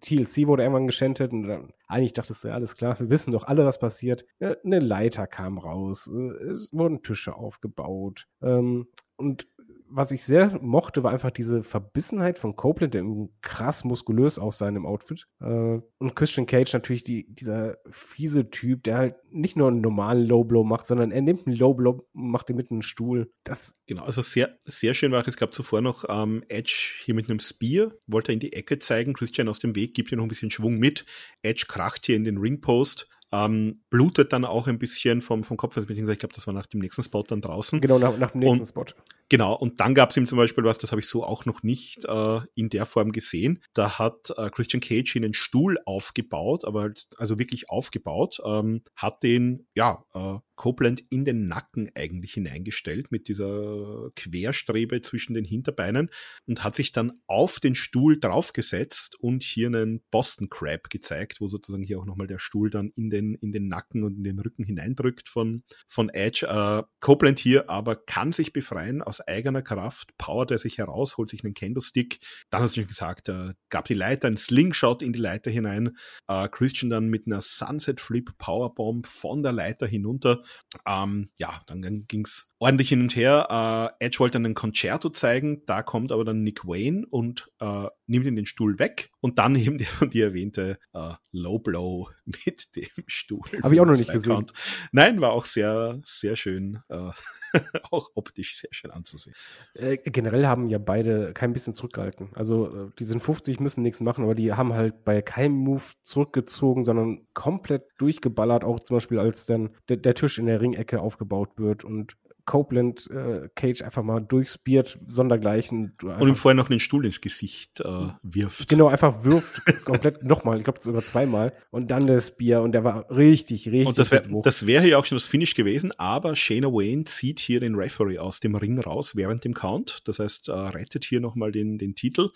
[0.00, 3.44] TLC wurde irgendwann geschändet und dann, eigentlich dachtest du, ja, alles klar, wir wissen doch
[3.44, 4.24] alle, was passiert.
[4.38, 8.28] Ja, eine Leiter kam raus, äh, es wurden Tische aufgebaut.
[8.40, 8.86] Ähm,
[9.18, 9.46] und
[9.90, 13.04] was ich sehr mochte, war einfach diese Verbissenheit von Copeland, der
[13.42, 15.26] krass muskulös aussah in dem Outfit.
[15.40, 20.26] Äh, und Christian Cage natürlich die, dieser fiese Typ, der halt nicht nur einen normalen
[20.26, 23.32] Low Blow macht, sondern er nimmt einen Low Blow, macht den mit einem Stuhl.
[23.44, 27.28] Das genau, also sehr, sehr schön war es gab zuvor noch ähm, Edge hier mit
[27.28, 30.24] einem Spear, wollte er in die Ecke zeigen, Christian aus dem Weg, gibt hier noch
[30.24, 31.04] ein bisschen Schwung mit.
[31.42, 35.76] Edge kracht hier in den Ringpost ähm, blutet dann auch ein bisschen vom, vom Kopf,
[35.76, 37.80] also beziehungsweise ich glaube, das war nach dem nächsten Spot dann draußen.
[37.80, 38.84] Genau, nach, nach dem nächsten und, Spot.
[39.30, 41.62] Genau, und dann gab es ihm zum Beispiel was, das habe ich so auch noch
[41.62, 43.62] nicht äh, in der Form gesehen.
[43.74, 49.22] Da hat äh, Christian Cage einen Stuhl aufgebaut, aber halt, also wirklich aufgebaut, ähm, hat
[49.22, 56.10] den, ja, äh, Copeland in den Nacken eigentlich hineingestellt mit dieser Querstrebe zwischen den Hinterbeinen
[56.46, 61.48] und hat sich dann auf den Stuhl draufgesetzt und hier einen Boston Crab gezeigt, wo
[61.48, 64.38] sozusagen hier auch nochmal der Stuhl dann in den, in den Nacken und in den
[64.38, 66.46] Rücken hineindrückt von, von Edge.
[66.46, 71.16] Äh, Copeland hier aber kann sich befreien aus aus eigener Kraft, powert er sich heraus,
[71.16, 72.20] holt sich einen Candlestick.
[72.50, 75.96] Dann hast du gesagt, äh, gab die Leiter, ein Slingshot in die Leiter hinein.
[76.28, 80.42] Äh, Christian dann mit einer Sunset Flip Powerbomb von der Leiter hinunter.
[80.86, 83.92] Ähm, ja, dann ging's ordentlich hin und her.
[84.00, 87.86] Äh, Edge wollte dann ein Concerto zeigen, da kommt aber dann Nick Wayne und äh,
[88.06, 92.10] nimmt ihn den Stuhl weg und dann eben der von dir erwähnte äh, Low Blow
[92.24, 93.40] mit dem Stuhl.
[93.62, 94.46] Habe ich auch noch nicht gesehen.
[94.92, 96.80] Nein, war auch sehr, sehr schön.
[96.88, 97.10] Äh,
[97.90, 99.34] auch optisch sehr schön anzusehen.
[99.74, 102.30] Äh, generell haben ja beide kein bisschen zurückgehalten.
[102.34, 105.82] Also äh, die sind 50, müssen nichts machen, aber die haben halt bei keinem Move
[106.02, 111.00] zurückgezogen, sondern komplett durchgeballert, auch zum Beispiel als dann der, der Tisch in der Ringecke
[111.00, 112.16] aufgebaut wird und
[112.50, 115.96] Copeland äh, Cage einfach mal durchspiert, sondergleichen.
[116.02, 118.68] Und ihm vorher noch einen Stuhl ins Gesicht äh, wirft.
[118.68, 121.52] Genau, einfach wirft komplett nochmal, ich glaube sogar zweimal.
[121.70, 123.86] Und dann das Bier und der war richtig, richtig.
[123.86, 124.26] Und das wäre
[124.66, 128.40] wär hier auch schon das Finish gewesen, aber Shayna Wayne zieht hier den Referee aus
[128.40, 130.00] dem Ring raus während dem Count.
[130.08, 132.30] Das heißt, äh, rettet hier nochmal den, den Titel.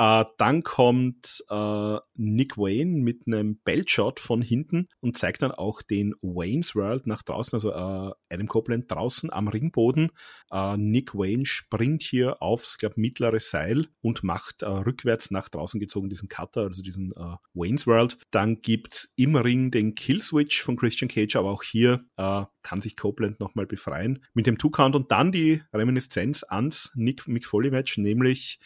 [0.00, 5.82] Äh, dann kommt äh, Nick Wayne mit einem Beltshot von hinten und zeigt dann auch
[5.82, 10.10] den Wayne's World nach draußen, also äh, Adam Copeland draußen am Ringboden.
[10.50, 15.80] Äh, Nick Wayne springt hier aufs, glaube mittlere Seil und macht äh, rückwärts nach draußen
[15.80, 18.18] gezogen diesen Cutter, also diesen äh, Wayne's World.
[18.30, 23.40] Dann gibt's im Ring den Killswitch von Christian Cage, aber auch hier kann sich Copeland
[23.40, 28.60] nochmal befreien mit dem Two-Count und dann die Reminiszenz ans Nick Mick Foley Match, nämlich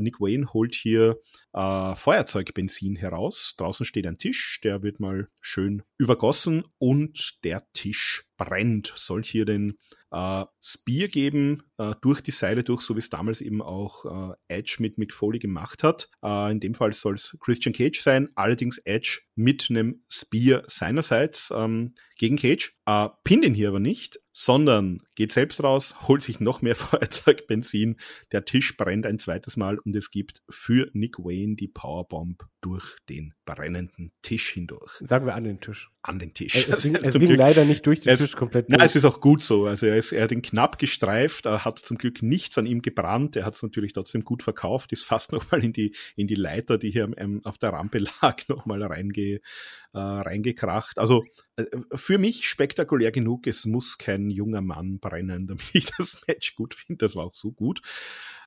[0.00, 1.20] Nick Wayne holt hier
[1.52, 3.54] Feuerzeugbenzin heraus.
[3.58, 8.92] Draußen steht ein Tisch, der wird mal schön übergossen und der Tisch brennt.
[8.94, 9.78] Soll hier den
[10.12, 14.34] äh, Spear geben, äh, durch die Seile durch, so wie es damals eben auch äh,
[14.48, 16.08] Edge mit Mick Foley gemacht hat.
[16.22, 21.52] Äh, in dem Fall soll es Christian Cage sein, allerdings Edge mit einem Spear seinerseits
[21.54, 22.76] ähm, gegen Cage.
[22.86, 27.96] Äh, pinnt ihn hier aber nicht, sondern geht selbst raus, holt sich noch mehr Feuerzeugbenzin,
[28.30, 32.96] der Tisch brennt ein zweites Mal und es gibt für Nick Wayne die Powerbomb durch
[33.08, 34.92] den brennenden Tisch hindurch.
[35.00, 35.90] Sagen wir an den Tisch.
[36.02, 36.54] An den Tisch.
[36.54, 38.78] Es, ging, es ging leider nicht durch den es, Tisch komplett durch.
[38.78, 39.66] Nein, es ist auch gut so.
[39.66, 42.82] Also er, ist, er hat ihn knapp gestreift, er hat zum Glück nichts an ihm
[42.82, 46.34] gebrannt, er hat es natürlich trotzdem gut verkauft, ist fast nochmal in die, in die
[46.34, 47.08] Leiter, die hier
[47.44, 49.40] auf der Rampe lag, nochmal reinge,
[49.92, 50.98] äh, reingekracht.
[50.98, 51.24] Also
[51.56, 51.64] äh,
[51.94, 56.74] für mich spektakulär genug, es muss kein junger Mann brennen, damit ich das Match gut
[56.74, 57.04] finde.
[57.04, 57.80] Das war auch so gut.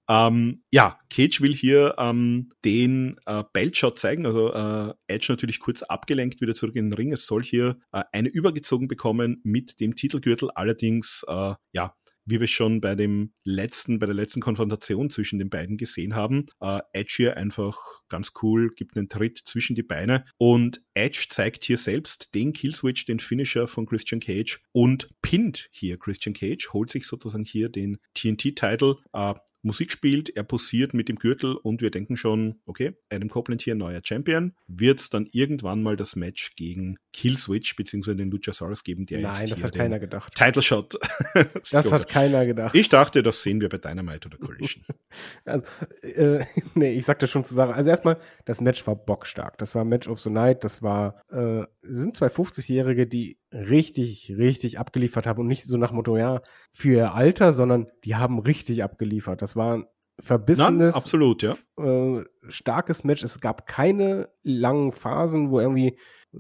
[0.10, 5.84] Ähm, ja, Cage will hier ähm, den äh, Beltshot zeigen, also äh, Edge natürlich kurz
[5.84, 7.12] abgelenkt, wieder zurück in den Ring.
[7.12, 11.94] Es soll hier äh, eine übergezogen bekommen mit dem Titelgürtel, allerdings äh, ja
[12.28, 16.48] wie wir schon bei dem letzten, bei der letzten Konfrontation zwischen den beiden gesehen haben.
[16.60, 17.78] Äh, Edge hier einfach
[18.10, 23.06] ganz cool, gibt einen Tritt zwischen die Beine und Edge zeigt hier selbst den Killswitch,
[23.06, 27.98] den Finisher von Christian Cage und pinnt hier Christian Cage, holt sich sozusagen hier den
[28.14, 28.98] TNT-Title.
[29.14, 29.36] Äh,
[29.68, 33.76] Musik spielt, er posiert mit dem Gürtel und wir denken schon, okay, Adam Copeland hier
[33.76, 34.56] neuer Champion.
[34.68, 38.16] Wird es dann irgendwann mal das Match gegen Killswitch bzw.
[38.16, 40.34] den Luchasaurus geben, der Nein, jetzt das hat keiner gedacht.
[40.36, 40.98] Title Shot.
[41.72, 42.74] das hat keiner gedacht.
[42.74, 44.84] Ich dachte, das sehen wir bei Dynamite oder Collision.
[45.46, 45.64] also,
[46.02, 46.46] äh,
[46.76, 47.74] nee, ich sagte schon zu sagen.
[47.74, 49.58] Also erstmal, das Match war bockstark.
[49.58, 50.64] Das war Match of the Night.
[50.64, 55.92] Das war, äh, sind zwei 50-Jährige, die richtig, richtig abgeliefert haben und nicht so nach
[55.92, 56.42] Motto, ja,
[56.72, 59.42] für ihr Alter, sondern die haben richtig abgeliefert.
[59.42, 59.86] Das war
[60.20, 61.56] verbissenes, Na, absolut, ja.
[61.80, 63.24] Äh, starkes Match.
[63.24, 65.98] Es gab keine langen Phasen, wo irgendwie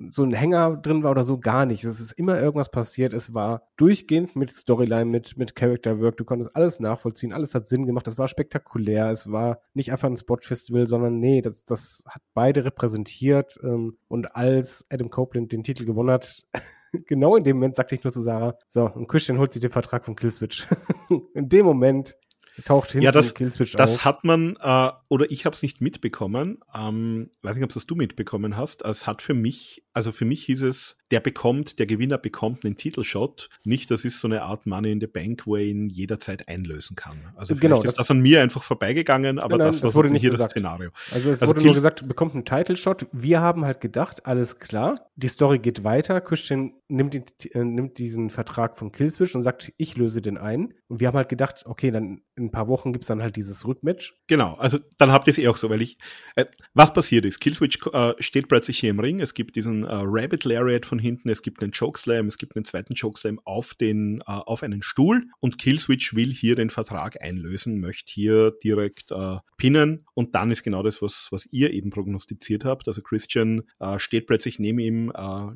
[0.09, 1.83] so ein Hänger drin war oder so, gar nicht.
[1.83, 3.13] Es ist immer irgendwas passiert.
[3.13, 6.17] Es war durchgehend mit Storyline, mit, mit Character Work.
[6.17, 7.33] Du konntest alles nachvollziehen.
[7.33, 8.07] Alles hat Sinn gemacht.
[8.07, 9.09] Es war spektakulär.
[9.09, 13.59] Es war nicht einfach ein Spot-Festival, sondern nee, das, das hat beide repräsentiert.
[13.63, 16.45] Ähm, und als Adam Copeland den Titel gewonnen hat,
[17.07, 19.71] genau in dem Moment sagte ich nur zu Sarah, so, und Christian holt sich den
[19.71, 20.67] Vertrag von Killswitch.
[21.33, 22.17] in dem Moment
[22.63, 24.05] taucht hinten ja, das, Killswitch das auf.
[24.05, 27.95] hat man, äh, oder ich habe es nicht mitbekommen, ähm, weiß nicht, ob das du
[27.95, 32.17] mitbekommen hast, es hat für mich, also für mich hieß es, der bekommt, der Gewinner
[32.17, 35.63] bekommt einen Titelshot, nicht, das ist so eine Art Money in the Bank, wo er
[35.63, 37.17] ihn jederzeit einlösen kann.
[37.35, 40.09] Also genau, ist das, an mir einfach vorbeigegangen, aber nein, nein, das war das wurde
[40.11, 40.51] nicht hier gesagt.
[40.51, 40.89] das Szenario.
[41.11, 44.99] Also es also wurde nur gesagt, bekommt einen Title-Shot, wir haben halt gedacht, alles klar,
[45.15, 49.71] die Story geht weiter, Christian nimmt, den, äh, nimmt diesen Vertrag von Killswitch und sagt,
[49.77, 53.07] ich löse den ein und wir haben halt gedacht, okay, dann ein paar Wochen gibt's
[53.07, 54.15] dann halt dieses Rückmatch.
[54.27, 55.97] Genau, also dann habt ihr es eh auch so, weil ich,
[56.35, 59.89] äh, was passiert ist, Killswitch äh, steht plötzlich hier im Ring, es gibt diesen äh,
[59.91, 64.21] Rabbit Lariat von hinten, es gibt einen Chokeslam, es gibt einen zweiten Chokeslam auf den,
[64.21, 69.37] äh, auf einen Stuhl und Killswitch will hier den Vertrag einlösen, möchte hier direkt äh,
[69.57, 73.99] pinnen und dann ist genau das, was, was ihr eben prognostiziert habt, also Christian äh,
[73.99, 75.11] steht plötzlich neben ihm,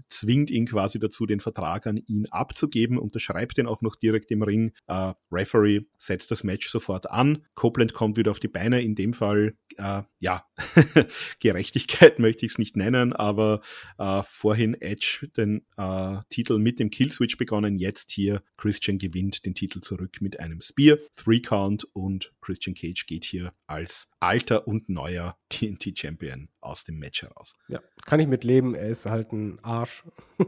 [0.10, 4.42] zwingt ihn quasi dazu, den Vertrag an ihn abzugeben, unterschreibt den auch noch direkt im
[4.42, 4.72] Ring.
[5.32, 7.46] Referee setzt das Match sofort an.
[7.54, 8.82] Copeland kommt wieder auf die Beine.
[8.82, 10.46] In dem Fall, äh, ja,
[11.40, 13.62] Gerechtigkeit möchte ich es nicht nennen, aber
[14.00, 17.78] äh, vorhin Edge den äh, Titel mit dem Killswitch begonnen.
[17.78, 23.06] Jetzt hier Christian gewinnt den Titel zurück mit einem Spear, Three Count und Christian Cage
[23.06, 27.58] geht hier als alter und neuer TNT-Champion aus dem Match heraus.
[27.68, 28.76] Ja, kann ich mit leben.
[28.76, 30.04] Er ist halt ein Arsch.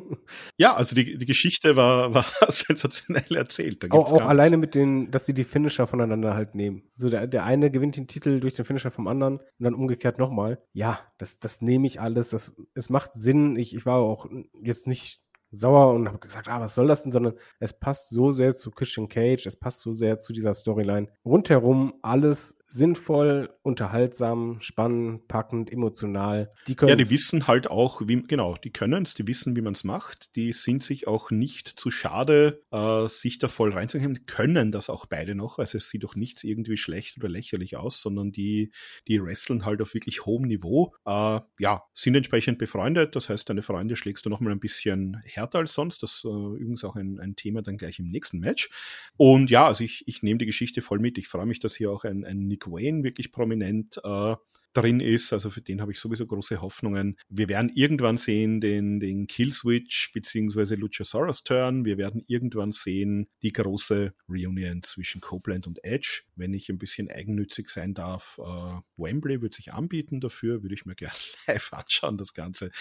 [0.57, 3.91] ja, also die, die Geschichte war, war sensationell erzählt.
[3.91, 6.83] auch, auch alleine mit den, dass sie die Finisher voneinander halt nehmen.
[6.95, 10.19] So der, der eine gewinnt den Titel durch den Finisher vom anderen und dann umgekehrt
[10.19, 10.61] nochmal.
[10.73, 12.29] Ja, das, das nehme ich alles.
[12.29, 13.55] Das, es macht Sinn.
[13.55, 14.27] Ich, ich war auch
[14.61, 15.22] jetzt nicht
[15.53, 18.71] sauer und habe gesagt, ah, was soll das denn, sondern es passt so sehr zu
[18.71, 21.07] Christian Cage, es passt so sehr zu dieser Storyline.
[21.23, 26.51] Rundherum alles sinnvoll, unterhaltsam, spannend, packend, emotional.
[26.67, 29.73] Die ja, die wissen halt auch, wie, genau, die können es, die wissen, wie man
[29.73, 30.35] es macht.
[30.35, 34.15] Die sind sich auch nicht zu schade, äh, sich da voll reinzuhängen.
[34.15, 35.59] Die können das auch beide noch.
[35.59, 38.71] Also es sieht doch nichts irgendwie schlecht oder lächerlich aus, sondern die,
[39.07, 40.95] die wresteln halt auf wirklich hohem Niveau.
[41.05, 43.15] Äh, ja, sind entsprechend befreundet.
[43.15, 46.01] Das heißt, deine Freunde schlägst du noch mal ein bisschen härter als sonst.
[46.01, 48.71] Das äh, übrigens auch ein, ein Thema dann gleich im nächsten Match.
[49.15, 51.19] Und ja, also ich, ich nehme die Geschichte voll mit.
[51.19, 54.35] Ich freue mich, dass hier auch ein, ein Nick Wayne wirklich prominent äh,
[54.73, 55.31] drin ist.
[55.33, 57.17] Also für den habe ich sowieso große Hoffnungen.
[57.29, 60.75] Wir werden irgendwann sehen den, den Killswitch bzw.
[60.75, 61.85] Luchasaurus Turn.
[61.85, 66.23] Wir werden irgendwann sehen die große Reunion zwischen Copeland und Edge.
[66.35, 70.85] Wenn ich ein bisschen eigennützig sein darf, äh, Wembley wird sich anbieten dafür, würde ich
[70.85, 71.13] mir gerne
[71.47, 72.71] live anschauen, das Ganze.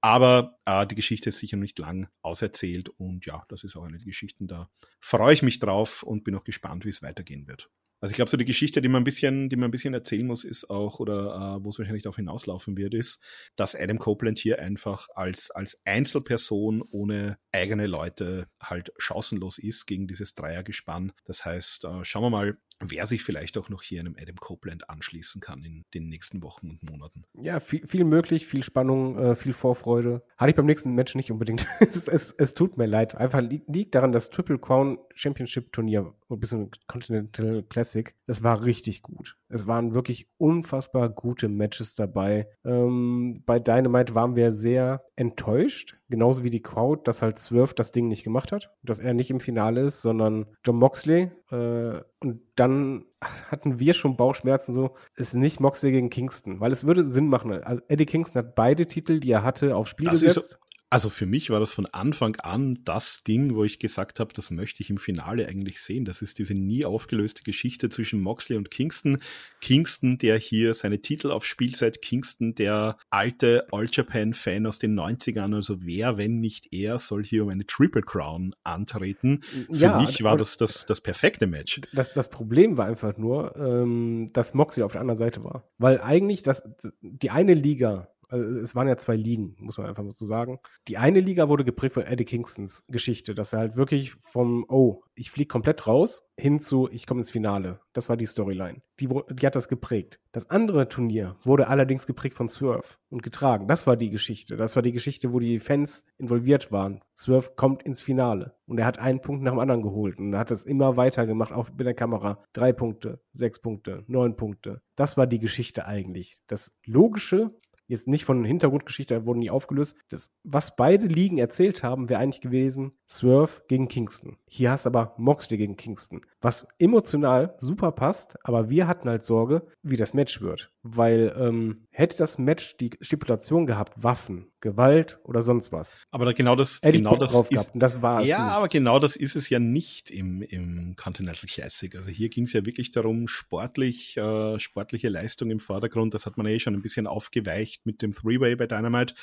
[0.00, 3.98] Aber äh, die Geschichte ist sicher nicht lang auserzählt und ja, das ist auch eine
[3.98, 4.68] der Geschichten, da
[5.00, 7.70] freue ich mich drauf und bin auch gespannt, wie es weitergehen wird.
[8.00, 10.26] Also ich glaube, so die Geschichte, die man ein bisschen, die man ein bisschen erzählen
[10.26, 13.22] muss, ist auch, oder äh, wo es wahrscheinlich darauf hinauslaufen wird, ist,
[13.56, 20.08] dass Adam Copeland hier einfach als, als Einzelperson ohne eigene Leute halt chancenlos ist gegen
[20.08, 21.12] dieses Dreiergespann.
[21.24, 24.90] Das heißt, äh, schauen wir mal, wer sich vielleicht auch noch hier einem Adam Copeland
[24.90, 27.22] anschließen kann in den nächsten Wochen und Monaten.
[27.34, 30.22] Ja, viel, viel möglich, viel Spannung, äh, viel Vorfreude.
[30.36, 31.66] Hatte ich beim nächsten Match nicht unbedingt.
[31.80, 33.14] es, es, es, tut mir leid.
[33.14, 38.64] Einfach li liegt daran, dass Triple Crown Championship Turnier, ein bisschen Continental Classic, das war
[38.64, 39.36] richtig gut.
[39.48, 42.48] Es waren wirklich unfassbar gute Matches dabei.
[42.64, 47.92] Ähm, bei Dynamite waren wir sehr enttäuscht, genauso wie die Crowd, dass halt Swerve das
[47.92, 51.30] Ding nicht gemacht hat, dass er nicht im Finale ist, sondern John Moxley.
[51.50, 53.04] Äh, und dann
[53.50, 57.52] hatten wir schon Bauchschmerzen so, ist nicht Moxley gegen Kingston, weil es würde Sinn machen.
[57.52, 60.58] Also Eddie Kingston hat beide Titel, die er hatte, aufs Spiel das gesetzt.
[60.88, 64.52] Also für mich war das von Anfang an das Ding, wo ich gesagt habe, das
[64.52, 66.04] möchte ich im Finale eigentlich sehen.
[66.04, 69.18] Das ist diese nie aufgelöste Geschichte zwischen Moxley und Kingston.
[69.60, 72.02] Kingston, der hier seine Titel aufs Spiel setzt.
[72.02, 75.56] Kingston, der alte All Japan-Fan aus den 90ern.
[75.56, 79.42] Also wer, wenn nicht er, soll hier um eine Triple Crown antreten.
[79.66, 81.80] Für ja, mich war das, das das perfekte Match.
[81.92, 85.64] Das, das Problem war einfach nur, ähm, dass Moxley auf der anderen Seite war.
[85.78, 86.62] Weil eigentlich das,
[87.00, 90.58] die eine Liga also es waren ja zwei Ligen, muss man einfach mal so sagen.
[90.88, 95.02] Die eine Liga wurde geprägt von Eddie Kingstons Geschichte, dass er halt wirklich vom, oh,
[95.14, 97.80] ich fliege komplett raus, hin zu, ich komme ins Finale.
[97.92, 98.82] Das war die Storyline.
[99.00, 100.20] Die, die, hat das geprägt.
[100.32, 103.66] Das andere Turnier wurde allerdings geprägt von Swerve und getragen.
[103.68, 104.56] Das war die Geschichte.
[104.56, 107.00] Das war die Geschichte, wo die Fans involviert waren.
[107.16, 108.54] Swerve kommt ins Finale.
[108.66, 110.18] Und er hat einen Punkt nach dem anderen geholt.
[110.18, 112.44] Und hat es immer weiter gemacht, auch mit der Kamera.
[112.52, 114.82] Drei Punkte, sechs Punkte, neun Punkte.
[114.94, 116.38] Das war die Geschichte eigentlich.
[116.46, 117.54] Das Logische
[117.86, 119.96] jetzt nicht von Hintergrundgeschichte, wurden nie aufgelöst.
[120.08, 124.36] Das, was beide Ligen erzählt haben, wäre eigentlich gewesen Swerve gegen Kingston.
[124.48, 126.22] Hier hast du aber Moxley gegen Kingston.
[126.46, 130.70] Was emotional super passt, aber wir hatten halt Sorge, wie das Match wird.
[130.84, 135.98] Weil ähm, hätte das Match die Stipulation gehabt, Waffen, Gewalt oder sonst was.
[136.12, 138.28] Aber genau das, Hätte genau das ist, gehabt, das war es.
[138.28, 138.54] Ja, nicht.
[138.54, 141.92] aber genau das ist es ja nicht im, im Continental Classic.
[141.96, 146.14] Also hier ging es ja wirklich darum, sportlich, äh, sportliche Leistung im Vordergrund.
[146.14, 149.16] Das hat man eh schon ein bisschen aufgeweicht mit dem Three-Way bei Dynamite.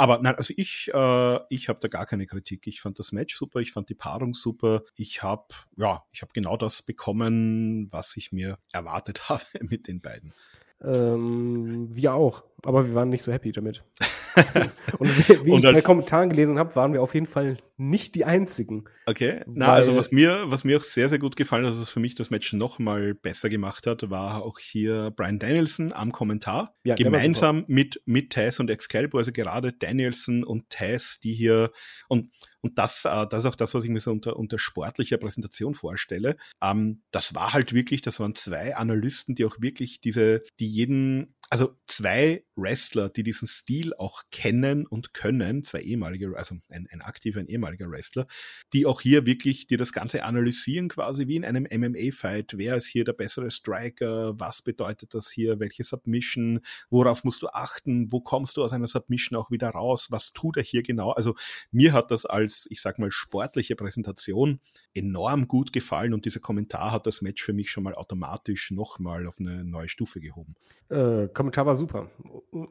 [0.00, 2.68] Aber nein, also ich, äh, ich habe da gar keine Kritik.
[2.68, 4.82] Ich fand das Match super, ich fand die Paarung super.
[4.94, 10.00] Ich habe, ja, ich habe genau das bekommen, was ich mir erwartet habe mit den
[10.00, 10.32] beiden.
[10.80, 13.82] Ähm, wir auch, aber wir waren nicht so happy damit.
[14.98, 18.14] und wie, wie und ich bei Kommentaren gelesen habe, waren wir auf jeden Fall nicht
[18.14, 18.84] die einzigen.
[19.06, 19.42] Okay.
[19.46, 22.14] Na, also was mir, was mir auch sehr, sehr gut gefallen hat, was für mich
[22.14, 26.74] das Match noch mal besser gemacht hat, war auch hier Brian Danielson am Kommentar.
[26.82, 31.70] Ja, gemeinsam mit, mit Taz und Excalibur, also gerade Danielson und Taz, die hier
[32.08, 35.18] und und das, äh, das ist auch das, was ich mir so unter, unter sportlicher
[35.18, 36.36] Präsentation vorstelle.
[36.62, 41.34] Ähm, das war halt wirklich, das waren zwei Analysten, die auch wirklich diese, die jeden,
[41.50, 47.00] also zwei Wrestler, die diesen Stil auch kennen und können, zwei ehemalige, also ein, ein
[47.00, 48.26] aktiver, ein ehemaliger Wrestler,
[48.72, 52.54] die auch hier wirklich, die das Ganze analysieren quasi wie in einem MMA-Fight.
[52.56, 54.38] Wer ist hier der bessere Striker?
[54.38, 55.60] Was bedeutet das hier?
[55.60, 56.60] Welche Submission?
[56.90, 58.10] Worauf musst du achten?
[58.10, 60.08] Wo kommst du aus einer Submission auch wieder raus?
[60.10, 61.12] Was tut er hier genau?
[61.12, 61.36] Also
[61.70, 64.60] mir hat das als, ich sag mal, sportliche Präsentation
[64.94, 69.26] enorm gut gefallen und dieser Kommentar hat das Match für mich schon mal automatisch nochmal
[69.26, 70.54] auf eine neue Stufe gehoben.
[70.88, 72.10] Äh, Kommentar war super.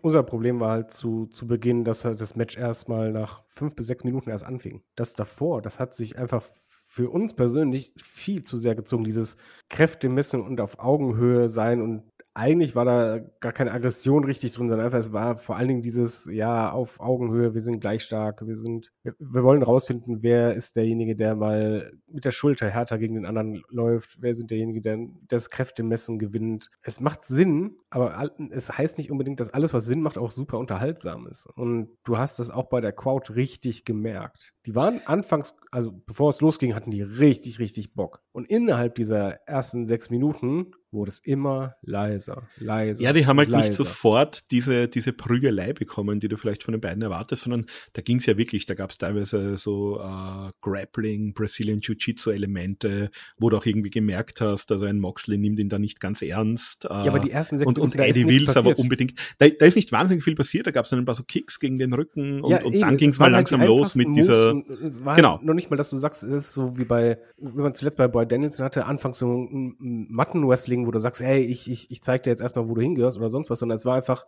[0.01, 3.87] unser Problem war halt zu, zu Beginn, dass halt das Match erstmal nach fünf bis
[3.87, 4.81] sechs Minuten erst anfing.
[4.95, 6.43] Das davor, das hat sich einfach
[6.87, 9.03] für uns persönlich viel zu sehr gezogen.
[9.03, 9.37] Dieses
[9.69, 12.03] Kräfte messen und auf Augenhöhe sein und
[12.37, 15.81] eigentlich war da gar keine Aggression richtig drin, sondern einfach, es war vor allen Dingen
[15.81, 20.53] dieses, ja, auf Augenhöhe, wir sind gleich stark, wir sind, wir, wir wollen rausfinden, wer
[20.53, 24.81] ist derjenige, der mal mit der Schulter härter gegen den anderen läuft, wer sind derjenige,
[24.81, 26.69] der das Kräftemessen gewinnt.
[26.83, 30.59] Es macht Sinn, aber es heißt nicht unbedingt, dass alles, was Sinn macht, auch super
[30.59, 31.47] unterhaltsam ist.
[31.55, 34.53] Und du hast das auch bei der Crowd richtig gemerkt.
[34.67, 38.21] Die waren anfangs, also bevor es losging, hatten die richtig, richtig Bock.
[38.31, 43.03] Und innerhalb dieser ersten sechs Minuten wurde es immer leiser, leiser.
[43.03, 43.67] Ja, die haben halt leiser.
[43.67, 48.01] nicht sofort diese, diese Prügelei bekommen, die du vielleicht von den beiden erwartest, sondern da
[48.01, 53.57] ging es ja wirklich, da gab es teilweise so äh, Grappling, Brazilian Jiu-Jitsu-Elemente, wo du
[53.57, 56.85] auch irgendwie gemerkt hast, also ein Moxley nimmt ihn da nicht ganz ernst.
[56.85, 59.13] Äh, ja, aber die ersten sechs und, und Eddie will es aber unbedingt.
[59.37, 61.59] Da, da, ist nicht wahnsinnig viel passiert, da gab es dann ein paar so Kicks
[61.59, 64.55] gegen den Rücken und, ja, und dann ging es mal halt langsam los mit dieser.
[64.83, 65.37] Es war genau.
[65.37, 67.97] Halt noch nicht mal, dass du sagst, es ist so wie bei, wenn man zuletzt
[67.97, 72.01] bei Boy Danielson hatte, anfangs so ein Matten-Wrestling, wo du sagst, hey, ich, ich, ich
[72.01, 74.25] zeig dir jetzt erstmal, wo du hingehörst oder sonst was, sondern es war einfach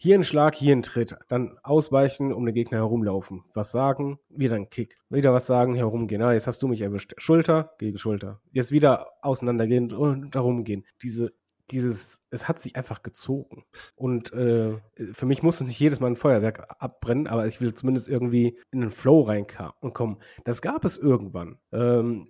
[0.00, 3.42] hier ein Schlag, hier ein Tritt, dann ausweichen, um den Gegner herumlaufen.
[3.52, 4.96] Was sagen, wieder ein Kick.
[5.10, 6.22] Wieder was sagen, herumgehen.
[6.22, 7.14] Ah, jetzt hast du mich erwischt.
[7.18, 8.40] Schulter gegen Schulter.
[8.52, 10.84] Jetzt wieder auseinandergehen und herumgehen.
[11.02, 11.32] Diese
[11.70, 13.64] dieses, es hat sich einfach gezogen.
[13.94, 14.78] Und äh,
[15.12, 18.58] für mich muss es nicht jedes Mal ein Feuerwerk abbrennen, aber ich will zumindest irgendwie
[18.70, 20.18] in den Flow reinkommen.
[20.44, 21.58] Das gab es irgendwann.
[21.72, 22.28] Ähm,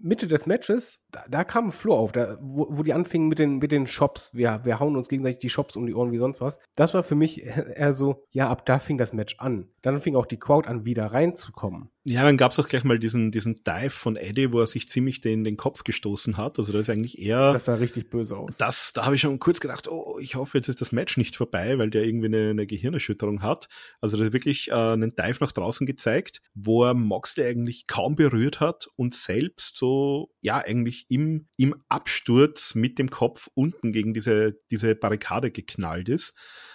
[0.00, 3.38] Mitte des Matches, da, da, kam ein Flow auf, da, wo, wo, die anfingen mit
[3.38, 4.34] den, mit den Shops.
[4.34, 6.58] Wir, wir hauen uns gegenseitig die Shops um die Ohren wie sonst was.
[6.76, 9.68] Das war für mich eher so, ja, ab da fing das Match an.
[9.82, 11.90] Dann fing auch die Crowd an, wieder reinzukommen.
[12.04, 14.88] Ja, dann gab es auch gleich mal diesen, diesen Dive von Eddie, wo er sich
[14.88, 16.58] ziemlich den, den Kopf gestoßen hat.
[16.58, 17.52] Also das ist eigentlich eher.
[17.52, 18.56] Das sah richtig böse aus.
[18.56, 21.36] Das, da habe ich schon kurz gedacht, oh, ich hoffe, jetzt ist das Match nicht
[21.36, 23.68] vorbei, weil der irgendwie eine, eine Gehirnerschütterung hat.
[24.00, 28.16] Also das ist wirklich äh, einen Dive nach draußen gezeigt, wo er Moxley eigentlich kaum
[28.16, 34.14] berührt hat und selbst so, ja, eigentlich im, im Absturz mit dem Kopf unten gegen
[34.14, 36.34] diese, diese Barrikade geknallt ist.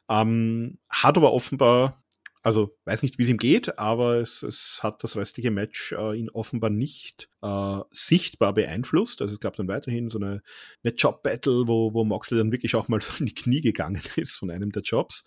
[0.10, 2.05] Ähm, hat aber offenbar
[2.46, 6.16] also weiß nicht, wie es ihm geht, aber es, es hat das restliche Match äh,
[6.16, 9.24] ihn offenbar nicht äh, sichtbar beeinflusst.
[9.24, 10.44] Also es gab dann weiterhin so eine,
[10.84, 14.36] eine Job-Battle, wo, wo Moxley dann wirklich auch mal so in die Knie gegangen ist
[14.36, 15.26] von einem der Jobs.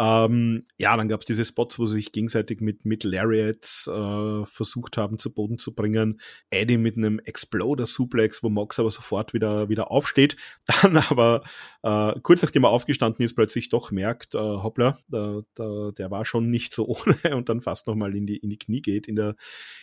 [0.00, 4.44] Ähm, ja, dann gab es diese Spots, wo sie sich gegenseitig mit, mit Lariats äh,
[4.44, 6.20] versucht haben, zu Boden zu bringen.
[6.50, 10.36] Eddie mit einem Exploder-Suplex, wo Mox aber sofort wieder, wieder aufsteht.
[10.82, 11.44] Dann aber
[11.82, 16.24] äh, kurz nachdem er aufgestanden ist, plötzlich doch merkt, äh, hoppla, da, da, der war
[16.24, 19.16] schon nicht so ohne und dann fast nochmal in die, in die Knie geht in
[19.16, 19.36] der,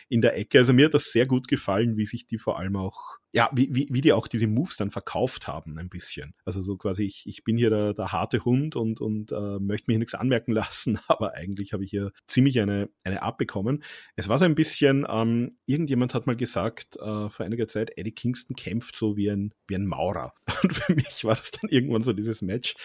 [0.09, 0.59] in der Ecke.
[0.59, 3.69] Also mir hat das sehr gut gefallen, wie sich die vor allem auch ja, wie,
[3.73, 6.33] wie, wie die auch diese Moves dann verkauft haben, ein bisschen.
[6.43, 9.91] Also so quasi, ich, ich bin hier der, der harte Hund und, und äh, möchte
[9.91, 13.83] hier nichts anmerken lassen, aber eigentlich habe ich hier ziemlich eine, eine abbekommen.
[14.15, 18.11] Es war so ein bisschen, ähm, irgendjemand hat mal gesagt, äh, vor einiger Zeit, Eddie
[18.11, 20.33] Kingston kämpft so wie ein, wie ein Maurer.
[20.63, 22.75] Und für mich war das dann irgendwann so dieses Match,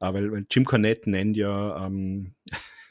[0.00, 2.34] äh, weil, weil Jim Cornette nennt ja ähm,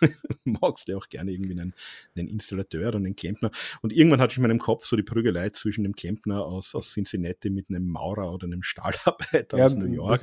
[0.44, 1.74] Moxley auch gerne irgendwie einen,
[2.16, 3.52] einen Installateur oder einen Klempner.
[3.82, 6.94] Und irgendwann hatte ich in meinem Kopf so die Prügelei zwischen dem Klempner aus, aus
[6.94, 10.22] Cincinnati mit einem Maurer oder einem Stahlarbeiter ja, aus New York.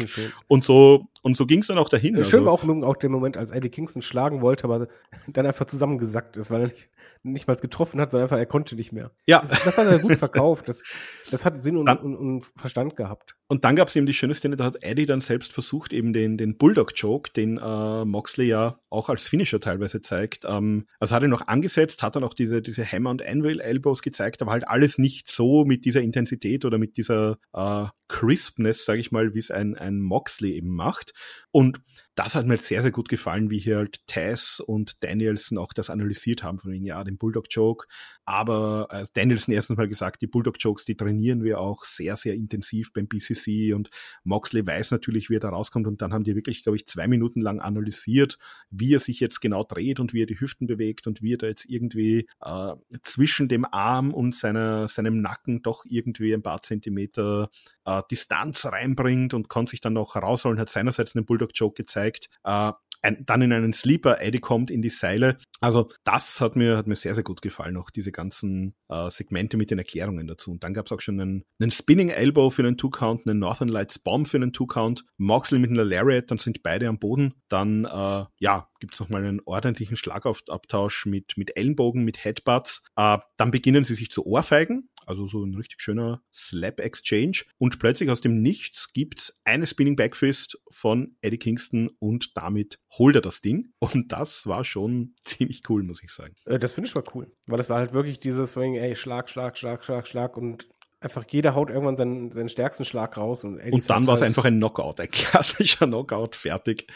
[0.48, 2.14] Und so, und so ging es dann auch dahin.
[2.16, 4.88] Schön also, war auch, auch der Moment, als Eddie Kingston schlagen wollte, aber
[5.28, 6.90] dann einfach zusammengesackt ist, weil er nicht,
[7.22, 9.10] nicht mal getroffen hat, sondern einfach er konnte nicht mehr.
[9.26, 9.40] Ja.
[9.40, 10.68] Das, das hat er gut verkauft.
[10.68, 10.84] Das,
[11.30, 13.36] das hat Sinn und, und, und Verstand gehabt.
[13.52, 16.14] Und dann gab es eben die schöne Szene, da hat Eddie dann selbst versucht, eben
[16.14, 20.46] den, den Bulldog-Joke, den äh, Moxley ja auch als Finisher teilweise zeigt.
[20.48, 24.40] Ähm, also hat er noch angesetzt, hat dann auch diese, diese Hammer- und Anvil-Elbows gezeigt,
[24.40, 29.12] aber halt alles nicht so mit dieser Intensität oder mit dieser äh, Crispness, sage ich
[29.12, 31.12] mal, wie es ein, ein Moxley eben macht.
[31.52, 31.80] Und
[32.14, 35.72] das hat mir halt sehr, sehr gut gefallen, wie hier halt Tess und Danielson auch
[35.72, 37.86] das analysiert haben, von wegen, ja, den Bulldog-Joke.
[38.24, 42.92] Aber äh, Danielson erstens mal gesagt, die Bulldog-Jokes, die trainieren wir auch sehr, sehr intensiv
[42.92, 43.90] beim BCC und
[44.24, 47.08] Moxley weiß natürlich, wie er da rauskommt und dann haben die wirklich, glaube ich, zwei
[47.08, 48.38] Minuten lang analysiert,
[48.70, 51.38] wie er sich jetzt genau dreht und wie er die Hüften bewegt und wie er
[51.38, 56.62] da jetzt irgendwie äh, zwischen dem Arm und seiner, seinem Nacken doch irgendwie ein paar
[56.62, 57.50] Zentimeter
[57.84, 62.28] äh, Distanz reinbringt und kann sich dann noch herausholen, hat seinerseits einen Bulldog-Joke gezeigt.
[62.44, 62.72] Äh,
[63.02, 65.36] ein, dann in einen Sleeper, Eddie kommt in die Seile.
[65.60, 69.56] Also das hat mir, hat mir sehr, sehr gut gefallen, auch diese ganzen äh, Segmente
[69.56, 70.52] mit den Erklärungen dazu.
[70.52, 73.68] Und dann gab es auch schon einen, einen Spinning Elbow für einen Two-Count, einen Northern
[73.68, 77.34] Lights Bomb für einen Two-Count, Moxley mit einer Lariat, dann sind beide am Boden.
[77.48, 82.84] Dann, äh, ja, gibt es nochmal einen ordentlichen Schlagabtausch mit, mit Ellenbogen, mit Headbutts.
[82.96, 84.88] Äh, dann beginnen sie sich zu ohrfeigen.
[85.06, 87.44] Also so ein richtig schöner Slap-Exchange.
[87.58, 93.16] Und plötzlich aus dem Nichts gibt's eine Spinning Backfist von Eddie Kingston und damit holt
[93.16, 93.72] er das Ding.
[93.78, 96.34] Und das war schon ziemlich cool, muss ich sagen.
[96.44, 97.32] Äh, das finde ich war cool.
[97.46, 100.68] Weil das war halt wirklich dieses, ey, Schlag, Schlag, Schlag, Schlag, Schlag und
[101.02, 103.44] einfach jeder haut irgendwann seinen, seinen stärksten Schlag raus.
[103.44, 106.86] Und, und dann war es halt einfach ein Knockout, ein klassischer Knockout, fertig.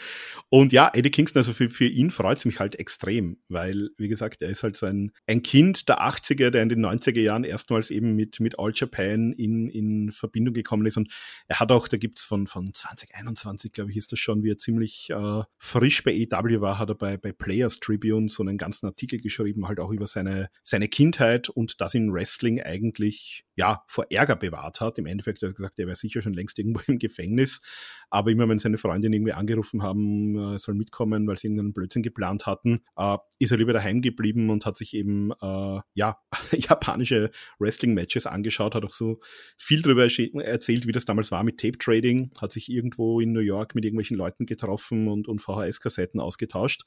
[0.49, 4.07] Und ja, Eddie Kingston, also für, für ihn freut es mich halt extrem, weil, wie
[4.07, 7.43] gesagt, er ist halt so ein, ein Kind der 80er, der in den 90er Jahren
[7.43, 10.97] erstmals eben mit, mit All Japan in, in Verbindung gekommen ist.
[10.97, 11.11] Und
[11.47, 14.57] er hat auch, da gibt's von, von 2021, glaube ich, ist das schon, wie er
[14.57, 18.85] ziemlich äh, frisch bei EW war, hat er bei, bei Players Tribune so einen ganzen
[18.85, 24.05] Artikel geschrieben, halt auch über seine, seine Kindheit und das in Wrestling eigentlich, ja, vor
[24.11, 24.99] Ärger bewahrt hat.
[24.99, 27.63] Im Endeffekt hat er gesagt, er wäre sicher schon längst irgendwo im Gefängnis.
[28.11, 32.03] Aber immer wenn seine Freundin irgendwie angerufen haben, äh, soll mitkommen, weil sie irgendeinen Blödsinn
[32.03, 36.19] geplant hatten, äh, ist er lieber daheim geblieben und hat sich eben äh, ja
[36.51, 39.19] japanische Wrestling-Matches angeschaut, hat auch so
[39.57, 43.73] viel darüber erzählt, wie das damals war mit Tape-Trading, hat sich irgendwo in New York
[43.73, 46.83] mit irgendwelchen Leuten getroffen und, und VHS-Kassetten ausgetauscht.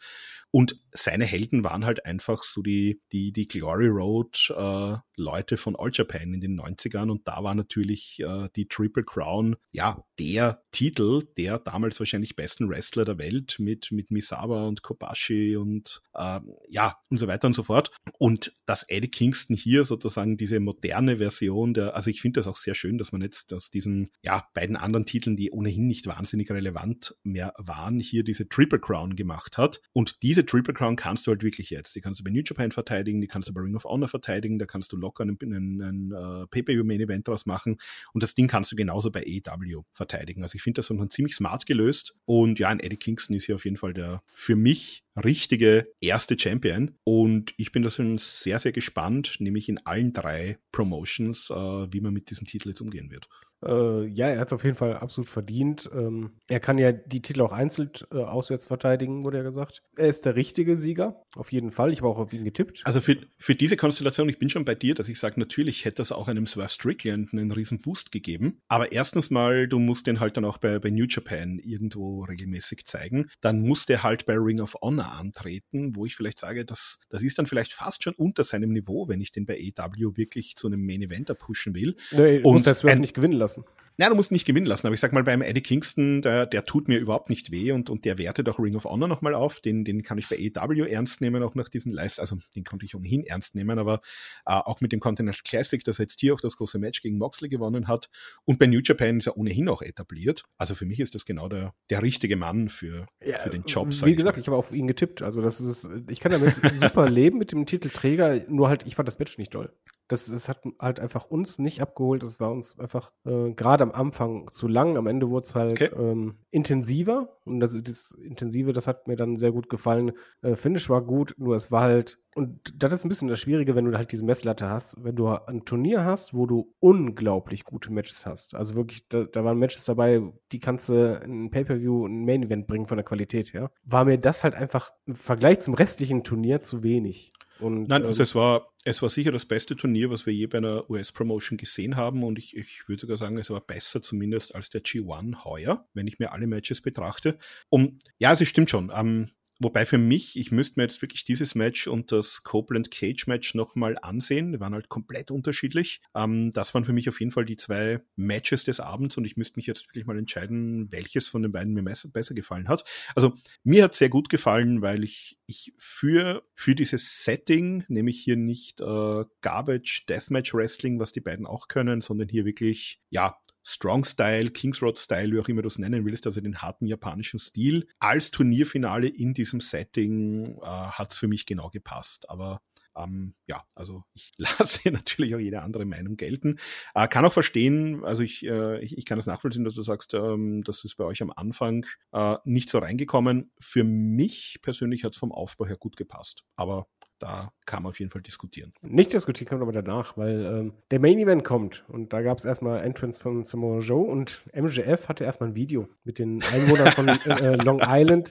[0.52, 5.77] Und seine Helden waren halt einfach so die, die, die Glory Road äh, Leute von
[5.77, 10.62] All Japan in den 90ern und da war natürlich äh, die Triple Crown, ja, der
[10.72, 16.40] Titel der damals wahrscheinlich besten Wrestler der Welt mit, mit Misawa und Kobashi und äh,
[16.68, 17.90] ja, und so weiter und so fort.
[18.18, 22.56] Und dass Eddie Kingston hier sozusagen diese moderne Version der, also ich finde das auch
[22.56, 26.51] sehr schön, dass man jetzt aus diesen, ja, beiden anderen Titeln, die ohnehin nicht wahnsinnig
[26.51, 29.81] relevant mehr waren, hier diese Triple Crown gemacht hat.
[29.93, 31.94] Und diese Triple Crown kannst du halt wirklich jetzt.
[31.94, 34.58] Die kannst du bei New Japan verteidigen, die kannst du bei Ring of Honor verteidigen,
[34.58, 37.78] da kannst du locker einen, einen, einen uh, Pay-Per-View-Main-Event draus machen.
[38.12, 40.42] Und das Ding kannst du genauso bei AEW verteidigen.
[40.42, 42.14] Also ich finde das so ziemlich smart gelöst.
[42.24, 46.38] Und ja, ein Eddie Kingston ist hier auf jeden Fall der für mich richtige erste
[46.38, 46.96] Champion.
[47.04, 52.00] Und ich bin da schon sehr, sehr gespannt, nämlich in allen drei Promotions, äh, wie
[52.00, 53.28] man mit diesem Titel jetzt umgehen wird.
[53.65, 55.91] Äh, ja, er hat es auf jeden Fall absolut verdient.
[55.95, 59.82] Ähm, er kann ja die Titel auch einzeln äh, auswärts verteidigen, wurde ja gesagt.
[59.97, 61.93] Er ist der richtige Sieger, auf jeden Fall.
[61.93, 62.82] Ich habe auch auf ihn getippt.
[62.85, 65.97] Also für, für diese Konstellation, ich bin schon bei dir, dass ich sage, natürlich hätte
[65.97, 68.61] das auch einem Swerve Strickland einen riesen Boost gegeben.
[68.69, 72.87] Aber erstens mal, du musst den halt dann auch bei, bei New Japan irgendwo regelmäßig
[72.87, 73.28] zeigen.
[73.41, 77.23] Dann muss der halt bei Ring of Honor antreten, wo ich vielleicht sage, das, das
[77.23, 80.66] ist dann vielleicht fast schon unter seinem Niveau, wenn ich den bei AW wirklich zu
[80.66, 81.97] einem Main Eventer pushen will.
[82.12, 83.64] Nee, und muss der Swerve nicht gewinnen lassen lassen.
[83.96, 86.64] Ja, du musst nicht gewinnen lassen, aber ich sag mal, beim Eddie Kingston, der, der
[86.64, 89.60] tut mir überhaupt nicht weh und, und der wertet auch Ring of Honor nochmal auf.
[89.60, 92.22] Den, den kann ich bei EW ernst nehmen, auch nach diesen Leistungen.
[92.22, 94.00] Also den konnte ich ohnehin ernst nehmen, aber
[94.46, 97.18] äh, auch mit dem Continental Classic, dass er jetzt hier auch das große Match gegen
[97.18, 98.08] Moxley gewonnen hat.
[98.44, 100.44] Und bei New Japan ist er ohnehin auch etabliert.
[100.56, 103.88] Also für mich ist das genau der, der richtige Mann für, ja, für den Job.
[103.90, 105.22] Wie gesagt, ich, ich habe auf ihn getippt.
[105.22, 109.08] Also das ist, ich kann damit super leben mit dem Titelträger, nur halt, ich fand
[109.08, 109.72] das Match nicht doll.
[110.10, 112.24] Das, das hat halt einfach uns nicht abgeholt.
[112.24, 114.97] Das war uns einfach äh, gerade am Anfang zu lang.
[114.97, 115.90] Am Ende wurde es halt okay.
[115.97, 117.36] ähm, intensiver.
[117.44, 120.12] Und das, das Intensive, das hat mir dann sehr gut gefallen.
[120.43, 123.74] Äh, Finish war gut, nur es war halt, und das ist ein bisschen das Schwierige,
[123.74, 127.93] wenn du halt diese Messlatte hast, wenn du ein Turnier hast, wo du unglaublich gute
[127.93, 128.55] Matches hast.
[128.55, 132.66] Also wirklich, da, da waren Matches dabei, die kannst du in ein Pay-Per-View, ein Main-Event
[132.66, 133.70] bringen von der Qualität her.
[133.85, 137.32] War mir das halt einfach im Vergleich zum restlichen Turnier zu wenig.
[137.61, 140.59] Und, Nein, also es war, es war sicher das beste Turnier, was wir je bei
[140.59, 142.24] einer US-Promotion gesehen haben.
[142.24, 146.07] Und ich, ich würde sogar sagen, es war besser zumindest als der G1 heuer, wenn
[146.07, 147.39] ich mir alle Matches betrachte.
[147.69, 148.91] Und ja, es stimmt schon.
[148.95, 149.31] Ähm,
[149.62, 153.55] Wobei für mich, ich müsste mir jetzt wirklich dieses Match und das Copeland Cage Match
[153.55, 154.53] nochmal ansehen.
[154.53, 156.01] Die waren halt komplett unterschiedlich.
[156.15, 159.37] Ähm, das waren für mich auf jeden Fall die zwei Matches des Abends und ich
[159.37, 162.85] müsste mich jetzt wirklich mal entscheiden, welches von den beiden mir besser gefallen hat.
[163.15, 168.37] Also mir hat sehr gut gefallen, weil ich, ich für, für dieses Setting, nämlich hier
[168.37, 174.05] nicht äh, Garbage Deathmatch Wrestling, was die beiden auch können, sondern hier wirklich, ja, Strong
[174.05, 177.39] Style, Kings Road Style, wie auch immer du es nennen willst, also den harten japanischen
[177.39, 177.87] Stil.
[177.99, 182.28] Als Turnierfinale in diesem Setting äh, hat es für mich genau gepasst.
[182.31, 182.62] Aber
[182.97, 186.59] ähm, ja, also ich lasse natürlich auch jede andere Meinung gelten.
[186.95, 190.15] Äh, kann auch verstehen, also ich, äh, ich, ich, kann das nachvollziehen, dass du sagst,
[190.15, 193.53] ähm, das ist bei euch am Anfang äh, nicht so reingekommen.
[193.59, 196.45] Für mich persönlich hat es vom Aufbau her gut gepasst.
[196.57, 196.89] Aber
[197.20, 198.72] da kann man auf jeden Fall diskutieren.
[198.82, 202.44] Nicht diskutieren kommt aber danach, weil ähm, der Main Event kommt und da gab es
[202.44, 207.09] erstmal Entrance von Samoa Joe und MJF hatte erstmal ein Video mit den Einwohnern von
[207.26, 208.30] äh, Long Island.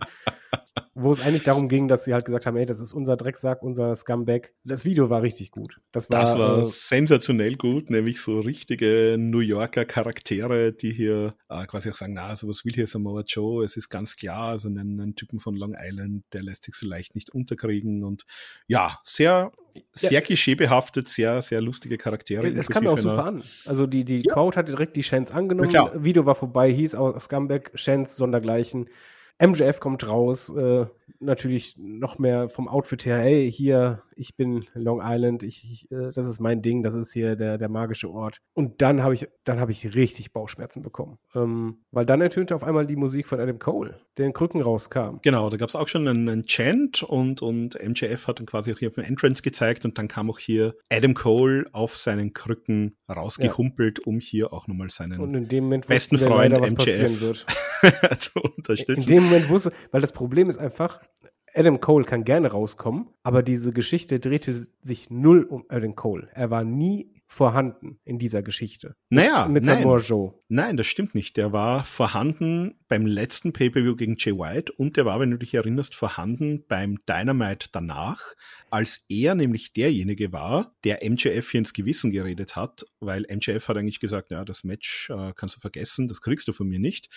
[0.96, 3.64] Wo es eigentlich darum ging, dass sie halt gesagt haben, ey, das ist unser Drecksack,
[3.64, 4.52] unser Scumbag.
[4.64, 5.80] Das Video war richtig gut.
[5.92, 11.36] Das war, das war äh, sensationell gut, nämlich so richtige New Yorker Charaktere, die hier
[11.50, 13.64] äh, quasi auch sagen, na, also was will hier Samoa Joe?
[13.64, 16.88] Es ist ganz klar, also einen, einen Typen von Long Island, der lässt sich so
[16.88, 18.26] leicht nicht unterkriegen und
[18.68, 19.52] ja, sehr,
[19.92, 20.22] sehr Ja.
[20.22, 22.46] klischeebehaftet, sehr, sehr lustige Charaktere.
[22.48, 23.44] Es kam ja auch super an.
[23.66, 24.34] Also die, die Ja.
[24.34, 25.72] Crowd hat direkt die Chance angenommen.
[26.04, 28.90] Video war vorbei, hieß auch Scumbag, Chance, Sondergleichen.
[29.40, 30.86] MJF kommt raus, äh,
[31.20, 36.12] natürlich noch mehr vom Outfit her, hey, hier, ich bin Long Island, ich, ich, äh,
[36.14, 38.42] das ist mein Ding, das ist hier der, der magische Ort.
[38.54, 41.18] Und dann habe ich, dann habe ich richtig Bauchschmerzen bekommen.
[41.36, 45.18] Ähm, weil dann ertönte auf einmal die Musik von Adam Cole, der in Krücken rauskam.
[45.22, 48.74] Genau, da gab es auch schon einen, einen Chant und, und MJF hat dann quasi
[48.74, 52.34] auch hier auf den Entrance gezeigt und dann kam auch hier Adam Cole auf seinen
[52.34, 56.72] Krücken rausgehumpelt, um hier auch nochmal seinen Und in dem Moment besten Freund leider, was
[56.72, 57.46] MJF passieren wird.
[58.20, 59.08] zu In unterstützen.
[59.08, 61.02] dem Moment wusste, weil das Problem ist einfach,
[61.54, 66.30] Adam Cole kann gerne rauskommen, aber diese Geschichte drehte sich null um Adam Cole.
[66.34, 68.96] Er war nie vorhanden in dieser Geschichte.
[69.10, 69.84] Naja, mit nein.
[69.84, 70.34] Samoa Joe.
[70.48, 71.38] Nein, das stimmt nicht.
[71.38, 75.54] Der war vorhanden beim letzten Pay-Per-View gegen Jay White und der war, wenn du dich
[75.54, 78.34] erinnerst, vorhanden beim Dynamite danach,
[78.72, 83.78] als er nämlich derjenige war, der MJF hier ins Gewissen geredet hat, weil MJF hat
[83.78, 87.10] eigentlich gesagt, ja, das Match äh, kannst du vergessen, das kriegst du von mir nicht.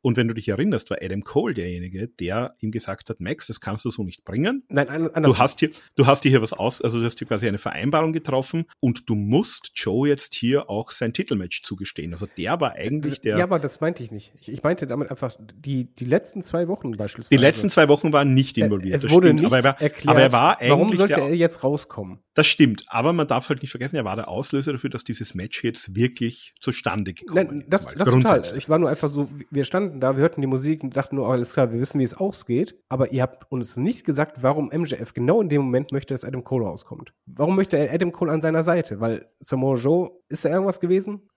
[0.00, 3.60] Und wenn du dich erinnerst, war Adam Cole derjenige, der ihm gesagt hat, Max, das
[3.60, 4.62] kannst du so nicht bringen.
[4.68, 5.32] Nein, an- anders.
[5.32, 7.58] Du hast hier, du hast dir hier was aus, also du hast hier quasi eine
[7.58, 12.12] Vereinbarung getroffen und du musst Joe jetzt hier auch sein Titelmatch zugestehen.
[12.12, 13.38] Also der war eigentlich der.
[13.38, 14.32] ja, aber das meinte ich nicht.
[14.40, 17.30] Ich, ich meinte damit einfach die, die letzten zwei Wochen beispielsweise.
[17.36, 18.94] die letzten zwei Wochen waren nicht Äh, involviert.
[18.94, 21.24] Es wurde stimmt, nicht aber er war, erklärt, aber er war warum eigentlich sollte der,
[21.24, 22.20] er jetzt rauskommen.
[22.38, 25.34] Das stimmt, aber man darf halt nicht vergessen, er war der Auslöser dafür, dass dieses
[25.34, 27.72] Match jetzt wirklich zustande gekommen Nein, ist.
[27.72, 28.38] das, Mal das total.
[28.38, 31.26] Es war nur einfach so, wir standen da, wir hörten die Musik und dachten nur,
[31.26, 32.76] oh, alles klar, wir wissen, wie es ausgeht.
[32.88, 36.44] Aber ihr habt uns nicht gesagt, warum MJF genau in dem Moment möchte, dass Adam
[36.44, 37.12] Cole rauskommt.
[37.26, 39.00] Warum möchte er Adam Cole an seiner Seite?
[39.00, 41.28] Weil Samoa Joe, ist da irgendwas gewesen?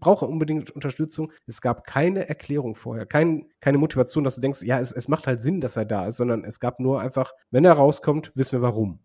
[0.00, 1.32] Braucht er unbedingt Unterstützung?
[1.46, 5.26] Es gab keine Erklärung vorher, kein, keine Motivation, dass du denkst, ja, es, es macht
[5.26, 8.52] halt Sinn, dass er da ist, sondern es gab nur einfach, wenn er rauskommt, wissen
[8.52, 9.00] wir warum.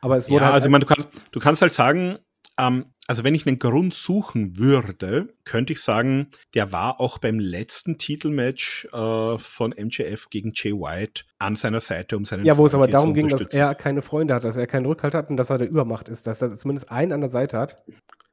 [0.00, 2.18] Aber es wurde Ja, halt also ich meine, du kannst, du kannst halt sagen,
[2.58, 7.38] ähm, also wenn ich einen Grund suchen würde, könnte ich sagen, der war auch beim
[7.38, 12.66] letzten Titelmatch äh, von MJF gegen Jay White an seiner Seite, um seinen Ja, wo
[12.66, 15.36] es aber darum ging, dass er keine Freunde hat, dass er keinen Rückhalt hat und
[15.36, 17.84] dass er der Übermacht ist, dass er zumindest einen an der Seite hat,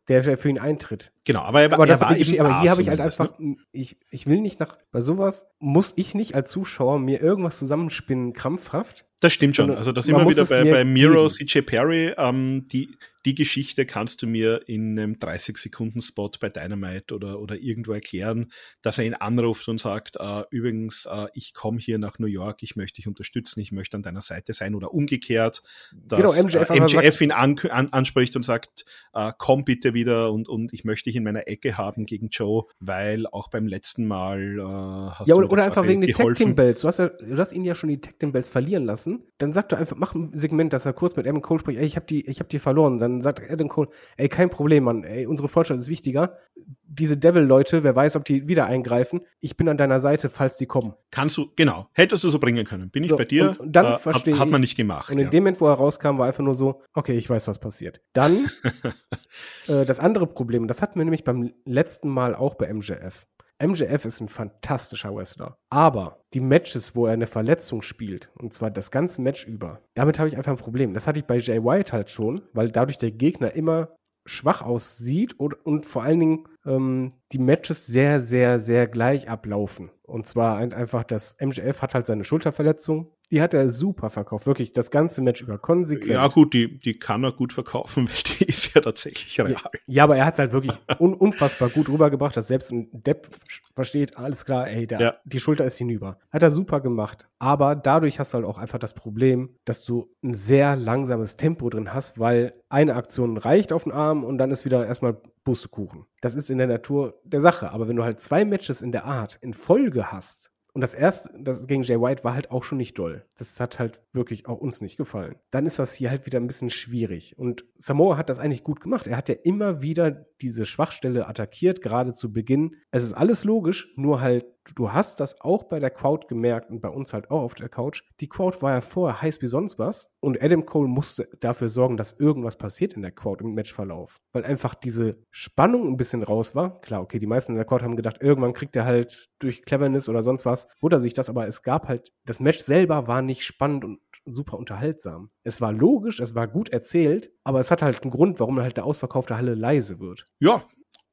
[0.08, 1.14] der für ihn eintritt.
[1.24, 3.48] Genau, aber er, Aber, er war eben aber hier habe ich halt zumindest, ne?
[3.48, 7.58] einfach, ich, ich will nicht nach, bei sowas muss ich nicht als Zuschauer mir irgendwas
[7.58, 9.06] zusammenspinnen, krampfhaft.
[9.24, 9.72] Das stimmt schon.
[9.72, 11.30] Also da sind man wir muss wieder bei, bei Miro.
[11.30, 12.14] CJ Perry.
[12.18, 17.94] Ähm, die, die Geschichte kannst du mir in einem 30-Sekunden-Spot bei Dynamite oder, oder irgendwo
[17.94, 18.52] erklären,
[18.82, 22.64] dass er ihn anruft und sagt, äh, übrigens, äh, ich komme hier nach New York,
[22.64, 25.64] ich möchte dich unterstützen, ich möchte an deiner Seite sein oder umgekehrt,
[25.94, 28.84] dass Genau, MJF äh, MJF ihn an, an, anspricht und sagt,
[29.14, 32.66] äh, komm bitte wieder und, und ich möchte dich in meiner Ecke haben gegen Joe,
[32.82, 36.14] weil auch beim letzten Mal äh, hast Ja, du oder, mir oder einfach wegen den
[36.14, 36.36] Tag.
[36.36, 36.82] Team Bells.
[36.82, 39.13] Du hast, ja, du hast ihn ja schon die Tag Team Bells verlieren lassen.
[39.38, 41.86] Dann sagt er einfach, mach ein Segment, dass er kurz mit Adam Cole spricht, ey,
[41.86, 43.00] ich hab die, ich hab die verloren.
[43.00, 46.38] Dann sagt Adam Cole, ey, kein Problem, Mann, ey, unsere Freundschaft ist wichtiger.
[46.84, 49.22] Diese Devil-Leute, wer weiß, ob die wieder eingreifen.
[49.40, 50.94] Ich bin an deiner Seite, falls die kommen.
[51.12, 52.90] Kannst du, genau, hättest du so bringen können.
[52.92, 53.56] Bin ich So, bei dir?
[53.60, 55.10] und- dann Äh, verstehe hat, hat man nicht gemacht.
[55.12, 55.30] Und in ja.
[55.30, 58.02] dem Moment, wo er rauskam, war einfach nur so, okay, ich weiß, was passiert.
[58.14, 58.50] Dann
[59.68, 63.26] äh, das andere Problem, das hatten wir nämlich beim letzten Mal auch bei MJF.
[63.66, 65.58] MJF ist ein fantastischer Wrestler.
[65.70, 70.20] Aber die Matches, wo er eine Verletzung spielt, und zwar das ganze Match über, damit
[70.20, 70.94] habe ich einfach ein Problem.
[70.94, 73.90] Das hatte ich bei Jay White halt schon, weil dadurch der Gegner immer
[74.26, 79.92] schwach aussieht und, und vor allen Dingen ähm, die Matches sehr, sehr, sehr gleich ablaufen.
[80.04, 83.12] Und zwar ein- einfach, dass MJF hat halt seine Schulterverletzung.
[83.34, 84.46] Die hat er super verkauft.
[84.46, 86.12] Wirklich das ganze Match über konsequent.
[86.12, 89.52] ja, gut, die, die kann er gut verkaufen, weil die ist ja tatsächlich real.
[89.54, 92.90] Ja, ja, aber er hat es halt wirklich un unfassbar gut rübergebracht, dass selbst ein
[92.94, 93.28] Depp
[93.74, 95.16] versteht, alles klar, ey, der, Ja.
[95.26, 96.20] die Schulter ist hinüber.
[96.32, 97.28] Hat er super gemacht.
[97.40, 101.70] Aber dadurch hast du halt auch einfach das Problem, dass du ein sehr langsames Tempo
[101.72, 106.06] drin hast, weil eine Aktion reicht auf den Arm und dann ist wieder erstmal Pustekuchen.
[106.22, 107.72] Das ist in der Natur der Sache.
[107.72, 111.30] Aber wenn du halt zwei Matches in der Art in Folge hast, und das erste,
[111.40, 113.26] das gegen Jay White war halt auch schon nicht doll.
[113.38, 115.36] Das hat halt wirklich auch uns nicht gefallen.
[115.52, 117.38] Dann ist das hier halt wieder ein bisschen schwierig.
[117.38, 119.06] Und Samoa hat das eigentlich gut gemacht.
[119.06, 122.76] Er hat ja immer wieder diese Schwachstelle attackiert, gerade zu Beginn.
[122.90, 124.46] Es ist alles logisch, nur halt
[124.76, 127.70] du hast das auch bei der Crowd gemerkt und bei uns halt auch auf der
[127.70, 128.04] Couch.
[128.20, 131.98] Die Crowd war ja vorher heiß wie sonst was und Adam Cole musste dafür sorgen,
[131.98, 136.56] dass irgendwas passiert in der Crowd im Matchverlauf, weil einfach diese Spannung ein bisschen raus
[136.56, 136.82] war.
[136.82, 140.10] Klar, okay, die meisten in der Crowd haben gedacht, irgendwann kriegt er halt durch Cleverness
[140.10, 143.22] oder sonst was, wurde er sich das, aber es gab halt, das Match selber war
[143.22, 145.30] nicht spannend und super unterhaltsam.
[145.44, 148.78] Es war logisch, es war gut erzählt, aber es hat halt einen Grund, warum halt
[148.78, 150.28] der ausverkaufte Halle leise wird.
[150.40, 150.64] Ja,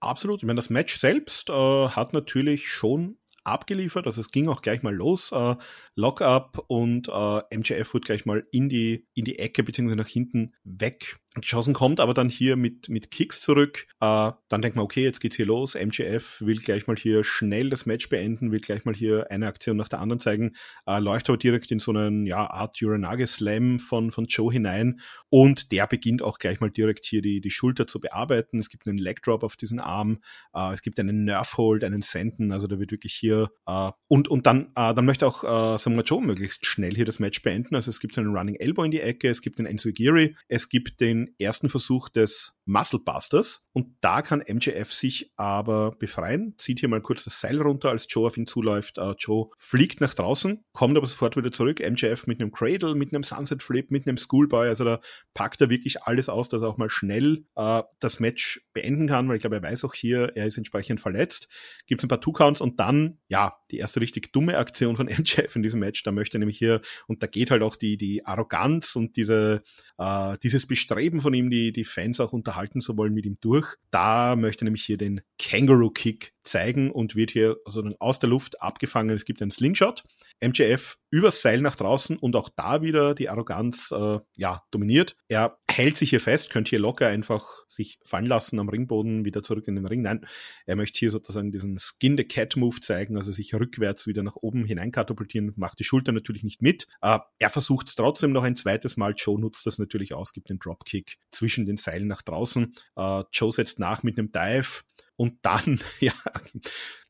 [0.01, 0.41] Absolut.
[0.41, 4.07] Ich meine, das Match selbst äh, hat natürlich schon abgeliefert.
[4.07, 5.33] Also es ging auch gleich mal los.
[5.33, 5.57] Äh,
[5.95, 10.55] Lockup und äh, MJF wird gleich mal in die, in die Ecke beziehungsweise nach hinten
[10.65, 13.87] weg geschossen kommt, aber dann hier mit, mit Kicks zurück.
[14.01, 15.77] Äh, dann denkt man, okay, jetzt geht's hier los.
[15.77, 19.77] MJF will gleich mal hier schnell das Match beenden, will gleich mal hier eine Aktion
[19.77, 23.79] nach der anderen zeigen, äh, läuft aber direkt in so einen ja, Art Uranage Slam
[23.79, 27.87] von, von Joe hinein und der beginnt auch gleich mal direkt hier die, die Schulter
[27.87, 28.59] zu bearbeiten.
[28.59, 30.19] Es gibt einen Leg Drop auf diesen Arm,
[30.53, 34.27] äh, es gibt einen Nerf Hold, einen Senden, also da wird wirklich hier äh, und,
[34.27, 37.77] und dann, äh, dann möchte auch äh, Samoa Joe möglichst schnell hier das Match beenden.
[37.77, 40.69] Also es gibt einen Running Elbow in die Ecke, es gibt den Enzo Giri, es
[40.69, 46.81] gibt den ersten Versuch des Muscle Busters und da kann MJF sich aber befreien, zieht
[46.81, 48.99] hier mal kurz das Seil runter, als Joe auf ihn zuläuft.
[48.99, 51.81] Uh, Joe fliegt nach draußen, kommt aber sofort wieder zurück.
[51.81, 55.01] MJF mit einem Cradle, mit einem Sunset Flip, mit einem Schoolboy, also da
[55.35, 59.29] packt er wirklich alles aus, dass er auch mal schnell uh, das Match beenden kann,
[59.29, 61.49] weil ich glaube, er weiß auch hier, er ist entsprechend verletzt.
[61.87, 65.57] Gibt es ein paar Two-Counts und dann, ja, die erste richtig dumme Aktion von MJF
[65.57, 68.25] in diesem Match, da möchte er nämlich hier, und da geht halt auch die, die
[68.25, 69.63] Arroganz und diese,
[69.99, 73.75] uh, dieses Bestreben von ihm, die, die Fans auch unterhalten zu wollen mit ihm durch.
[73.91, 78.61] Da möchte nämlich hier den Kangaroo Kick zeigen und wird hier also aus der Luft
[78.61, 79.17] abgefangen.
[79.17, 80.05] Es gibt einen Slingshot.
[80.43, 85.17] MJF übers Seil nach draußen und auch da wieder die Arroganz äh, ja dominiert.
[85.29, 89.43] Er hält sich hier fest, könnte hier locker einfach sich fallen lassen am Ringboden, wieder
[89.43, 90.03] zurück in den Ring.
[90.03, 90.27] Nein,
[90.67, 94.37] er möchte hier sozusagen diesen Skin the Cat Move zeigen, also sich rückwärts wieder nach
[94.37, 96.87] oben hineinkatapultieren, macht die Schulter natürlich nicht mit.
[97.03, 99.15] Äh, er versucht es trotzdem noch ein zweites Mal.
[99.17, 102.71] Joe nutzt das natürlich aus, gibt den Dropkick zwischen den Seilen nach draußen.
[102.97, 104.83] Äh, Joe setzt nach mit einem Dive
[105.21, 106.15] und dann, ja,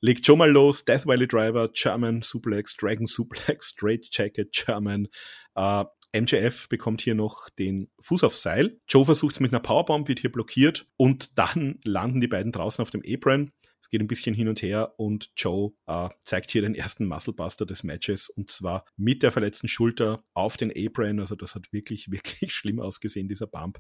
[0.00, 5.06] legt schon mal los, Death Valley Driver, German Suplex, Dragon Suplex, Straight Jacket, German.
[5.54, 8.80] Äh, MJF bekommt hier noch den Fuß aufs Seil.
[8.88, 12.82] Joe versucht es mit einer Powerbomb, wird hier blockiert und dann landen die beiden draußen
[12.82, 13.52] auf dem Apron.
[13.80, 17.64] Es geht ein bisschen hin und her und Joe äh, zeigt hier den ersten Musclebuster
[17.64, 21.20] des Matches und zwar mit der verletzten Schulter auf den Apron.
[21.20, 23.78] Also das hat wirklich, wirklich schlimm ausgesehen, dieser Bump.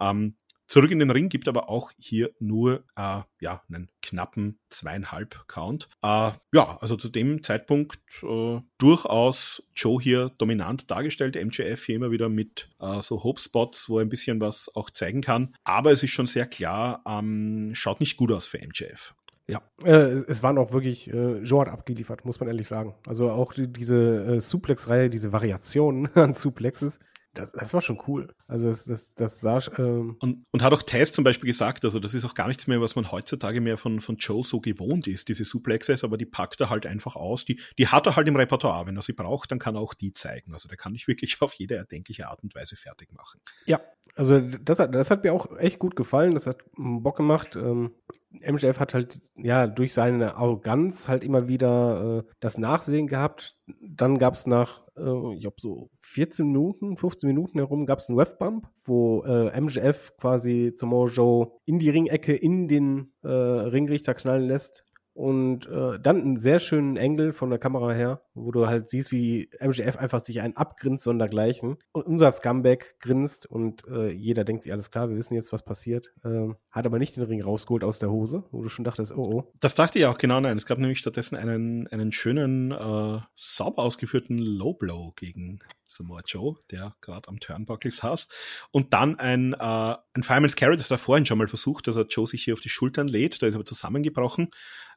[0.00, 0.36] Ähm,
[0.68, 5.88] Zurück in den Ring gibt aber auch hier nur äh, ja, einen knappen zweieinhalb Count.
[6.02, 11.42] Äh, ja, also zu dem Zeitpunkt äh, durchaus Joe hier dominant dargestellt.
[11.42, 15.22] MJF hier immer wieder mit äh, so Hope-Spots, wo er ein bisschen was auch zeigen
[15.22, 15.54] kann.
[15.64, 19.14] Aber es ist schon sehr klar, ähm, schaut nicht gut aus für MJF.
[19.46, 22.94] Ja, äh, es waren auch wirklich, äh, Joe hat abgeliefert, muss man ehrlich sagen.
[23.06, 27.00] Also auch die, diese äh, Suplex-Reihe, diese Variationen an Suplexes,
[27.38, 28.34] das, das war schon cool.
[28.48, 29.60] Also das, das, das sah.
[29.78, 32.66] Ähm und, und hat auch Tess zum Beispiel gesagt, also das ist auch gar nichts
[32.66, 36.26] mehr, was man heutzutage mehr von, von Joe so gewohnt ist, diese Suplexes, aber die
[36.26, 37.44] packt er halt einfach aus.
[37.44, 38.86] Die, die hat er halt im Repertoire.
[38.86, 40.52] Wenn er sie braucht, dann kann er auch die zeigen.
[40.52, 43.40] Also der kann ich wirklich auf jede erdenkliche Art und Weise fertig machen.
[43.66, 43.80] Ja,
[44.16, 46.34] also das hat, das hat mir auch echt gut gefallen.
[46.34, 47.54] Das hat Bock gemacht.
[47.54, 47.92] Ähm,
[48.30, 53.56] MJF hat halt ja durch seine Arroganz halt immer wieder äh, das Nachsehen gehabt.
[53.80, 58.08] Dann gab es nach, äh, ich glaube so 14 Minuten, 15 Minuten herum gab es
[58.08, 64.14] einen Webbump, wo äh, MJF quasi zum Mojo in die Ringecke in den äh, Ringrichter
[64.14, 64.84] knallen lässt
[65.18, 69.12] und äh, dann einen sehr schönen Engel von der Kamera her, wo du halt siehst,
[69.12, 71.78] wie MGF einfach sich einen abgrinst sondergleichen.
[71.92, 75.64] Und unser Scumbag grinst und äh, jeder denkt sich, alles klar, wir wissen jetzt, was
[75.64, 76.12] passiert.
[76.24, 79.28] Äh, hat aber nicht den Ring rausgeholt aus der Hose, wo du schon dachtest, oh
[79.28, 79.52] oh.
[79.60, 80.56] Das dachte ich auch, genau, nein.
[80.56, 86.56] Es gab nämlich stattdessen einen, einen schönen, äh, sauber ausgeführten Low Blow gegen Samoa Joe,
[86.70, 88.28] der gerade am Turnbuckle saß.
[88.70, 92.06] Und dann ein, äh, ein Fireman's Carry, das er vorhin schon mal versucht, dass er
[92.06, 94.50] Joe sich hier auf die Schultern lädt, da ist aber zusammengebrochen.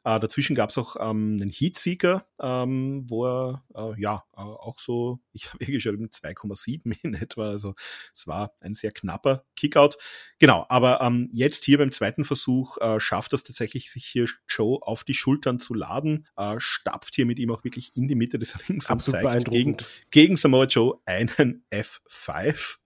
[0.04, 3.31] Äh, dazwischen gab es auch ähm, einen Heatseeker, ähm, wo er
[3.74, 7.74] äh, ja äh, auch so, ich habe hier geschrieben 2,7 in etwa, also
[8.12, 9.96] es war ein sehr knapper Kickout.
[10.38, 14.78] Genau, aber ähm, jetzt hier beim zweiten Versuch äh, schafft es tatsächlich, sich hier Joe
[14.82, 18.38] auf die Schultern zu laden, äh, stapft hier mit ihm auch wirklich in die Mitte
[18.38, 19.76] des Rings Absolut und zeigt gegen,
[20.10, 22.78] gegen Samoa Joe einen F5.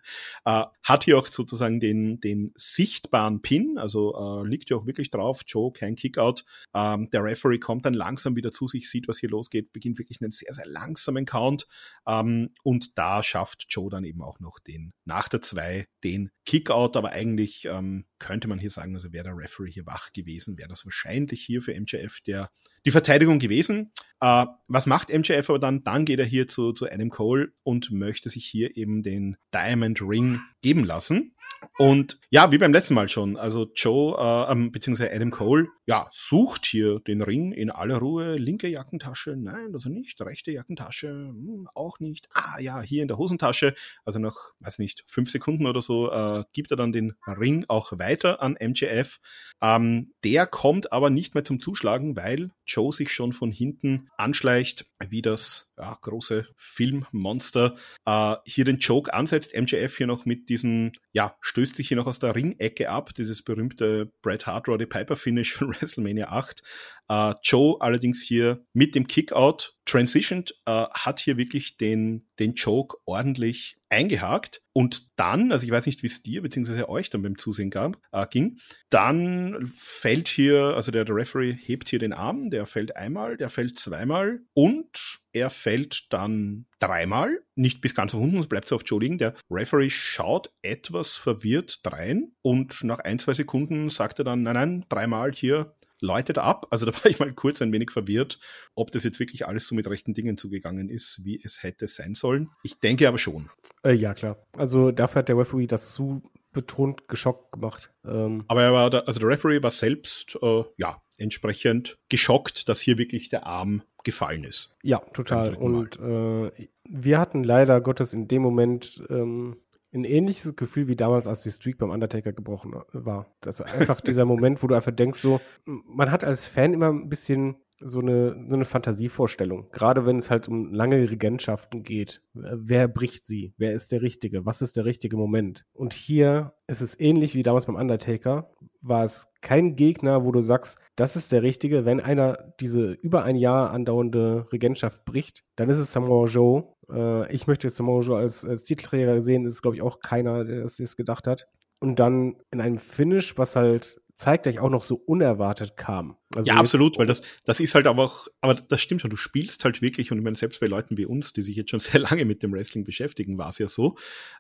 [0.45, 5.11] Äh, hat hier auch sozusagen den, den sichtbaren Pin, also äh, liegt ja auch wirklich
[5.11, 6.45] drauf, Joe, kein Kickout.
[6.75, 10.21] Ähm, der Referee kommt dann langsam wieder zu sich, sieht, was hier losgeht, beginnt wirklich
[10.21, 11.67] einen sehr, sehr langsamen Count.
[12.07, 16.97] Ähm, und da schafft Joe dann eben auch noch den, nach der 2, den Kickout,
[16.97, 20.69] aber eigentlich ähm, könnte man hier sagen, also wäre der Referee hier wach gewesen, wäre
[20.69, 22.51] das wahrscheinlich hier für MJF der
[22.87, 23.93] die Verteidigung gewesen.
[24.21, 25.83] Äh, was macht MJF aber dann?
[25.83, 30.01] Dann geht er hier zu, zu Adam Cole und möchte sich hier eben den Diamond
[30.01, 31.35] Ring geben lassen.
[31.79, 36.09] Und ja, wie beim letzten Mal schon, also Joe, äh, ähm, beziehungsweise Adam Cole, ja,
[36.13, 38.37] sucht hier den Ring in aller Ruhe.
[38.37, 40.21] Linke Jackentasche, nein, also nicht.
[40.21, 42.29] Rechte Jackentasche, hm, auch nicht.
[42.33, 43.75] Ah ja, hier in der Hosentasche.
[44.05, 47.93] Also nach, weiß nicht, fünf Sekunden oder so, äh, gibt er dann den Ring auch
[47.99, 49.21] weiter an MJF.
[49.63, 54.87] Ähm, der kommt aber nicht mehr zum Zuschlagen, weil Joe sich schon von hinten anschleicht,
[55.09, 59.55] wie das ja, große Filmmonster äh, hier den Joke ansetzt.
[59.55, 63.43] MJF hier noch mit diesem, ja, stößt sich hier noch aus der Ringecke ab, dieses
[63.43, 66.63] berühmte Bret Hart Roddy Piper Finish von WrestleMania 8.
[67.09, 72.99] Äh, Joe allerdings hier mit dem Kickout transitioned, äh, hat hier wirklich den, den Joke
[73.07, 76.85] ordentlich eingehakt und dann, also ich weiß nicht, wie es dir bzw.
[76.85, 78.59] euch dann beim Zusehen gab, äh, ging,
[78.91, 83.49] dann fällt hier, also der, der Referee hebt hier den Arm, der fällt einmal, der
[83.49, 88.75] fällt zweimal und er fällt dann dreimal, nicht bis ganz nach unten, es bleibt so
[88.75, 89.19] auf Joe liegen.
[89.19, 94.55] Der Referee schaut etwas verwirrt drein und nach ein, zwei Sekunden sagt er dann, nein,
[94.55, 96.67] nein, dreimal hier läutet ab.
[96.71, 98.39] Also da war ich mal kurz ein wenig verwirrt,
[98.75, 102.15] ob das jetzt wirklich alles so mit rechten Dingen zugegangen ist, wie es hätte sein
[102.15, 102.51] sollen.
[102.63, 103.51] Ich denke aber schon.
[103.85, 104.39] Äh, ja, klar.
[104.57, 107.93] Also dafür hat der Referee das zu betont geschockt gemacht.
[108.05, 112.81] Ähm aber er war da, also der Referee war selbst, äh, ja, entsprechend geschockt, dass
[112.81, 114.75] hier wirklich der Arm gefallen ist.
[114.83, 115.55] Ja, total.
[115.57, 119.57] Und äh, wir hatten leider Gottes in dem Moment ähm,
[119.97, 123.27] ein ähnliches Gefühl wie damals, als die Streak beim Undertaker gebrochen war.
[123.41, 126.89] Das ist einfach dieser Moment, wo du einfach denkst, so, man hat als Fan immer
[126.89, 129.69] ein bisschen so eine, so eine Fantasievorstellung.
[129.71, 132.23] Gerade wenn es halt um lange Regentschaften geht.
[132.33, 133.55] Wer bricht sie?
[133.59, 134.47] Wer ist der Richtige?
[134.47, 135.67] Was ist der richtige Moment?
[135.73, 138.51] Und hier ist es ähnlich wie damals beim Undertaker.
[138.83, 141.85] War es kein Gegner, wo du sagst, das ist der Richtige.
[141.85, 146.65] Wenn einer diese über ein Jahr andauernde Regentschaft bricht, dann ist es Samoa Joe.
[146.91, 149.45] Äh, ich möchte Samoa Joe als, als Titelträger sehen.
[149.45, 151.49] Das ist, glaube ich, auch keiner, der das gedacht hat.
[151.79, 156.17] Und dann in einem Finish, was halt zeitgleich auch noch so unerwartet kam.
[156.37, 159.17] Also ja, absolut, weil das, das ist halt aber auch, aber das stimmt schon, du
[159.17, 161.81] spielst halt wirklich, und ich meine, selbst bei Leuten wie uns, die sich jetzt schon
[161.81, 163.97] sehr lange mit dem Wrestling beschäftigen, war es ja so,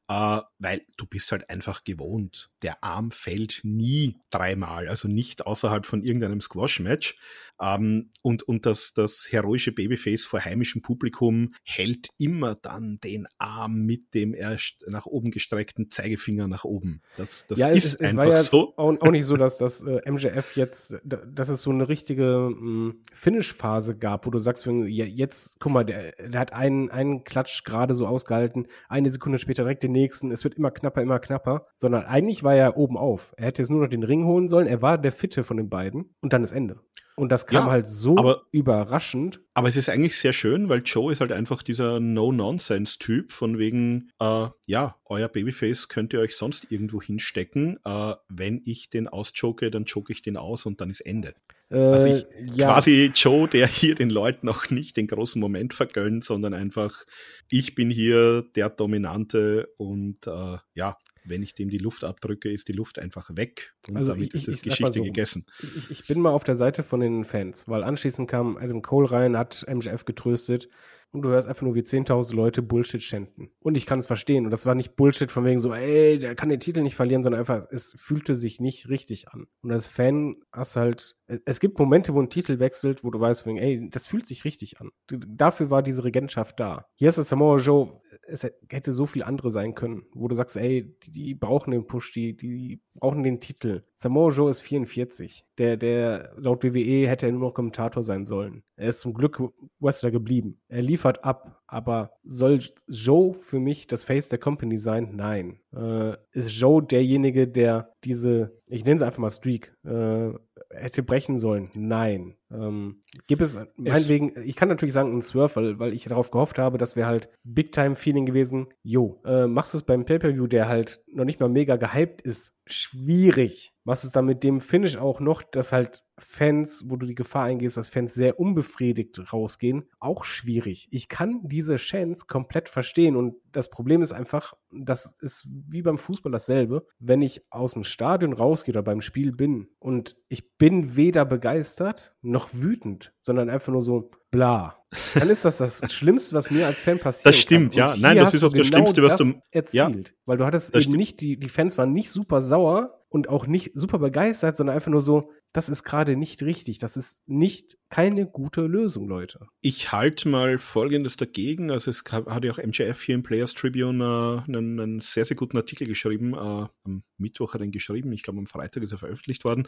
[0.08, 2.50] äh, weil du bist halt einfach gewohnt.
[2.62, 7.18] Der Arm fällt nie dreimal, also nicht außerhalb von irgendeinem Squash-Match.
[7.60, 13.86] Ähm, und und das, das heroische Babyface vor heimischem Publikum hält immer dann den Arm
[13.86, 17.00] mit dem erst nach oben gestreckten Zeigefinger nach oben.
[17.16, 18.74] Das, das ja, ist es, es einfach war ja so.
[18.76, 23.02] Auch, auch nicht so, dass das äh, MJF jetzt, dass es so eine richtige hm,
[23.12, 27.94] Finish-Phase gab, wo du sagst, jetzt, guck mal, der, der hat einen, einen Klatsch gerade
[27.94, 32.04] so ausgehalten, eine Sekunde später direkt den nächsten, es wird immer knapper, immer knapper, sondern
[32.04, 33.34] eigentlich war er oben auf.
[33.36, 35.68] Er hätte jetzt nur noch den Ring holen sollen, er war der Fitte von den
[35.68, 36.80] beiden und dann ist Ende.
[37.18, 39.40] Und das kam ja, halt so aber, überraschend.
[39.54, 44.10] Aber es ist eigentlich sehr schön, weil Joe ist halt einfach dieser No-Nonsense-Typ von wegen,
[44.20, 47.78] äh, ja, euer Babyface könnt ihr euch sonst irgendwo hinstecken.
[47.86, 51.34] Äh, wenn ich den auschoke, dann choke ich den aus und dann ist Ende.
[51.70, 52.26] Äh, also ich,
[52.56, 52.66] ja.
[52.66, 57.04] quasi Joe, der hier den Leuten auch nicht den großen Moment vergönnt, sondern einfach,
[57.50, 62.68] ich bin hier der Dominante und äh, ja, wenn ich dem die Luft abdrücke, ist
[62.68, 65.44] die Luft einfach weg und also damit ich, ist das Geschichte so, gegessen.
[65.76, 69.10] Ich, ich, bin mal auf der Seite von den Fans, weil anschließend kam Adam Cole
[69.10, 70.68] rein, hat MJF getröstet
[71.12, 73.50] und du hörst einfach nur, wie 10.000 Leute Bullshit schänden.
[73.60, 74.44] Und ich kann es verstehen.
[74.44, 77.22] Und das war nicht Bullshit von wegen so, ey, der kann den Titel nicht verlieren,
[77.22, 79.46] sondern einfach, es fühlte sich nicht richtig an.
[79.62, 83.46] Und als Fan hast halt, es gibt Momente, wo ein Titel wechselt, wo du weißt,
[83.46, 84.90] wegen, ey, das fühlt sich richtig an.
[85.08, 86.86] Dafür war diese Regentschaft da.
[86.94, 90.56] Hier ist es Samoa Joe, es hätte so viel andere sein können, wo du sagst,
[90.56, 93.84] ey, die, die brauchen den Push, die, die brauchen den Titel.
[93.94, 95.44] Samoa Joe ist 44.
[95.58, 98.62] Der, der laut WWE hätte er nur noch Kommentator sein sollen.
[98.76, 99.40] Er ist zum Glück
[99.80, 100.60] Wrestler geblieben.
[100.68, 105.10] Er liefert ab, aber soll Joe für mich das Face der Company sein?
[105.14, 105.60] Nein.
[105.76, 110.30] Äh, ist Joe derjenige, der diese, ich nenne es einfach mal Streak, äh,
[110.70, 111.70] hätte brechen sollen?
[111.74, 112.36] Nein.
[112.50, 116.58] Ähm, gibt es, meinetwegen, ich kann natürlich sagen, ein Swerve, weil, weil ich darauf gehofft
[116.58, 118.68] habe, das wäre halt Big-Time-Feeling gewesen.
[118.82, 122.56] Jo, äh, machst du es beim Pay-Per-View, der halt noch nicht mal mega gehypt ist,
[122.66, 123.72] schwierig.
[123.84, 127.14] Machst du es dann mit dem Finish auch noch, dass halt Fans, wo du die
[127.14, 130.88] Gefahr eingehst, dass Fans sehr unbefriedigt rausgehen, auch schwierig.
[130.90, 135.98] Ich kann diese Chance komplett verstehen und das Problem ist einfach, das ist wie beim
[135.98, 136.86] Fußball dasselbe.
[136.98, 142.15] Wenn ich aus dem Stadion rausgehe oder beim Spiel bin und ich bin weder begeistert
[142.26, 144.76] noch wütend, sondern einfach nur so bla.
[145.14, 147.34] Dann ist das das Schlimmste, was mir als Fan passiert.
[147.34, 147.94] Das stimmt, ja.
[147.96, 150.82] Nein, das ist auch das genau Schlimmste, was du erzielt, ja, weil du hattest eben
[150.82, 150.96] stimmt.
[150.96, 154.90] nicht die die Fans waren nicht super sauer und auch nicht super begeistert, sondern einfach
[154.90, 156.78] nur so, das ist gerade nicht richtig.
[156.78, 159.46] Das ist nicht keine gute Lösung, Leute.
[159.62, 161.70] Ich halte mal Folgendes dagegen.
[161.70, 165.36] Also es hat ja auch MJF hier im Players Tribune äh, einen, einen, sehr, sehr
[165.36, 166.34] guten Artikel geschrieben.
[166.34, 168.12] Äh, am Mittwoch hat er ihn geschrieben.
[168.12, 169.66] Ich glaube, am Freitag ist er veröffentlicht worden.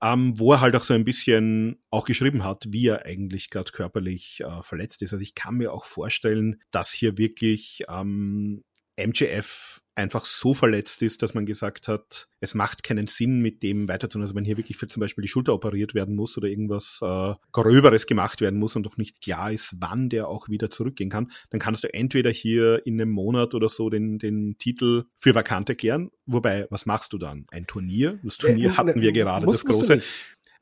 [0.00, 3.72] Ähm, wo er halt auch so ein bisschen auch geschrieben hat, wie er eigentlich gerade
[3.72, 5.12] körperlich äh, verletzt ist.
[5.12, 8.62] Also ich kann mir auch vorstellen, dass hier wirklich ähm,
[8.98, 13.88] MJF einfach so verletzt ist, dass man gesagt hat, es macht keinen Sinn, mit dem
[13.88, 14.22] weiterzumachen.
[14.22, 17.34] Also wenn hier wirklich für zum Beispiel die Schulter operiert werden muss oder irgendwas äh,
[17.52, 21.32] Gröberes gemacht werden muss und noch nicht klar ist, wann der auch wieder zurückgehen kann,
[21.50, 25.68] dann kannst du entweder hier in einem Monat oder so den, den Titel für vakant
[25.68, 26.10] erklären.
[26.26, 27.46] Wobei, was machst du dann?
[27.50, 28.20] Ein Turnier?
[28.22, 30.00] Das Turnier äh, hatten wir gerade, das große.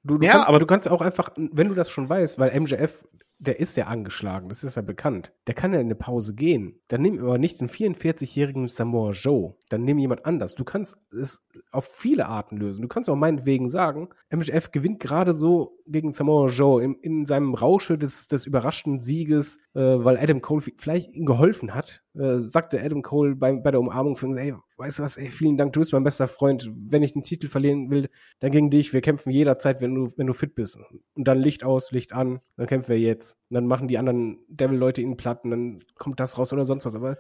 [0.03, 2.59] Du, du, ja, kannst, aber du kannst auch einfach, wenn du das schon weißt, weil
[2.59, 3.07] MJF
[3.39, 5.33] der ist ja angeschlagen, das ist ja bekannt.
[5.47, 6.81] Der kann ja in eine Pause gehen.
[6.89, 9.55] Dann nimm aber nicht den 44-jährigen Samoa Joe.
[9.69, 10.55] Dann nimm jemand anders.
[10.55, 12.83] Du kannst es auf viele Arten lösen.
[12.83, 17.55] Du kannst auch meinetwegen sagen, MJF gewinnt gerade so gegen Samoa Joe in, in seinem
[17.55, 22.03] Rausche des, des überraschten Sieges, äh, weil Adam Cole vielleicht ihm geholfen hat.
[22.15, 25.57] Äh, sagte Adam Cole bei, bei der Umarmung für ey, weißt du was, ey, vielen
[25.57, 26.71] Dank, du bist mein bester Freund.
[26.75, 28.09] Wenn ich den Titel verlieren will,
[28.41, 28.93] dann gegen dich.
[28.93, 30.79] Wir kämpfen jederzeit, wenn du, wenn du fit bist.
[31.15, 33.26] Und dann Licht aus, Licht an, dann kämpfen wir jetzt.
[33.32, 36.85] Und dann machen die anderen Devil-Leute ihn platt und dann kommt das raus oder sonst
[36.85, 36.94] was.
[36.94, 37.16] Aber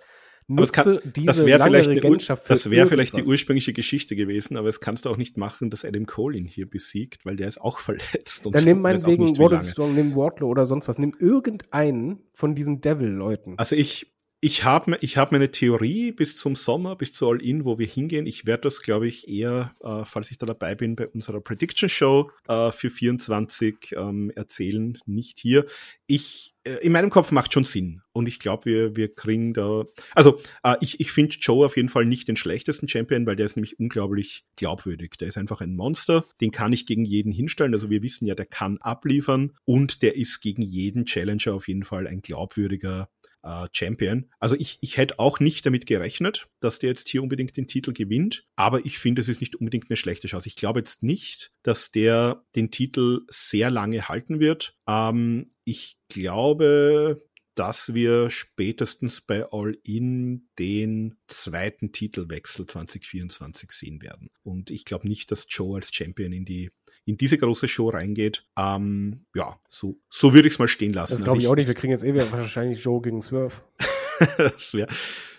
[0.48, 4.68] nutze kann, diese das wäre vielleicht, Regentschaft das wäre vielleicht die ursprüngliche Geschichte gewesen, aber
[4.68, 7.60] es kannst du auch nicht machen, dass Adam Cole ihn hier besiegt, weil der ist
[7.60, 8.46] auch verletzt.
[8.50, 10.98] dann nimm meinetwegen Wardlow Strong, nimm Wardlow oder sonst was.
[10.98, 13.54] Nimm irgendeinen von diesen Devil-Leuten.
[13.58, 17.78] Also ich, ich habe ich hab meine Theorie bis zum Sommer, bis zu All-In, wo
[17.78, 18.26] wir hingehen.
[18.26, 21.88] Ich werde das, glaube ich, eher, äh, falls ich da dabei bin, bei unserer Prediction
[21.88, 25.66] Show äh, für 24 ähm, erzählen, nicht hier.
[26.06, 28.02] Ich, äh, in meinem Kopf macht schon Sinn.
[28.12, 29.84] Und ich glaube, wir, wir kriegen da,
[30.14, 33.46] also äh, ich, ich finde Joe auf jeden Fall nicht den schlechtesten Champion, weil der
[33.46, 35.16] ist nämlich unglaublich glaubwürdig.
[35.18, 37.72] Der ist einfach ein Monster, den kann ich gegen jeden hinstellen.
[37.72, 41.84] Also wir wissen ja, der kann abliefern und der ist gegen jeden Challenger auf jeden
[41.84, 43.08] Fall ein glaubwürdiger
[43.46, 44.26] äh, Champion.
[44.38, 47.92] Also ich, ich hätte auch nicht damit gerechnet, dass der jetzt hier unbedingt den Titel
[47.92, 50.48] gewinnt, aber ich finde, es ist nicht unbedingt eine schlechte Chance.
[50.48, 54.76] Ich glaube jetzt nicht, dass der den Titel sehr lange halten wird.
[54.88, 57.22] Ähm, ich glaube,
[57.56, 64.30] dass wir spätestens bei All In den zweiten Titelwechsel 2024 sehen werden.
[64.42, 66.70] Und ich glaube nicht, dass Joe als Champion in die
[67.06, 68.44] in diese große Show reingeht.
[68.58, 71.14] Ähm, ja, so, so würde ich es mal stehen lassen.
[71.14, 71.68] Das glaube ich, also ich auch nicht.
[71.68, 73.54] Wir kriegen jetzt eh wahrscheinlich Joe gegen Swerve.
[74.38, 74.88] das wäre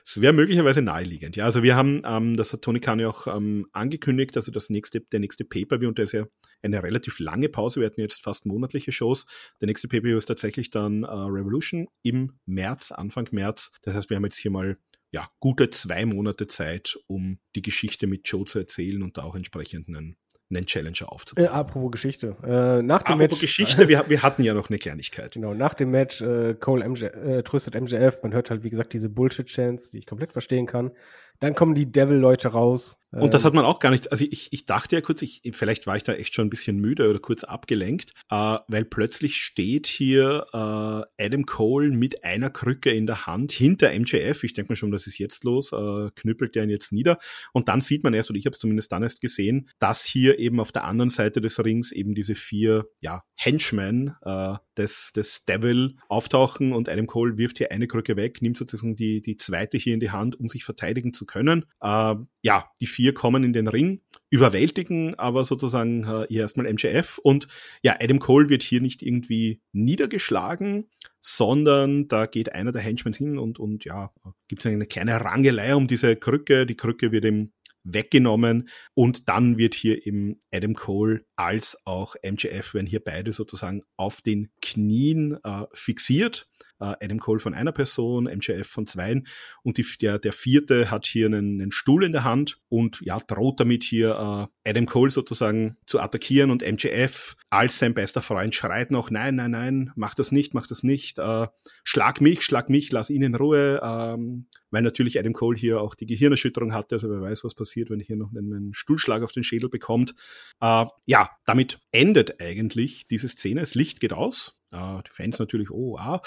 [0.08, 1.36] das wäre möglicherweise naheliegend.
[1.36, 4.70] Ja, also wir haben, ähm, das hat Tony Khan ja auch ähm, angekündigt, also das
[4.70, 6.26] nächste, der nächste Pay-Per-View, und der ist ja
[6.62, 9.28] eine relativ lange Pause, wir hatten jetzt fast monatliche Shows.
[9.60, 13.74] Der nächste Pay-Per-View ist tatsächlich dann äh, Revolution im März, Anfang März.
[13.82, 14.78] Das heißt, wir haben jetzt hier mal
[15.12, 19.36] ja, gute zwei Monate Zeit, um die Geschichte mit Joe zu erzählen und da auch
[19.36, 20.16] entsprechend einen
[20.50, 21.46] einen Challenger aufzubauen.
[21.46, 22.36] Äh, apropos Geschichte.
[22.44, 25.34] Äh, nach dem apropos Match, Geschichte, wir, wir, hatten ja noch eine Kleinigkeit.
[25.38, 28.24] Genau, nach dem Match äh, Cole MJ, äh, tröstet MJF.
[28.24, 30.92] Man hört halt, wie gesagt, diese Bullshit-Chants, die ich komplett verstehen kann.
[31.40, 32.98] Dann kommen die Devil-Leute raus.
[33.12, 35.42] Und das ähm, hat man auch gar nicht, also ich, ich dachte ja kurz, ich,
[35.54, 39.38] vielleicht war ich da echt schon ein bisschen müde oder kurz abgelenkt, äh, weil plötzlich
[39.38, 44.44] steht hier äh, Adam Cole mit einer Krücke in der Hand hinter MJF.
[44.44, 47.18] Ich denke mir schon, das ist jetzt los, äh, knüppelt der ihn jetzt nieder.
[47.54, 50.40] Und dann sieht man erst, oder ich habe es zumindest dann erst gesehen, dass hier
[50.40, 55.46] eben auf der anderen Seite des Rings eben diese vier ja, Henchmen äh, des, des
[55.46, 59.78] Devil auftauchen und Adam Cole wirft hier eine Krücke weg, nimmt sozusagen die, die zweite
[59.78, 61.66] hier in die Hand, um sich verteidigen zu können.
[61.82, 67.18] Äh, ja, die vier kommen in den Ring, überwältigen aber sozusagen äh, hier erstmal MJF
[67.18, 67.48] und
[67.82, 70.90] ja, Adam Cole wird hier nicht irgendwie niedergeschlagen,
[71.20, 74.12] sondern da geht einer der Henchmen hin und, und ja,
[74.48, 76.66] gibt es eine kleine Rangelei um diese Krücke.
[76.66, 77.52] Die Krücke wird ihm
[77.94, 83.84] weggenommen und dann wird hier eben Adam Cole als auch MJF werden hier beide sozusagen
[83.96, 86.48] auf den Knien äh, fixiert
[86.80, 89.28] Adam Cole von einer Person, MJF von zweien.
[89.64, 93.20] Und die, der, der vierte hat hier einen, einen Stuhl in der Hand und ja,
[93.20, 96.52] droht damit hier äh, Adam Cole sozusagen zu attackieren.
[96.52, 100.68] Und MJF als sein bester Freund schreit noch, nein, nein, nein, mach das nicht, mach
[100.68, 101.48] das nicht, äh,
[101.84, 105.96] schlag mich, schlag mich, lass ihn in Ruhe, ähm, weil natürlich Adam Cole hier auch
[105.96, 109.32] die Gehirnerschütterung hatte, also wer weiß, was passiert, wenn er hier noch einen, Stuhlschlag auf
[109.32, 110.14] den Schädel bekommt.
[110.62, 115.72] Äh, ja, damit endet eigentlich diese Szene, das Licht geht aus, äh, die Fans natürlich,
[115.72, 116.22] oh, ah,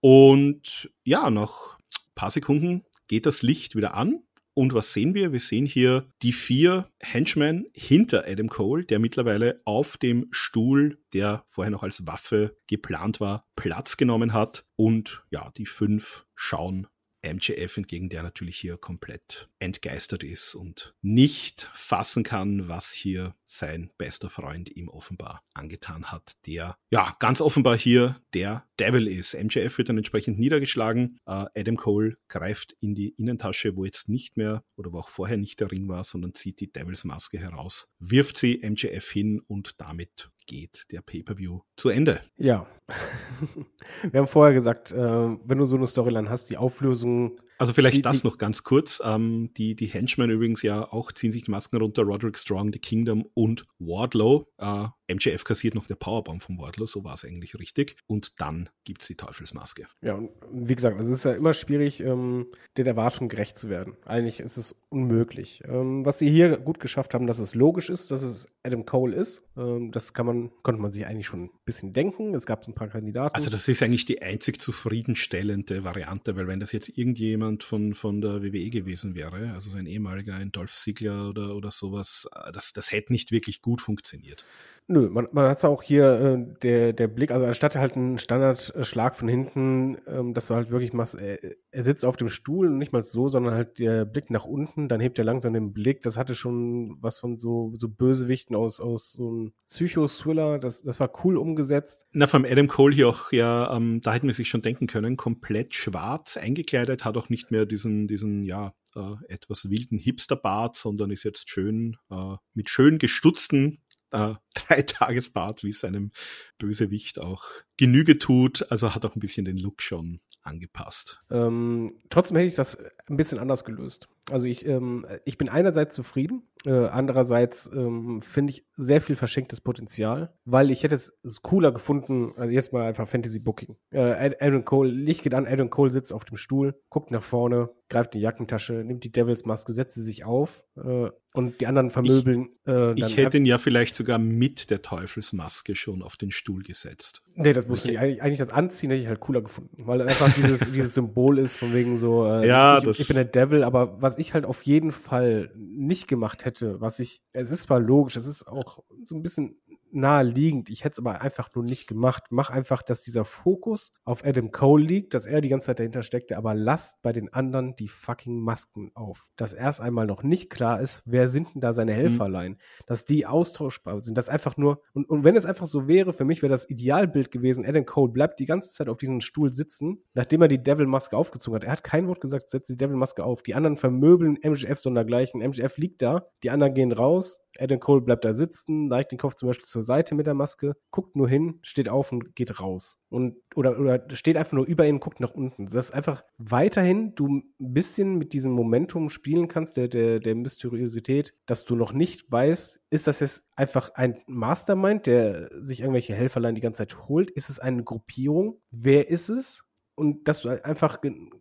[0.00, 1.76] und ja, nach
[2.16, 4.22] paar Sekunden geht das Licht wieder an
[4.54, 5.32] Und was sehen wir?
[5.32, 11.44] Wir sehen hier die vier Henchmen hinter Adam Cole, der mittlerweile auf dem Stuhl, der
[11.46, 14.64] vorher noch als Waffe geplant war, Platz genommen hat.
[14.74, 16.86] Und ja, die fünf schauen
[17.22, 23.90] MJF entgegen, der natürlich hier komplett entgeistert ist und nicht fassen kann, was hier sein
[23.96, 29.34] bester Freund ihm offenbar angetan hat, der ja ganz offenbar hier der Devil ist.
[29.34, 31.18] MJF wird dann entsprechend niedergeschlagen.
[31.26, 35.36] Uh, Adam Cole greift in die Innentasche, wo jetzt nicht mehr oder wo auch vorher
[35.36, 39.80] nicht der Ring war, sondern zieht die Devils Maske heraus, wirft sie MJF hin und
[39.80, 42.20] damit geht der Pay-per-View zu Ende.
[42.36, 42.66] Ja.
[44.10, 47.40] Wir haben vorher gesagt, äh, wenn du so eine Storyline hast, die Auflösung.
[47.58, 49.00] Also vielleicht die, das noch ganz kurz.
[49.04, 52.02] Ähm, die, die Henchmen übrigens ja auch ziehen sich die Masken runter.
[52.02, 54.46] Roderick Strong, The Kingdom und Wardlow.
[54.58, 57.96] Äh, MJF kassiert noch eine Powerbomb vom Wardlow, so war es eigentlich richtig.
[58.06, 59.86] Und dann gibt es die Teufelsmaske.
[60.02, 62.46] Ja, und wie gesagt, es ist ja immer schwierig, ähm,
[62.76, 63.96] den Erwartungen gerecht zu werden.
[64.04, 65.62] Eigentlich ist es unmöglich.
[65.66, 69.14] Ähm, was sie hier gut geschafft haben, dass es logisch ist, dass es Adam Cole
[69.14, 69.42] ist.
[69.56, 72.34] Ähm, das kann man, konnte man sich eigentlich schon ein bisschen denken.
[72.34, 73.34] Es gab ein paar Kandidaten.
[73.34, 78.20] Also das ist eigentlich die einzig zufriedenstellende Variante, weil wenn das jetzt irgendjemand von, von
[78.20, 82.72] der WWE gewesen wäre, also ein ehemaliger, ein Dolph Ziggler oder, oder sowas, äh, das,
[82.72, 84.44] das hätte nicht wirklich gut funktioniert.
[84.88, 88.20] Nö, man, man hat es auch hier, äh, der, der Blick, also anstatt halt einen
[88.20, 91.38] Standardschlag von hinten, ähm, dass du halt wirklich machst, er,
[91.72, 95.00] er sitzt auf dem Stuhl nicht mal so, sondern halt der Blick nach unten, dann
[95.00, 96.02] hebt er langsam den Blick.
[96.02, 100.60] Das hatte schon was von so, so Bösewichten aus, aus so einem Psycho-Thriller.
[100.60, 102.06] Das, das war cool umgesetzt.
[102.12, 105.16] Na, vom Adam Cole hier auch, ja, ähm, da hätten wir sich schon denken können,
[105.16, 111.10] komplett schwarz eingekleidet, hat auch nicht mehr diesen, diesen, ja, äh, etwas wilden Hipster-Bart, sondern
[111.10, 113.82] ist jetzt schön äh, mit schön gestutzten
[114.16, 116.12] äh, Dreitagesbart, wie es einem
[116.58, 117.44] Bösewicht auch
[117.76, 118.70] Genüge tut.
[118.70, 121.20] Also hat auch ein bisschen den Look schon angepasst.
[121.30, 122.78] Ähm, trotzdem hätte ich das
[123.08, 124.08] ein bisschen anders gelöst.
[124.30, 129.60] Also ich, ähm, ich bin einerseits zufrieden, äh, andererseits ähm, finde ich sehr viel verschenktes
[129.60, 131.12] Potenzial, weil ich hätte es
[131.42, 133.76] cooler gefunden, also jetzt mal einfach Fantasy Booking.
[133.90, 137.70] Äh, Adam Cole, Licht geht an, Adam Cole sitzt auf dem Stuhl, guckt nach vorne,
[137.88, 141.90] greift die Jackentasche, nimmt die Devils Maske, setzt sie sich auf äh, und die anderen
[141.90, 142.48] vermöbeln.
[142.64, 146.62] Ich, äh, ich hätte ihn ja vielleicht sogar mit der Teufelsmaske schon auf den Stuhl
[146.62, 147.22] gesetzt.
[147.34, 150.32] Nee, das musste ich eigentlich, eigentlich das Anziehen hätte ich halt cooler gefunden, weil einfach
[150.34, 154.00] dieses, dieses Symbol ist von wegen so, äh, ja, ich, ich bin der Devil, aber
[154.00, 158.16] was ich halt auf jeden Fall nicht gemacht hätte, was ich, es ist zwar logisch,
[158.16, 159.60] es ist auch so ein bisschen
[159.92, 160.70] naheliegend.
[160.70, 162.24] Ich hätte es aber einfach nur nicht gemacht.
[162.30, 166.02] Mach einfach, dass dieser Fokus auf Adam Cole liegt, dass er die ganze Zeit dahinter
[166.02, 169.28] steckte, aber lasst bei den anderen die fucking Masken auf.
[169.36, 171.96] Dass erst einmal noch nicht klar ist, wer sind denn da seine mhm.
[171.96, 172.56] Helferlein, mhm.
[172.86, 176.24] dass die austauschbar sind, dass einfach nur, und, und wenn es einfach so wäre, für
[176.24, 180.02] mich wäre das Idealbild gewesen, Adam Cole bleibt die ganze Zeit auf diesem Stuhl sitzen,
[180.14, 181.64] nachdem er die Devil-Maske aufgezogen hat.
[181.64, 183.42] Er hat kein Wort gesagt, setzt die Devil-Maske auf.
[183.42, 185.40] Die anderen vermöbeln MGF sondergleichen.
[185.40, 189.34] MGF liegt da, die anderen gehen raus, Adam Cole bleibt da sitzen, neigt den Kopf
[189.34, 192.98] zum Beispiel zur Seite mit der Maske, guckt nur hin, steht auf und geht raus.
[193.10, 195.66] Und, oder, oder steht einfach nur über ihn, guckt nach unten.
[195.66, 201.34] Dass einfach weiterhin du ein bisschen mit diesem Momentum spielen kannst, der, der, der Mysteriosität,
[201.44, 206.54] dass du noch nicht weißt, ist das jetzt einfach ein Mastermind, der sich irgendwelche Helferlein
[206.54, 207.30] die ganze Zeit holt?
[207.30, 208.58] Ist es eine Gruppierung?
[208.70, 209.66] Wer ist es?
[209.96, 210.98] und dass du einfach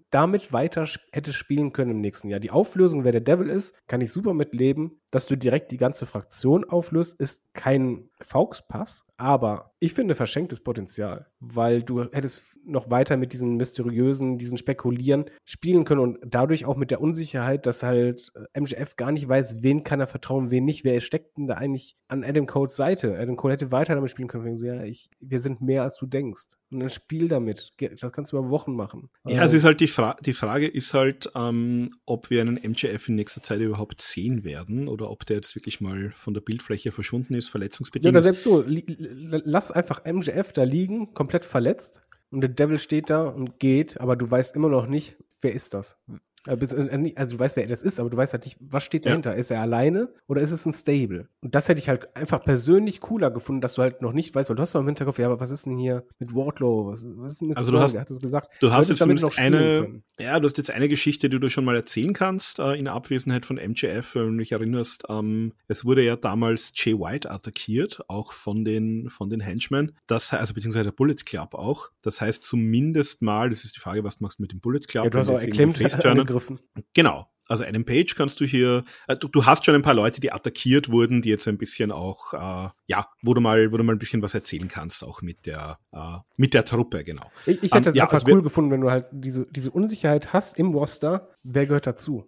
[0.10, 2.40] damit weiter hättest spielen können im nächsten Jahr.
[2.40, 5.02] Die Auflösung, wer der Devil ist, kann ich super mitleben.
[5.16, 11.28] Dass du direkt die ganze Fraktion auflöst, ist kein Fauxpass, aber ich finde verschenktes Potenzial,
[11.40, 16.76] weil du hättest noch weiter mit diesen mysteriösen, diesen Spekulieren spielen können und dadurch auch
[16.76, 20.66] mit der Unsicherheit, dass halt äh, MJF gar nicht weiß, wen kann er vertrauen, wen
[20.66, 23.18] nicht, wer steckt denn da eigentlich an Adam Coles Seite.
[23.18, 26.08] Adam Cole hätte weiter damit spielen können, so, ja, ich, wir sind mehr als du
[26.08, 26.56] denkst.
[26.72, 27.74] Und dann spiel damit.
[27.80, 29.10] Das kannst du über Wochen machen.
[29.28, 32.56] Ja, also, es ist halt die, Fra die Frage ist halt, ähm, ob wir einen
[32.56, 36.42] MJF in nächster Zeit überhaupt sehen werden oder ob der jetzt wirklich mal von der
[36.42, 38.06] Bildfläche verschwunden ist, verletzungsbedingt.
[38.06, 42.02] Ja, oder selbst so, lass einfach MJF da liegen, komplett verletzt
[42.32, 45.74] und der Devil steht da und geht, aber du weißt immer noch nicht, wer ist
[45.74, 46.02] das?
[46.48, 49.06] Äh, äh, also du weißt, wer das ist, aber du weißt halt nicht, was steht
[49.06, 49.32] dahinter.
[49.32, 49.38] Ja.
[49.38, 51.28] Ist er alleine oder ist es ein Stable?
[51.42, 54.50] Und das hätte ich halt einfach persönlich cooler gefunden, dass du halt noch nicht weißt,
[54.50, 56.88] weil du hast doch im Hinterkopf, ja, aber was ist denn hier mit Wardlow?
[56.88, 58.54] Was, was ist denn mit also du hast, hat es gesagt.
[58.62, 60.04] Du hast jetzt damit noch eine, können.
[60.20, 63.46] ja, du hast jetzt eine Geschichte, die du schon mal erzählen kannst, äh, in Abwesenheit
[63.46, 68.34] von MJF, wenn du dich erinnerst, ähm, es wurde ja damals Jay White attackiert, auch
[68.34, 71.90] von den, von den Henchmen, das, also beziehungsweise der Bullet Club auch.
[72.02, 75.06] Das heißt zumindest mal, das ist die Frage, was machst du mit dem Bullet Club?
[75.06, 75.80] Ja, du hast auch erklemmt
[76.36, 76.60] angegriffen.
[76.94, 77.28] Genau.
[77.48, 80.32] Also einem Page kannst du hier, äh, du, du, hast schon ein paar Leute, die
[80.32, 83.94] attackiert wurden, die jetzt ein bisschen auch, äh, ja, wo du mal, wo du mal
[83.94, 87.32] ein bisschen was erzählen kannst, auch mit der, äh, mit der Truppe, genau.
[87.46, 89.70] Ich, ich hätte es um, ja, einfach also cool gefunden, wenn du halt diese, diese
[89.70, 92.26] Unsicherheit hast im Roster, wer gehört dazu?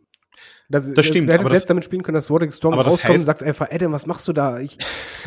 [0.69, 1.29] Das, das stimmt.
[1.29, 3.93] Du hättest jetzt damit spielen können, dass Roderick Strong rauskommt heißt, und sagt einfach, Adam,
[3.93, 4.59] was machst du da?
[4.59, 4.77] Ich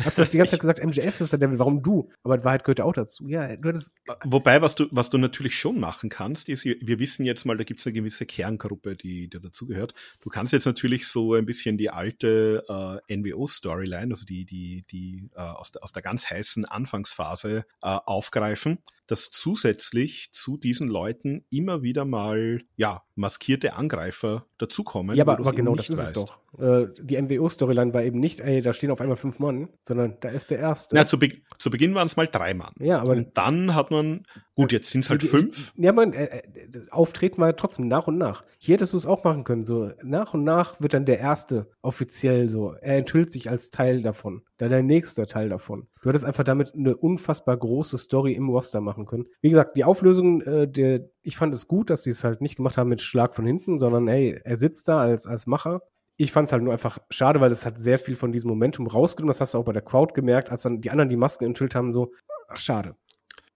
[0.05, 2.09] hab doch die ganze Zeit gesagt, MJF ist der Devil, warum du?
[2.23, 3.27] Aber die Wahrheit gehört auch dazu.
[3.27, 7.25] Ja, du hättest Wobei, was du, was du natürlich schon machen kannst, ist, wir wissen
[7.25, 9.93] jetzt mal, da gibt es eine gewisse Kerngruppe, die, die dazugehört.
[10.21, 15.29] Du kannst jetzt natürlich so ein bisschen die alte äh, NWO-Storyline, also die, die, die
[15.35, 18.79] äh, aus, der, aus der ganz heißen Anfangsphase äh, aufgreifen
[19.11, 25.17] dass zusätzlich zu diesen Leuten immer wieder mal ja maskierte Angreifer dazukommen.
[25.17, 26.07] Ja, aber, aber genau das ist weißt.
[26.07, 26.39] es doch.
[26.57, 30.29] Äh, die MWO-Storyline war eben nicht, ey, da stehen auf einmal fünf Mann, sondern da
[30.29, 30.95] ist der erste.
[30.95, 31.29] Na, zu, Be
[31.59, 32.73] zu Beginn waren es mal drei Mann.
[32.79, 34.25] Ja, aber und dann hat man,
[34.55, 35.73] gut, jetzt sind es halt die, fünf.
[35.75, 36.41] Ja, man, äh, äh,
[36.89, 38.45] auftreten war trotzdem nach und nach.
[38.59, 39.65] Hier hättest du es auch machen können.
[39.65, 42.75] So nach und nach wird dann der erste offiziell so.
[42.81, 44.43] Er enthüllt sich als Teil davon.
[44.61, 45.87] Dann der nächste Teil davon.
[46.03, 49.25] Du hättest einfach damit eine unfassbar große Story im Roster machen können.
[49.41, 52.57] Wie gesagt, die Auflösung, äh, der, ich fand es gut, dass sie es halt nicht
[52.57, 55.81] gemacht haben mit Schlag von hinten, sondern hey, er sitzt da als, als Macher.
[56.15, 58.85] Ich fand es halt nur einfach schade, weil es hat sehr viel von diesem Momentum
[58.85, 59.31] rausgenommen.
[59.31, 61.73] Das hast du auch bei der Crowd gemerkt, als dann die anderen die Masken enthüllt
[61.73, 62.11] haben, so,
[62.47, 62.95] ach, schade.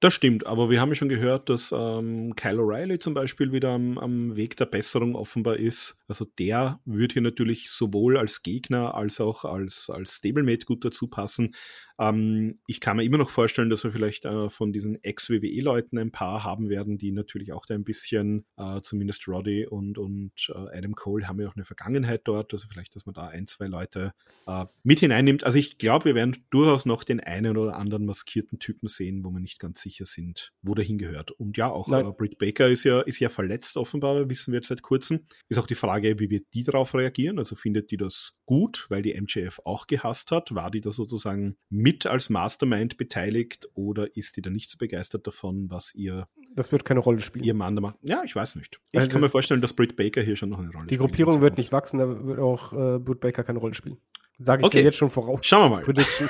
[0.06, 3.70] Das stimmt, aber wir haben ja schon gehört, dass ähm, Kyle O'Reilly zum Beispiel wieder
[3.70, 6.00] am, am, Weg der Besserung offenbar ist.
[6.08, 11.08] Also der wird hier natürlich sowohl als Gegner als auch als, als Stablemate gut dazu
[11.08, 11.56] passen.
[12.00, 16.12] Ähm, ich kann mir immer noch vorstellen, dass wir vielleicht äh, von diesen Ex-WWE-Leuten ein
[16.12, 20.78] paar haben werden, die natürlich auch da ein bisschen, äh, zumindest Roddy und, und äh,
[20.78, 23.68] Adam Cole haben ja auch eine Vergangenheit dort, also vielleicht, dass man da ein, zwei
[23.68, 24.14] Leute
[24.48, 25.44] äh, mit hineinnimmt.
[25.44, 29.30] Also ich glaube, wir werden durchaus noch den einen oder anderen maskierten Typen sehen, wo
[29.30, 31.32] wir nicht ganz sicher sind, wo der hingehört.
[31.32, 34.68] Und ja, auch äh, Britt Baker ist ja, ist ja verletzt offenbar, wissen wir jetzt
[34.68, 35.28] seit kurzem.
[35.48, 37.40] Ist auch die Frage, wie wird die darauf reagieren?
[37.40, 40.54] Also findet die das gut, weil die MJF auch gehasst hat?
[40.54, 45.28] War die da sozusagen mit als Mastermind beteiligt oder ist die da nicht so begeistert
[45.28, 46.28] davon, was ihr.
[46.56, 47.46] Das wird keine Rolle spielen.
[47.46, 47.98] Ihr Mann da macht.
[48.02, 48.80] Ja, ich weiß nicht.
[48.92, 50.92] Ich Weil kann mir vorstellen, dass Britt Baker hier schon noch eine Rolle spielt.
[50.92, 53.98] Die Gruppierung wird nicht wachsen, da wird auch äh, Britt Baker keine Rolle spielen.
[54.40, 54.80] Sage ich okay.
[54.80, 55.46] dir jetzt schon voraus.
[55.46, 55.84] Schauen wir mal.
[55.84, 56.28] Prediction.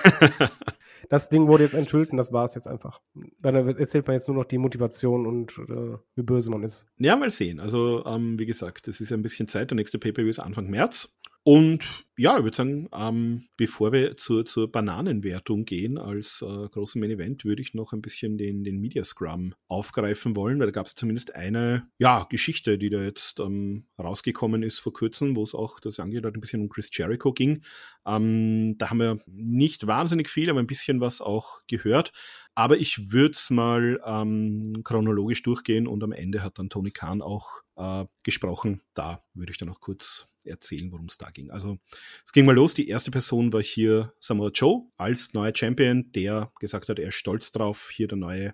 [1.10, 3.00] das Ding wurde jetzt enthüllt und das war es jetzt einfach.
[3.40, 6.86] Dann erzählt man jetzt nur noch die Motivation und äh, wie böse man ist.
[6.98, 7.62] Ja, mal sehen.
[7.62, 9.72] Also, ähm, wie gesagt, es ist ein bisschen Zeit.
[9.72, 11.18] Der nächste Pay-Per-View ist Anfang März.
[11.48, 17.00] Und ja, ich würde sagen, ähm, bevor wir zur, zur Bananenwertung gehen als äh, großen
[17.00, 20.72] Main Event, würde ich noch ein bisschen den, den Media Scrum aufgreifen wollen, weil da
[20.72, 25.44] gab es zumindest eine ja, Geschichte, die da jetzt ähm, rausgekommen ist vor kurzem, wo
[25.44, 27.62] es auch, das angeht, ein bisschen um Chris Jericho ging.
[28.08, 32.12] Ähm, da haben wir nicht wahnsinnig viel, aber ein bisschen was auch gehört.
[32.56, 37.22] Aber ich würde es mal ähm, chronologisch durchgehen und am Ende hat dann Tony Khan
[37.22, 38.82] auch äh, gesprochen.
[38.96, 41.52] Da würde ich dann auch kurz erzählen, worum es da ging.
[41.52, 41.78] Also
[42.26, 42.74] es ging mal los.
[42.74, 47.16] Die erste Person war hier Samoa Joe als neuer Champion, der gesagt hat, er ist
[47.16, 48.54] stolz drauf, hier der neue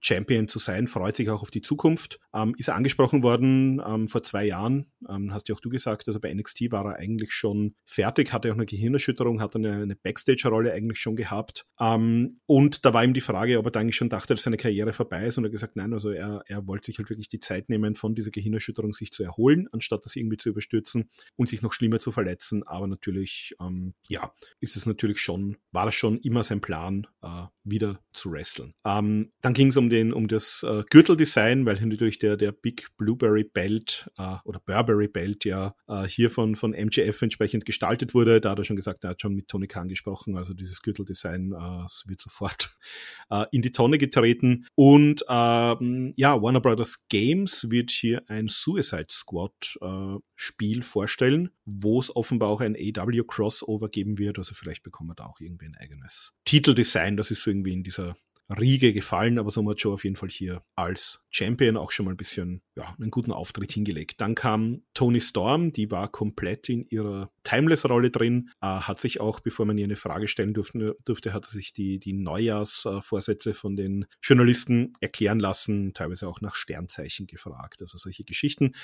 [0.00, 2.18] Champion zu sein, freut sich auch auf die Zukunft.
[2.34, 6.20] Ähm, ist angesprochen worden ähm, vor zwei Jahren, ähm, hast ja auch du gesagt, also
[6.20, 10.72] bei NXT war er eigentlich schon fertig, hatte auch eine Gehirnerschütterung, hat eine, eine Backstage-Rolle
[10.72, 11.66] eigentlich schon gehabt.
[11.78, 14.92] Ähm, und da war ihm die Frage, ob er eigentlich schon dachte, dass seine Karriere
[14.92, 17.40] vorbei ist und er hat gesagt, nein, also er, er wollte sich halt wirklich die
[17.40, 21.62] Zeit nehmen, von dieser Gehirnerschütterung sich zu erholen, anstatt das irgendwie zu überstürzen und sich
[21.62, 22.62] noch schlimmer zu verletzen.
[22.66, 27.44] Aber natürlich, ähm, ja, ist es natürlich schon, war das schon immer sein Plan, äh,
[27.64, 28.74] wieder zu wresteln.
[29.42, 33.42] Dann ging es um den, um das äh, Gürteldesign, weil natürlich der, der Big Blueberry
[33.42, 38.40] Belt äh, oder Burberry Belt ja äh, hier von, von MJF entsprechend gestaltet wurde.
[38.40, 40.36] Da hat er schon gesagt, er hat schon mit Tony Khan gesprochen.
[40.36, 42.70] Also dieses Gürteldesign äh, wird sofort
[43.30, 44.66] äh, in die Tonne getreten.
[44.76, 51.98] Und ähm, ja, Warner Brothers Games wird hier ein Suicide Squad äh, Spiel vorstellen, wo
[51.98, 54.38] es offenbar auch ein AW Crossover geben wird.
[54.38, 57.16] Also vielleicht bekommen wir da auch irgendwie ein eigenes Titeldesign.
[57.16, 58.16] Das ist so irgendwie in dieser
[58.52, 62.12] Riege gefallen, aber so hat Joe auf jeden Fall hier als Champion auch schon mal
[62.12, 64.20] ein bisschen, ja, einen guten Auftritt hingelegt.
[64.20, 69.40] Dann kam Tony Storm, die war komplett in ihrer Timeless-Rolle drin, äh, hat sich auch,
[69.40, 74.04] bevor man ihr eine Frage stellen durfte, durfte hat sich die, die Neujahrsvorsätze von den
[74.22, 78.74] Journalisten erklären lassen, teilweise auch nach Sternzeichen gefragt, also solche Geschichten.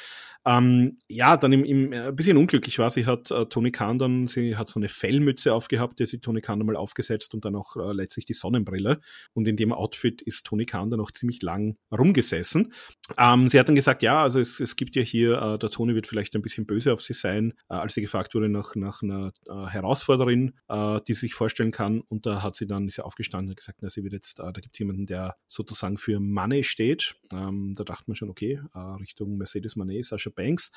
[0.46, 4.26] Ähm, ja, dann im, im, ein bisschen unglücklich war, sie hat äh, Tony Khan dann,
[4.26, 7.76] sie hat so eine Fellmütze aufgehabt, der sie Tony Khan einmal aufgesetzt und dann auch
[7.76, 9.00] äh, letztlich die Sonnenbrille
[9.34, 11.76] und in dem Outfit ist Tony Khan dann noch ziemlich lang
[12.38, 12.72] rumgesessen.
[13.16, 15.94] Ähm, sie hat dann gesagt, ja, also es, es gibt ja hier, äh, der Tony
[15.94, 19.02] wird vielleicht ein bisschen böse auf sie sein, äh, als sie gefragt wurde nach, nach
[19.02, 22.00] einer äh, Herausforderin, äh, die sie sich vorstellen kann.
[22.00, 24.52] Und da hat sie dann, ist sie aufgestanden und gesagt, na, sie wird jetzt, äh,
[24.52, 27.14] da gibt es jemanden, der sozusagen für Money steht.
[27.32, 30.72] Ähm, da dachte man schon, okay, äh, Richtung Mercedes Money, Sascha Banks.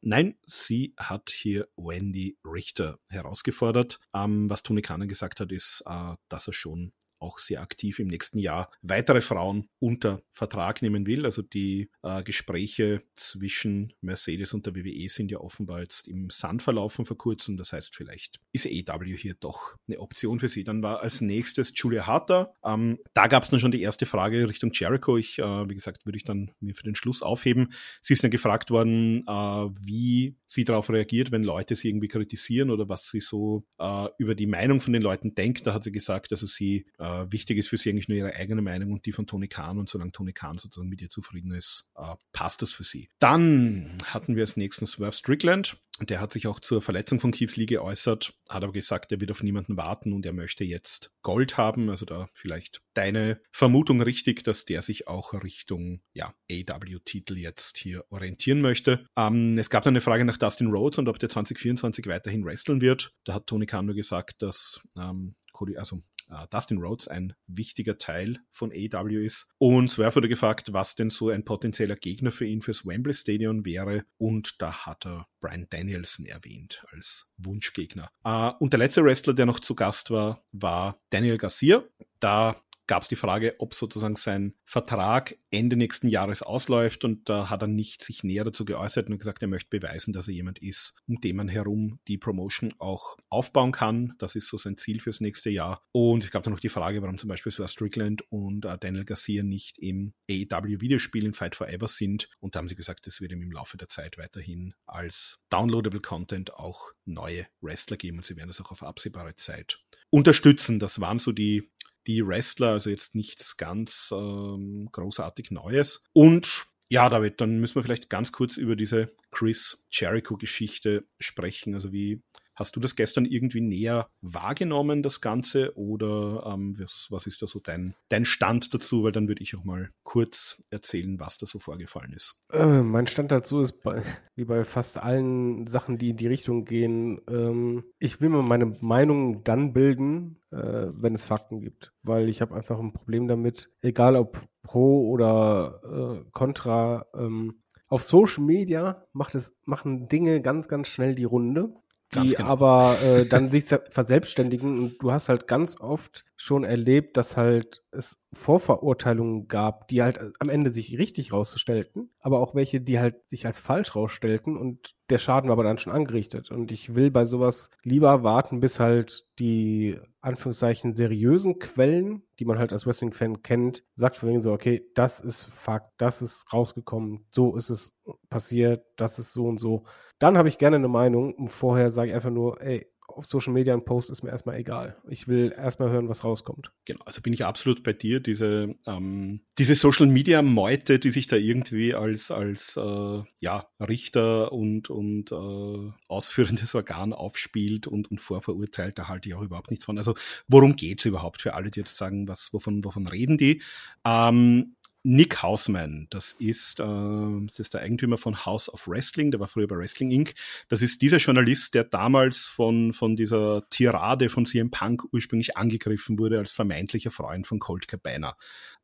[0.00, 4.00] nein, sie hat hier Wendy Richter herausgefordert.
[4.14, 5.84] Ähm, was Tony Khan gesagt hat, ist,
[6.28, 11.24] dass er schon auch sehr aktiv im nächsten Jahr weitere Frauen unter Vertrag nehmen will.
[11.24, 16.62] Also die äh, Gespräche zwischen Mercedes und der WWE sind ja offenbar jetzt im Sand
[16.62, 17.56] verlaufen vor kurzem.
[17.56, 20.64] Das heißt, vielleicht ist AW hier doch eine Option für sie.
[20.64, 22.54] Dann war als nächstes Julia Harter.
[22.64, 25.16] Ähm, da gab es dann schon die erste Frage Richtung Jericho.
[25.16, 27.72] Ich, äh, wie gesagt, würde ich dann mir für den Schluss aufheben.
[28.00, 32.70] Sie ist dann gefragt worden, äh, wie sie darauf reagiert, wenn Leute sie irgendwie kritisieren
[32.70, 35.66] oder was sie so äh, über die Meinung von den Leuten denkt.
[35.66, 38.62] Da hat sie gesagt, also sie äh, wichtig ist für sie eigentlich nur ihre eigene
[38.62, 39.78] Meinung und die von Tony Khan.
[39.78, 43.08] Und solange Tony Khan sozusagen mit ihr zufrieden ist, äh, passt das für sie.
[43.18, 45.76] Dann hatten wir als nächsten Swerve Strickland.
[46.00, 49.30] Der hat sich auch zur Verletzung von Keith Lee geäußert, hat aber gesagt, er wird
[49.30, 51.90] auf niemanden warten und er möchte jetzt Gold haben.
[51.90, 58.04] Also da vielleicht deine Vermutung richtig, dass der sich auch Richtung ja, AW-Titel jetzt hier
[58.10, 59.06] orientieren möchte.
[59.16, 62.80] Ähm, es gab dann eine Frage nach Dustin Rhodes und ob der 2024 weiterhin wresteln
[62.80, 63.14] wird.
[63.24, 66.02] Da hat Tony Khan nur gesagt, dass ähm, Cody, also
[66.32, 69.50] äh, Dustin Rhodes ein wichtiger Teil von AW ist.
[69.58, 73.64] Und Swerve wurde gefragt, was denn so ein potenzieller Gegner für ihn fürs Wembley Stadion
[73.64, 74.04] wäre.
[74.18, 78.10] Und da hat er Brian Danielson erwähnt als Wunschgegner.
[78.24, 81.84] Äh, und der letzte Wrestler, der noch zu Gast war, war Daniel Garcia.
[82.20, 87.48] Da gab es die Frage, ob sozusagen sein Vertrag Ende nächsten Jahres ausläuft und da
[87.50, 90.58] hat er nicht sich näher dazu geäußert und gesagt, er möchte beweisen, dass er jemand
[90.60, 94.14] ist, um den man herum die Promotion auch aufbauen kann.
[94.18, 95.82] Das ist so sein Ziel fürs nächste Jahr.
[95.92, 99.04] Und es gab dann noch die Frage, warum zum Beispiel Sir Strickland und äh, Daniel
[99.04, 103.20] Garcia nicht im AEW Videospiel in Fight Forever sind und da haben sie gesagt, es
[103.20, 108.24] wird ihm im Laufe der Zeit weiterhin als downloadable Content auch neue Wrestler geben und
[108.24, 109.80] sie werden das auch auf absehbare Zeit
[110.10, 110.78] unterstützen.
[110.78, 111.70] Das waren so die
[112.06, 116.08] die Wrestler, also jetzt nichts ganz ähm, großartig Neues.
[116.12, 121.74] Und ja, David, dann müssen wir vielleicht ganz kurz über diese Chris Jericho-Geschichte sprechen.
[121.74, 122.22] Also wie
[122.54, 125.76] Hast du das gestern irgendwie näher wahrgenommen, das Ganze?
[125.76, 129.02] Oder ähm, was, was, ist da so dein, dein Stand dazu?
[129.02, 132.40] Weil dann würde ich auch mal kurz erzählen, was da so vorgefallen ist.
[132.52, 134.02] Äh, mein Stand dazu ist bei,
[134.34, 137.20] wie bei fast allen Sachen, die in die Richtung gehen.
[137.28, 141.92] Ähm, ich will mir meine Meinung dann bilden, äh, wenn es Fakten gibt.
[142.02, 145.80] Weil ich habe einfach ein Problem damit, egal ob pro oder
[146.24, 147.06] äh, contra.
[147.14, 151.74] Ähm, auf Social Media macht es, machen Dinge ganz, ganz schnell die Runde
[152.14, 152.48] die genau.
[152.48, 157.82] aber äh, dann sich verselbstständigen und du hast halt ganz oft schon erlebt, dass halt
[157.92, 163.28] es Vorverurteilungen gab, die halt am Ende sich richtig rausstellten, aber auch welche, die halt
[163.28, 166.50] sich als falsch rausstellten und der Schaden war aber dann schon angerichtet.
[166.50, 172.58] Und ich will bei sowas lieber warten, bis halt die Anführungszeichen seriösen Quellen, die man
[172.58, 177.26] halt als Wrestling-Fan kennt, sagt von wegen so, okay, das ist Fakt, das ist rausgekommen,
[177.30, 177.94] so ist es
[178.30, 179.84] passiert, das ist so und so.
[180.22, 183.52] Dann habe ich gerne eine Meinung und vorher sage ich einfach nur, ey, auf Social
[183.52, 184.96] Media ein Post ist mir erstmal egal.
[185.08, 186.70] Ich will erstmal hören, was rauskommt.
[186.84, 188.20] Genau, also bin ich absolut bei dir.
[188.20, 194.52] Diese, ähm, diese Social Media Meute, die sich da irgendwie als, als äh, ja, Richter
[194.52, 199.86] und, und äh, ausführendes Organ aufspielt und, und vorverurteilt, da halte ich auch überhaupt nichts
[199.86, 199.98] von.
[199.98, 200.14] Also
[200.46, 203.60] worum geht's überhaupt für alle, die jetzt sagen, was, wovon, wovon reden die?
[204.04, 209.40] Ähm, Nick Hausman, das ist, äh, das ist der Eigentümer von House of Wrestling, der
[209.40, 210.34] war früher bei Wrestling Inc.
[210.68, 216.20] Das ist dieser Journalist, der damals von, von dieser Tirade von CM Punk ursprünglich angegriffen
[216.20, 218.36] wurde als vermeintlicher Freund von Colt Cabana.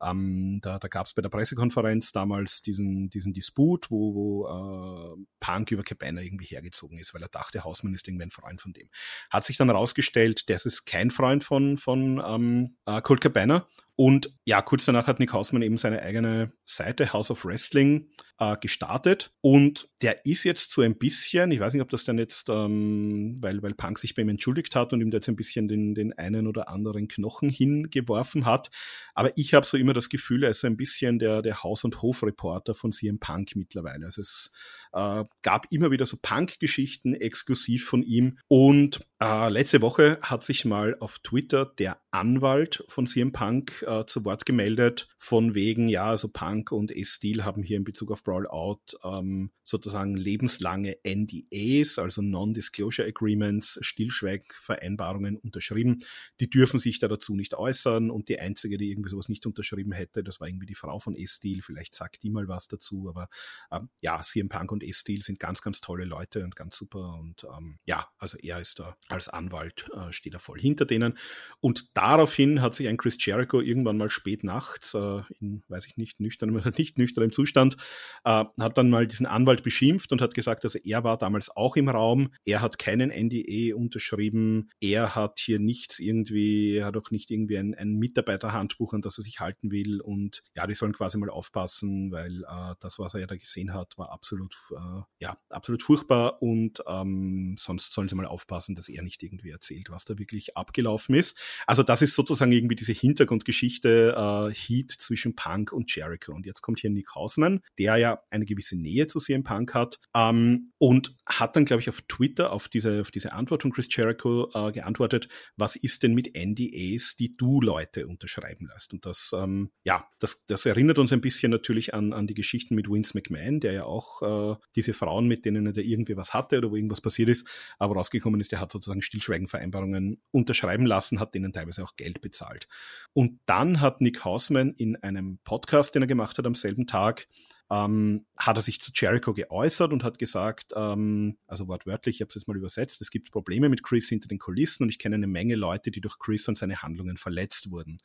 [0.03, 5.25] Ähm, da da gab es bei der Pressekonferenz damals diesen, diesen Disput, wo, wo äh,
[5.41, 8.73] Punk über Cabana irgendwie hergezogen ist, weil er dachte, Hausman ist irgendwie ein Freund von
[8.73, 8.89] dem.
[9.31, 13.67] Hat sich dann herausgestellt, das ist kein Freund von, von ähm, äh, Colt Cabana
[13.97, 18.09] und ja, kurz danach hat Nick Hausmann eben seine eigene Seite House of Wrestling
[18.39, 19.33] äh, gestartet.
[19.41, 23.39] Und der ist jetzt so ein bisschen, ich weiß nicht, ob das dann jetzt, ähm,
[23.41, 26.13] weil, weil Punk sich bei ihm entschuldigt hat und ihm jetzt ein bisschen den, den
[26.13, 28.71] einen oder anderen Knochen hingeworfen hat.
[29.15, 32.01] Aber ich habe so immer das Gefühl, er ist ein bisschen der, der Haus- und
[32.01, 34.07] Hofreporter von CM Punk mittlerweile.
[34.07, 34.53] Also es
[34.93, 38.39] äh, gab immer wieder so Punk-Geschichten exklusiv von ihm.
[38.49, 44.07] Und äh, letzte Woche hat sich mal auf Twitter der Anwalt von CM Punk äh,
[44.07, 48.23] zu Wort gemeldet, von wegen, ja, also Punk und S-Steel haben hier in Bezug auf
[48.23, 56.05] Brawl Out ähm, sozusagen lebenslange NDAs, also Non-Disclosure Agreements, Stillschweigvereinbarungen unterschrieben.
[56.39, 59.93] Die dürfen sich da dazu nicht äußern und die einzige, die irgendwie sowas nicht unterschrieben
[59.93, 61.61] hätte, das war irgendwie die Frau von S-Steel.
[61.63, 63.29] Vielleicht sagt die mal was dazu, aber
[63.73, 67.45] ähm, ja, CM Punk und S-Steel sind ganz, ganz tolle Leute und ganz super und
[67.45, 71.19] ähm, ja, also er ist da als Anwalt, äh, steht er voll hinter denen.
[71.61, 75.97] Und daraufhin hat sich ein Chris Jericho irgendwann mal spät nachts, äh, in, weiß ich
[75.97, 77.77] nicht, nüchternem oder nicht nüchternem Zustand,
[78.25, 81.77] äh, hat dann mal diesen Anwalt beschimpft und hat gesagt, also er war damals auch
[81.77, 87.11] im Raum, er hat keinen NDE unterschrieben, er hat hier nichts irgendwie, er hat auch
[87.11, 90.01] nicht irgendwie ein, ein Mitarbeiterhandbuch, an das er sich halten will.
[90.01, 93.75] Und ja, die sollen quasi mal aufpassen, weil äh, das, was er ja da gesehen
[93.75, 98.89] hat, war absolut, äh, ja, absolut furchtbar und ähm, sonst sollen sie mal aufpassen, dass
[98.89, 101.39] er nicht irgendwie erzählt, was da wirklich abgelaufen ist.
[101.67, 106.33] Also das ist sozusagen irgendwie diese Hintergrundgeschichte äh, Heat zwischen Punk und Jericho.
[106.33, 109.99] Und jetzt kommt hier Nick Hausman, der ja eine gewisse Nähe zu CM Punk hat
[110.15, 113.89] ähm, und hat dann, glaube ich, auf Twitter auf diese, auf diese Antwort von Chris
[113.91, 118.93] Jericho äh, geantwortet, was ist denn mit NDAs, die du Leute unterschreiben lässt?
[118.93, 122.75] Und das, ähm, ja, das, das erinnert uns ein bisschen natürlich an, an die Geschichten
[122.75, 126.59] mit Vince McMahon, der ja auch äh, diese Frauen, mit denen er irgendwie was hatte
[126.59, 127.49] oder wo irgendwas passiert ist,
[127.79, 132.69] aber rausgekommen ist, der hat sozusagen Stillschweigenvereinbarungen unterschreiben lassen, hat denen teilweise auch Geld bezahlt.
[133.13, 137.29] Und dann hat Nick Hausman in einem Podcast, den er gemacht hat am selben Tag,
[137.71, 142.29] ähm, hat er sich zu Jericho geäußert und hat gesagt, ähm, also wortwörtlich, ich habe
[142.29, 145.17] es jetzt mal übersetzt, es gibt Probleme mit Chris hinter den Kulissen und ich kenne
[145.17, 147.99] eine Menge Leute, die durch Chris und seine Handlungen verletzt wurden.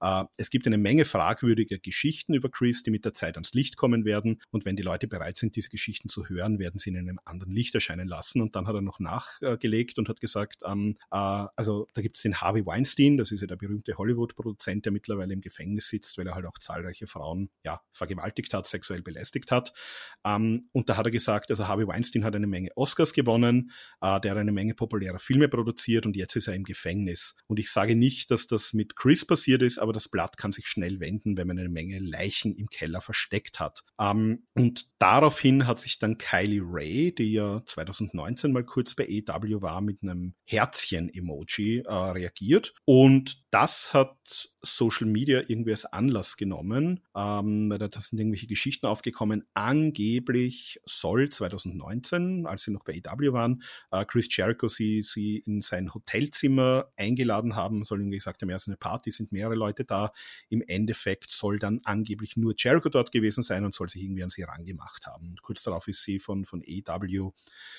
[0.00, 3.76] Äh, es gibt eine Menge fragwürdiger Geschichten über Chris, die mit der Zeit ans Licht
[3.76, 6.96] kommen werden und wenn die Leute bereit sind, diese Geschichten zu hören, werden sie in
[6.96, 8.40] einem anderen Licht erscheinen lassen.
[8.40, 11.16] Und dann hat er noch nachgelegt und hat gesagt, ähm, äh,
[11.56, 15.32] also da gibt es den Harvey Weinstein, das ist ja der berühmte Hollywood-Produzent, der mittlerweile
[15.32, 19.72] im Gefängnis sitzt, weil er halt auch zahlreiche Frauen ja, vergewaltigt hat, sexuell belästigt hat.
[20.24, 23.70] Ähm, und da hat er gesagt, also Harvey Weinstein hat eine Menge Oscars gewonnen,
[24.00, 27.36] äh, der hat eine Menge populärer Filme produziert und jetzt ist er im Gefängnis.
[27.46, 30.66] Und ich sage nicht, dass das mit Chris passiert ist, aber das Blatt kann sich
[30.66, 33.82] schnell wenden, wenn man eine Menge Leichen im Keller versteckt hat.
[33.98, 39.62] Ähm, und daraufhin hat sich dann Kylie Ray, die ja 2019 mal kurz bei EW
[39.62, 42.74] war, mit einem Herzchen-Emoji äh, reagiert.
[42.84, 49.44] Und das hat Social Media irgendwie als Anlass genommen, ähm, da sind irgendwelche Geschichten aufgekommen.
[49.54, 55.62] Angeblich soll 2019, als sie noch bei EW waren, äh, Chris Jericho sie, sie in
[55.62, 60.12] sein Hotelzimmer eingeladen haben, soll irgendwie gesagt haben, ja, eine Party, sind mehrere Leute da.
[60.48, 64.30] Im Endeffekt soll dann angeblich nur Jericho dort gewesen sein und soll sich irgendwie an
[64.30, 65.30] sie rangemacht haben.
[65.30, 67.30] Und kurz darauf ist sie von, von EW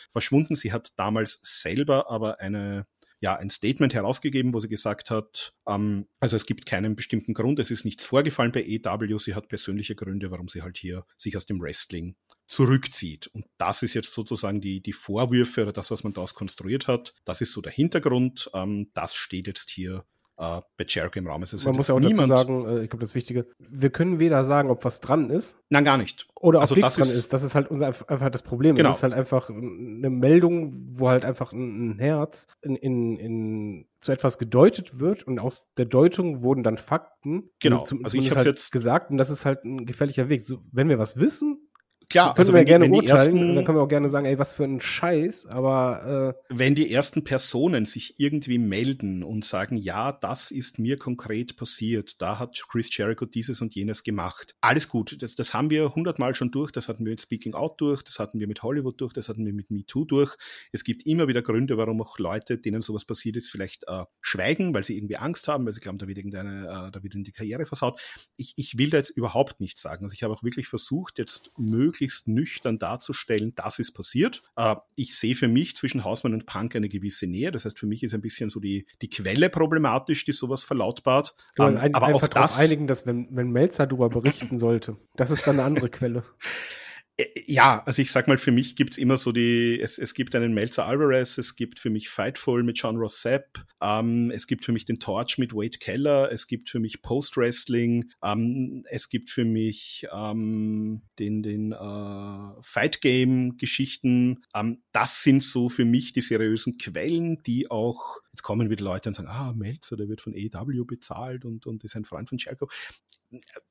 [0.10, 0.56] verschwunden.
[0.56, 2.88] Sie hat damals selber aber eine
[3.22, 7.60] ja ein Statement herausgegeben, wo sie gesagt hat, ähm, also es gibt keinen bestimmten Grund,
[7.60, 11.38] es ist nichts vorgefallen bei EW, sie hat persönliche Gründe, warum sie halt hier sich
[11.38, 12.16] aus dem Wrestling
[12.48, 13.28] zurückzieht.
[13.28, 17.14] Und das ist jetzt sozusagen die, die Vorwürfe oder das, was man daraus konstruiert hat.
[17.24, 18.50] Das ist so der Hintergrund.
[18.54, 20.04] Ähm, das steht jetzt hier
[20.38, 21.44] äh, bei Jericho im Raum.
[21.44, 24.20] Es Man muss ja auch niemand dazu sagen, äh, ich glaube, das Wichtige, wir können
[24.20, 25.58] weder sagen, ob was dran ist.
[25.70, 26.28] Nein, gar nicht.
[26.36, 28.76] Oder ob also nichts dran ist, ist, Das ist halt unser, einfach das Problem.
[28.76, 28.90] Genau.
[28.90, 34.12] Es ist halt einfach eine Meldung, wo halt einfach ein, Herz in, in, in zu
[34.12, 37.78] etwas gedeutet wird und aus der Deutung wurden dann Fakten genau.
[37.78, 40.42] also, zum, also ich habe halt jetzt gesagt und das ist halt ein gefährlicher Weg.
[40.42, 41.70] So, wenn wir was wissen,
[42.12, 44.38] Klar, können also wir gerne die, urteilen, ersten, dann können wir auch gerne sagen, ey,
[44.38, 49.78] was für ein Scheiß, aber äh, wenn die ersten Personen sich irgendwie melden und sagen,
[49.78, 54.90] ja, das ist mir konkret passiert, da hat Chris Jericho dieses und jenes gemacht, alles
[54.90, 58.04] gut, das, das haben wir hundertmal schon durch, das hatten wir mit Speaking Out durch,
[58.04, 60.36] das hatten wir mit Hollywood durch, das hatten wir mit Me Too durch.
[60.74, 64.74] Es gibt immer wieder Gründe, warum auch Leute, denen sowas passiert ist, vielleicht äh, schweigen,
[64.74, 67.24] weil sie irgendwie Angst haben, weil sie glauben, da wird irgendeine, äh, da wird in
[67.24, 68.00] die Karriere versaut.
[68.36, 70.04] Ich, ich will da jetzt überhaupt nichts sagen.
[70.04, 74.42] Also ich habe auch wirklich versucht, jetzt möglichst möglichst nüchtern darzustellen, das ist passiert.
[74.56, 77.52] Äh, ich sehe für mich zwischen Hausmann und Punk eine gewisse Nähe.
[77.52, 81.36] Das heißt, für mich ist ein bisschen so die, die Quelle problematisch, die sowas verlautbart.
[81.60, 85.46] Ähm, ein, aber auch das einigen, dass wenn, wenn Melzer darüber berichten sollte, das ist
[85.46, 86.24] dann eine andere Quelle.
[87.22, 90.36] Äh, ja, also ich sag mal, für mich gibt's immer so die, es, es gibt
[90.36, 94.66] einen Melzer Alvarez, es gibt für mich Fightful mit John Ross Sapp, ähm, es gibt
[94.66, 99.30] für mich den Torch mit Wade Keller, es gibt für mich Post-Wrestling, ähm, es gibt
[99.30, 104.44] für mich ähm, den, den äh, Fight Game-Geschichten.
[104.56, 109.10] Ähm, das sind so für mich die seriösen Quellen, die auch, jetzt kommen wieder Leute
[109.10, 112.38] und sagen, ah, Melzer, der wird von AEW bezahlt und, und ist ein Freund von
[112.38, 112.70] Jericho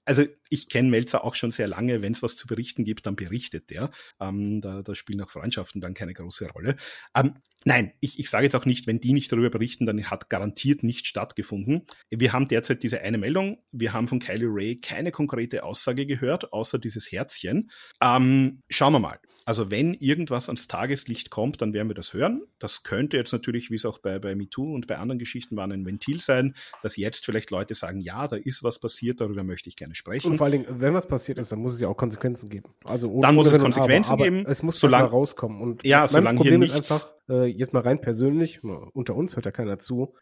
[0.04, 3.16] also ich kenne Melzer auch schon sehr lange, wenn es was zu berichten gibt, dann
[3.16, 3.90] berichtet der.
[4.20, 6.76] Ähm, da, da spielen auch Freundschaften dann keine große Rolle.
[7.14, 7.34] Ähm,
[7.64, 10.82] nein, ich, ich sage jetzt auch nicht, wenn die nicht darüber berichten, dann hat garantiert
[10.82, 11.86] nicht stattgefunden.
[12.10, 13.58] Wir haben derzeit diese eine Meldung.
[13.72, 17.70] Wir haben von Kylie Ray keine konkrete Aussage gehört, außer dieses Herzchen.
[18.00, 19.20] Ähm, schauen wir mal.
[19.44, 22.42] Also wenn irgendwas ans Tageslicht kommt, dann werden wir das hören.
[22.58, 25.66] Das könnte jetzt natürlich, wie es auch bei, bei MeToo und bei anderen Geschichten war,
[25.66, 29.68] ein Ventil sein, dass jetzt vielleicht Leute sagen, ja, da ist was passiert, darüber möchte
[29.68, 30.32] ich gerne sprechen.
[30.32, 32.70] Und vor allen Dingen, wenn was passiert ist, dann muss es ja auch Konsequenzen geben.
[32.84, 34.44] Also dann muss es Konsequenzen aber, geben.
[34.46, 35.60] es muss solange rauskommen.
[35.60, 39.46] Und ja, solange Problem hier ist einfach, äh, jetzt mal rein persönlich, unter uns hört
[39.46, 40.14] ja keiner zu.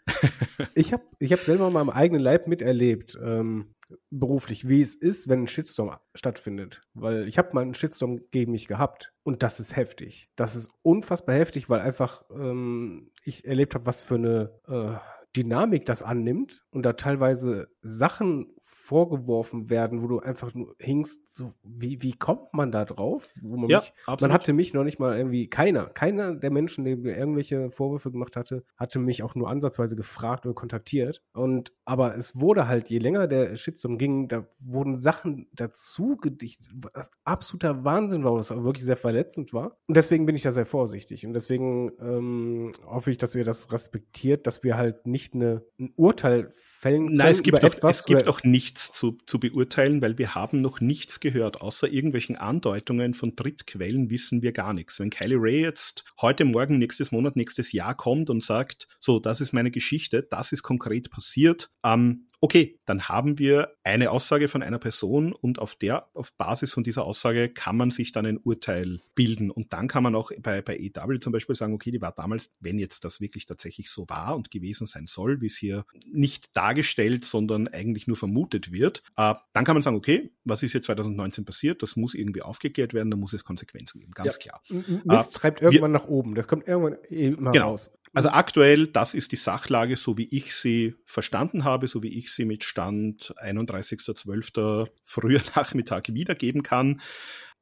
[0.74, 3.74] ich habe ich hab selber mal im eigenen Leib miterlebt, ähm,
[4.10, 6.82] beruflich, wie es ist, wenn ein Shitstorm stattfindet.
[6.94, 10.28] Weil ich habe mal einen Shitstorm gegen mich gehabt und das ist heftig.
[10.36, 14.98] Das ist unfassbar heftig, weil einfach ähm, ich erlebt habe, was für eine äh,
[15.36, 21.52] Dynamik das annimmt und da teilweise Sachen vorgeworfen werden, wo du einfach nur hingst, so,
[21.62, 23.28] wie, wie kommt man da drauf?
[23.42, 26.96] Man, ja, mich, man hatte mich noch nicht mal irgendwie, keiner, keiner der Menschen, der
[26.96, 31.22] mir irgendwelche Vorwürfe gemacht hatte, hatte mich auch nur ansatzweise gefragt oder kontaktiert.
[31.32, 36.68] Und aber es wurde halt, je länger der Shitstorm ging, da wurden Sachen dazu gedichtet,
[36.74, 39.78] was absoluter Wahnsinn war, was auch wirklich sehr verletzend war.
[39.86, 41.26] Und deswegen bin ich da sehr vorsichtig.
[41.26, 45.92] Und deswegen ähm, hoffe ich, dass ihr das respektiert, dass wir halt nicht eine, ein
[45.96, 50.02] Urteil fällen können Nein, es gibt, doch, etwas, es gibt auch nichts zu, zu beurteilen,
[50.02, 51.60] weil wir haben noch nichts gehört.
[51.60, 54.98] Außer irgendwelchen Andeutungen von Drittquellen wissen wir gar nichts.
[54.98, 59.40] Wenn Kylie Ray jetzt heute Morgen, nächstes Monat, nächstes Jahr kommt und sagt, so, das
[59.40, 64.62] ist meine Geschichte, das ist konkret passiert, ähm, okay, dann haben wir eine Aussage von
[64.62, 68.38] einer Person und auf der, auf Basis von dieser Aussage kann man sich dann ein
[68.38, 69.50] Urteil bilden.
[69.50, 72.50] Und dann kann man auch bei, bei EW zum Beispiel sagen, okay, die war damals,
[72.60, 76.56] wenn jetzt das wirklich tatsächlich so war und gewesen sein soll, wie es hier nicht
[76.56, 80.80] dargestellt, sondern eigentlich nur vermutet wird, äh, dann kann man sagen, okay, was ist hier
[80.80, 81.82] 2019 passiert?
[81.82, 84.52] Das muss irgendwie aufgeklärt werden, da muss es Konsequenzen geben, ganz ja.
[84.52, 84.62] klar.
[85.04, 87.70] Mist äh, treibt irgendwann wir, nach oben, das kommt irgendwann immer genau.
[87.70, 87.90] raus.
[88.14, 92.32] Also aktuell, das ist die Sachlage, so wie ich sie verstanden habe, so wie ich
[92.32, 94.86] sie mit Stand 31.12.
[95.04, 97.00] früher Nachmittag wiedergeben kann.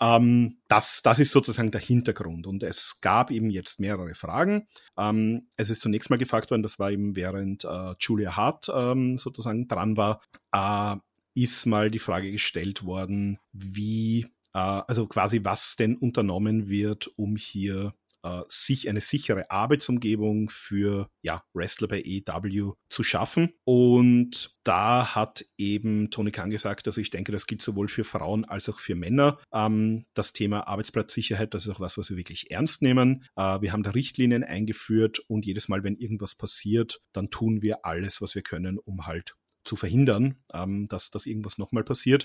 [0.00, 2.46] Ähm, das, das ist sozusagen der Hintergrund.
[2.46, 4.66] Und es gab eben jetzt mehrere Fragen.
[4.96, 9.18] Ähm, es ist zunächst mal gefragt worden, das war eben während äh, Julia Hart ähm,
[9.18, 10.20] sozusagen dran war,
[10.52, 10.96] äh,
[11.34, 17.36] ist mal die Frage gestellt worden, wie, äh, also quasi was denn unternommen wird, um
[17.36, 17.94] hier
[18.26, 23.52] äh, sich eine sichere Arbeitsumgebung für ja, Wrestler bei EW zu schaffen.
[23.64, 28.44] Und da hat eben Tony Khan gesagt, also ich denke, das gilt sowohl für Frauen
[28.44, 29.38] als auch für Männer.
[29.52, 33.24] Ähm, das Thema Arbeitsplatzsicherheit, das ist auch was, was wir wirklich ernst nehmen.
[33.36, 37.84] Äh, wir haben da Richtlinien eingeführt und jedes Mal, wenn irgendwas passiert, dann tun wir
[37.84, 39.36] alles, was wir können, um halt
[39.66, 42.24] zu verhindern, ähm, dass, dass irgendwas nochmal passiert.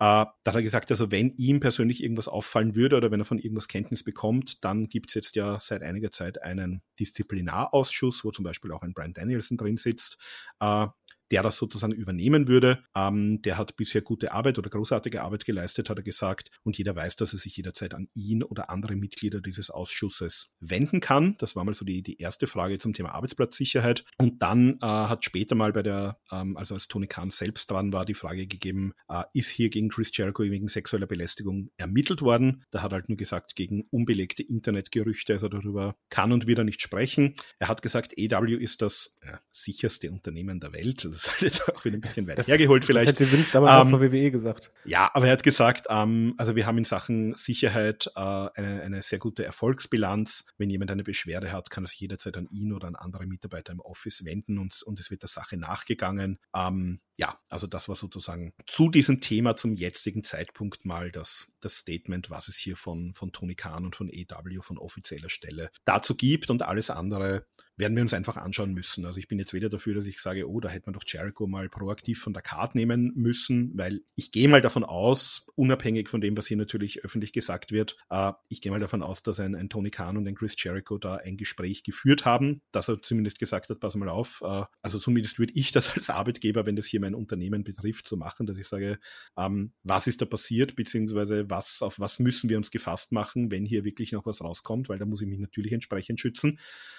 [0.00, 3.24] Äh, da hat er gesagt, also wenn ihm persönlich irgendwas auffallen würde oder wenn er
[3.24, 8.30] von irgendwas Kenntnis bekommt, dann gibt es jetzt ja seit einiger Zeit einen Disziplinarausschuss, wo
[8.30, 10.18] zum Beispiel auch ein Brian Danielson drin sitzt.
[10.60, 10.86] Äh,
[11.30, 12.82] der das sozusagen übernehmen würde.
[12.94, 16.50] Ähm, der hat bisher gute Arbeit oder großartige Arbeit geleistet, hat er gesagt.
[16.62, 21.00] Und jeder weiß, dass er sich jederzeit an ihn oder andere Mitglieder dieses Ausschusses wenden
[21.00, 21.36] kann.
[21.38, 24.04] Das war mal so die, die erste Frage zum Thema Arbeitsplatzsicherheit.
[24.16, 27.92] Und dann äh, hat später mal bei der, ähm, also als Tony Khan selbst dran
[27.92, 32.64] war, die Frage gegeben, äh, ist hier gegen Chris Jericho wegen sexueller Belästigung ermittelt worden?
[32.70, 36.64] Da hat er halt nur gesagt, gegen unbelegte Internetgerüchte, also darüber kann und wird er
[36.64, 37.34] nicht sprechen.
[37.58, 41.04] Er hat gesagt, EW ist das äh, sicherste Unternehmen der Welt.
[41.04, 43.08] Das ist halt jetzt auch wieder ein bisschen weit das, hergeholt vielleicht.
[43.08, 44.72] Das hätte Vince damals ähm, auch von WWE gesagt.
[44.84, 49.02] Ja, aber er hat gesagt, ähm, also wir haben in Sachen Sicherheit äh, eine, eine
[49.02, 50.46] sehr gute Erfolgsbilanz.
[50.58, 53.72] Wenn jemand eine Beschwerde hat, kann er sich jederzeit an ihn oder an andere Mitarbeiter
[53.72, 56.38] im Office wenden und, und es wird der Sache nachgegangen.
[56.54, 61.74] Ähm, ja, also das war sozusagen zu diesem Thema zum jetzigen Zeitpunkt mal das, das
[61.74, 66.16] Statement, was es hier von, von Tony Khan und von EW von offizieller Stelle dazu
[66.16, 67.44] gibt und alles andere
[67.78, 69.06] werden wir uns einfach anschauen müssen.
[69.06, 71.46] Also ich bin jetzt weder dafür, dass ich sage, oh, da hätte man doch Jericho
[71.46, 76.20] mal proaktiv von der Karte nehmen müssen, weil ich gehe mal davon aus, unabhängig von
[76.20, 79.54] dem, was hier natürlich öffentlich gesagt wird, äh, ich gehe mal davon aus, dass ein,
[79.54, 83.38] ein, Tony Khan und ein Chris Jericho da ein Gespräch geführt haben, dass er zumindest
[83.38, 86.86] gesagt hat, pass mal auf, äh, also zumindest würde ich das als Arbeitgeber, wenn das
[86.86, 88.98] hier mein Unternehmen betrifft, so machen, dass ich sage,
[89.36, 93.64] ähm, was ist da passiert, beziehungsweise was, auf was müssen wir uns gefasst machen, wenn
[93.64, 96.58] hier wirklich noch was rauskommt, weil da muss ich mich natürlich entsprechend schützen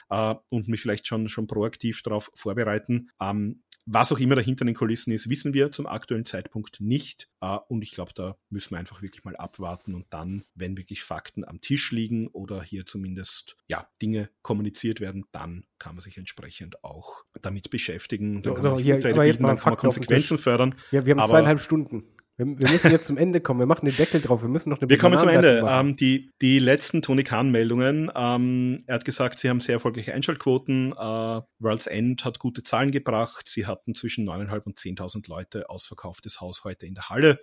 [0.10, 3.10] äh, und mich vielleicht schon, schon proaktiv darauf vorbereiten.
[3.22, 7.28] Ähm, was auch immer dahinter den Kulissen ist, wissen wir zum aktuellen Zeitpunkt nicht.
[7.42, 11.04] Äh, und ich glaube, da müssen wir einfach wirklich mal abwarten und dann, wenn wirklich
[11.04, 16.18] Fakten am Tisch liegen oder hier zumindest ja, Dinge kommuniziert werden, dann kann man sich
[16.18, 18.44] entsprechend auch damit beschäftigen.
[18.44, 20.76] Dann so, so, hier, aber jetzt mal Konsequenzen fördern.
[20.92, 22.04] Ja, wir haben aber, zweieinhalb Stunden.
[22.40, 23.60] Wir, wir, müssen jetzt zum Ende kommen.
[23.60, 24.42] Wir machen den Deckel drauf.
[24.42, 25.62] Wir müssen noch eine Wir kommen zum Ende.
[25.68, 28.10] Ähm, die, die letzten Tony Khan-Meldungen.
[28.16, 30.94] Ähm, er hat gesagt, sie haben sehr erfolgreiche Einschaltquoten.
[30.94, 33.50] Äh, World's End hat gute Zahlen gebracht.
[33.50, 37.40] Sie hatten zwischen 9.500 und 10.000 Leute ausverkauftes Haus heute in der Halle.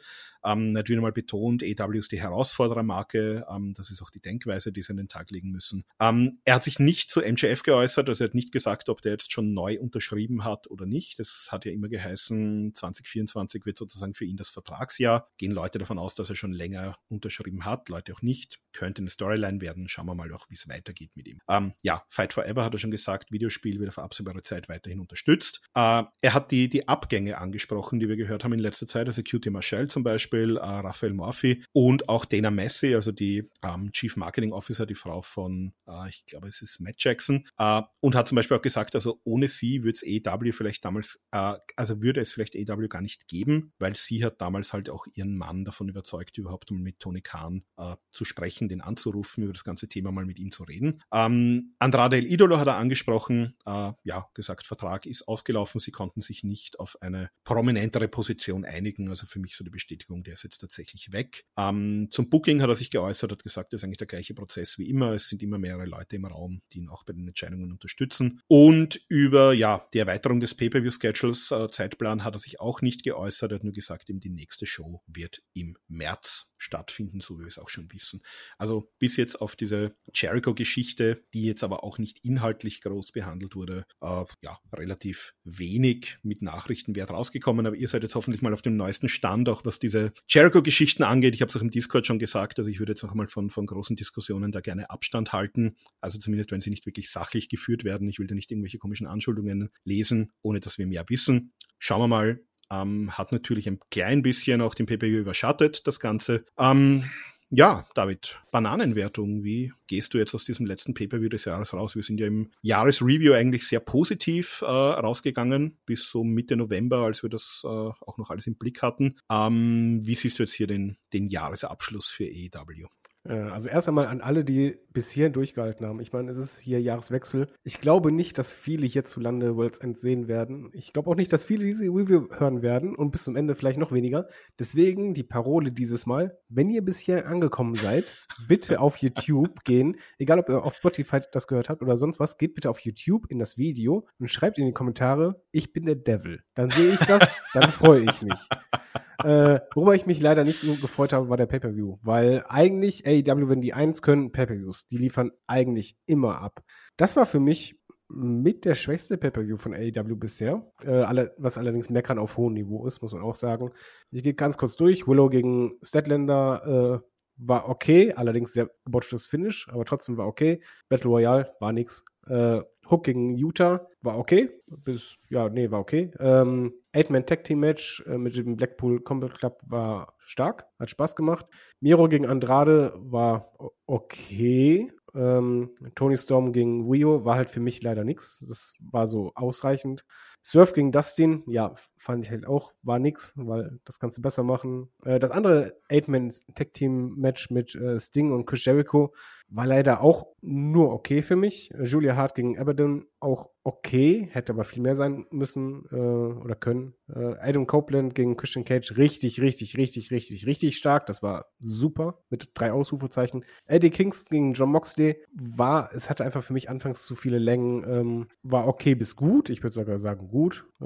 [0.47, 3.47] Ähm, nicht wieder mal betont, EW ist die Herausforderermarke.
[3.51, 5.85] Ähm, das ist auch die Denkweise, die sie an den Tag legen müssen.
[6.01, 9.13] Ähm, er hat sich nicht zu MJF geäußert, also er hat nicht gesagt, ob der
[9.13, 11.19] jetzt schon neu unterschrieben hat oder nicht.
[11.19, 15.29] Das hat ja immer geheißen, 2024 wird sozusagen für ihn das Vertrag Vertragsjahr.
[15.39, 18.59] Gehen Leute davon aus, dass er schon länger unterschrieben hat, Leute auch nicht.
[18.73, 19.89] Könnte eine Storyline werden.
[19.89, 21.41] Schauen wir mal auch, wie es weitergeht mit ihm.
[21.49, 25.63] Ähm, ja, Fight Forever hat er schon gesagt, Videospiel wird auf absehbare Zeit weiterhin unterstützt.
[25.75, 29.23] Äh, er hat die, die Abgänge angesprochen, die wir gehört haben in letzter Zeit, also
[29.23, 34.17] QT Marshall zum Beispiel, äh, Raphael Murphy und auch Dana Messi, also die ähm, Chief
[34.17, 38.29] Marketing Officer, die Frau von, äh, ich glaube, es ist Matt Jackson, äh, und hat
[38.29, 42.21] zum Beispiel auch gesagt, also ohne sie würde es AEW vielleicht damals, äh, also würde
[42.21, 45.89] es vielleicht AEW gar nicht geben, weil sie hat damals halt auch ihren Mann davon
[45.89, 50.13] überzeugt, überhaupt mal mit Tony Khan äh, zu sprechen, den anzurufen, über das ganze Thema
[50.13, 51.03] mal mit ihm zu reden.
[51.13, 56.21] Ähm, Andrade El Idolo hat er angesprochen, äh, ja, gesagt, Vertrag ist ausgelaufen, sie konnten
[56.21, 60.45] sich nicht auf eine prominentere Position einigen, also für mich so die Bestätigung, der ist
[60.45, 61.45] jetzt tatsächlich weg.
[61.57, 64.79] Ähm, zum Booking hat er sich geäußert, hat gesagt, das ist eigentlich der gleiche Prozess
[64.79, 67.73] wie immer, es sind immer mehrere Leute im Raum, die ihn auch bei den Entscheidungen
[67.73, 68.41] unterstützen.
[68.49, 73.53] Und über, ja, die Erweiterung des Pay-Per-View-Schedules, äh, Zeitplan hat er sich auch nicht geäußert,
[73.53, 77.49] er hat nur gesagt, eben die nächste Show wird im März stattfinden, so wie wir
[77.49, 78.23] es auch schon wissen.
[78.59, 83.85] Also bis jetzt auf diese Jericho-Geschichte, die jetzt aber auch nicht inhaltlich groß behandelt wurde,
[84.01, 87.67] äh, ja, relativ wenig mit Nachrichtenwert rausgekommen.
[87.67, 91.35] Aber ihr seid jetzt hoffentlich mal auf dem neuesten Stand, auch was diese Jericho-Geschichten angeht.
[91.35, 93.51] Ich habe es auch im Discord schon gesagt, also ich würde jetzt auch mal von,
[93.51, 95.77] von großen Diskussionen da gerne Abstand halten.
[96.01, 98.09] Also zumindest, wenn sie nicht wirklich sachlich geführt werden.
[98.09, 101.53] Ich will da nicht irgendwelche komischen Anschuldigungen lesen, ohne dass wir mehr wissen.
[101.79, 106.45] Schauen wir mal, ähm, hat natürlich ein klein bisschen auch den PPU überschattet, das Ganze.
[106.59, 107.05] Ähm,
[107.51, 109.45] ja, David, Bananenwertung.
[109.45, 111.95] Wie gehst du jetzt aus diesem letzten Pay-Per-View des Jahres raus?
[111.95, 117.23] Wir sind ja im Jahresreview eigentlich sehr positiv äh, rausgegangen, bis so Mitte November, als
[117.23, 119.17] wir das äh, auch noch alles im Blick hatten.
[119.31, 122.89] Ähm, wie siehst du jetzt hier den, den Jahresabschluss für AEW?
[123.29, 126.01] Äh, also erst einmal an alle, die bis hierhin durchgehalten haben.
[126.01, 127.49] Ich meine, es ist hier Jahreswechsel.
[127.63, 130.71] Ich glaube nicht, dass viele hierzulande World's End sehen werden.
[130.73, 133.79] Ich glaube auch nicht, dass viele diese Review hören werden und bis zum Ende vielleicht
[133.79, 134.29] noch weniger.
[134.59, 138.17] Deswegen die Parole dieses Mal, wenn ihr bis hier angekommen seid,
[138.49, 139.97] bitte auf YouTube gehen.
[140.19, 143.27] Egal, ob ihr auf Spotify das gehört habt oder sonst was, geht bitte auf YouTube
[143.31, 146.43] in das Video und schreibt in die Kommentare, ich bin der Devil.
[146.55, 148.39] Dann sehe ich das, dann freue ich mich.
[149.25, 151.99] Äh, worüber ich mich leider nicht so gefreut habe, war der Pay-Per-View.
[152.03, 154.87] Weil eigentlich AEW, wenn die eins können, Pay-Per-Views.
[154.89, 156.63] Die liefern eigentlich immer ab.
[156.97, 157.79] Das war für mich
[158.09, 160.71] mit der schwächste Pay-Per-View von AEW bisher.
[160.85, 163.71] Äh, alle, was allerdings meckern auf hohem Niveau ist, muss man auch sagen.
[164.11, 165.09] Ich gehe ganz kurz durch.
[165.09, 170.63] Willow gegen Statlander äh, war okay, allerdings sehr gebotchtes Finish, aber trotzdem war okay.
[170.89, 172.05] Battle Royale war nix.
[172.29, 174.51] Äh, Hook gegen Utah war okay.
[174.67, 176.11] Bis, ja, nee, war okay.
[176.19, 181.17] Ähm, Eight-Man Tag Team Match äh, mit dem Blackpool Combat Club war stark, hat Spaß
[181.17, 181.47] gemacht.
[181.81, 183.53] Miro gegen Andrade war
[183.87, 184.91] okay.
[185.15, 188.45] Ähm, Tony Storm gegen Rio war halt für mich leider nichts.
[188.47, 190.05] Das war so ausreichend.
[190.43, 194.45] Surf gegen Dustin, ja, fand ich halt auch, war nix, weil das kannst du besser
[194.45, 194.89] machen.
[195.05, 199.13] Äh, das andere Eight-Man-Tag-Team-Match mit äh, Sting und Chris Jericho
[199.49, 201.71] war leider auch nur okay für mich.
[201.83, 206.95] Julia Hart gegen Abaddon auch okay, hätte aber viel mehr sein müssen äh, oder können.
[207.13, 211.07] Äh, Adam Copeland gegen Christian Cage richtig, richtig, richtig, richtig, richtig stark.
[211.07, 213.45] Das war super mit drei Ausrufezeichen.
[213.67, 217.85] Eddie Kingston gegen John Moxley war, es hatte einfach für mich anfangs zu viele Längen.
[217.89, 219.51] Ähm, war okay bis gut.
[219.51, 220.65] Ich würde sogar sagen gut.
[220.81, 220.85] Äh,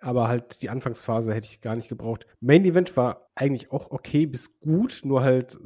[0.00, 2.26] aber halt die Anfangsphase hätte ich gar nicht gebraucht.
[2.40, 5.56] Main Event war eigentlich auch okay bis gut, nur halt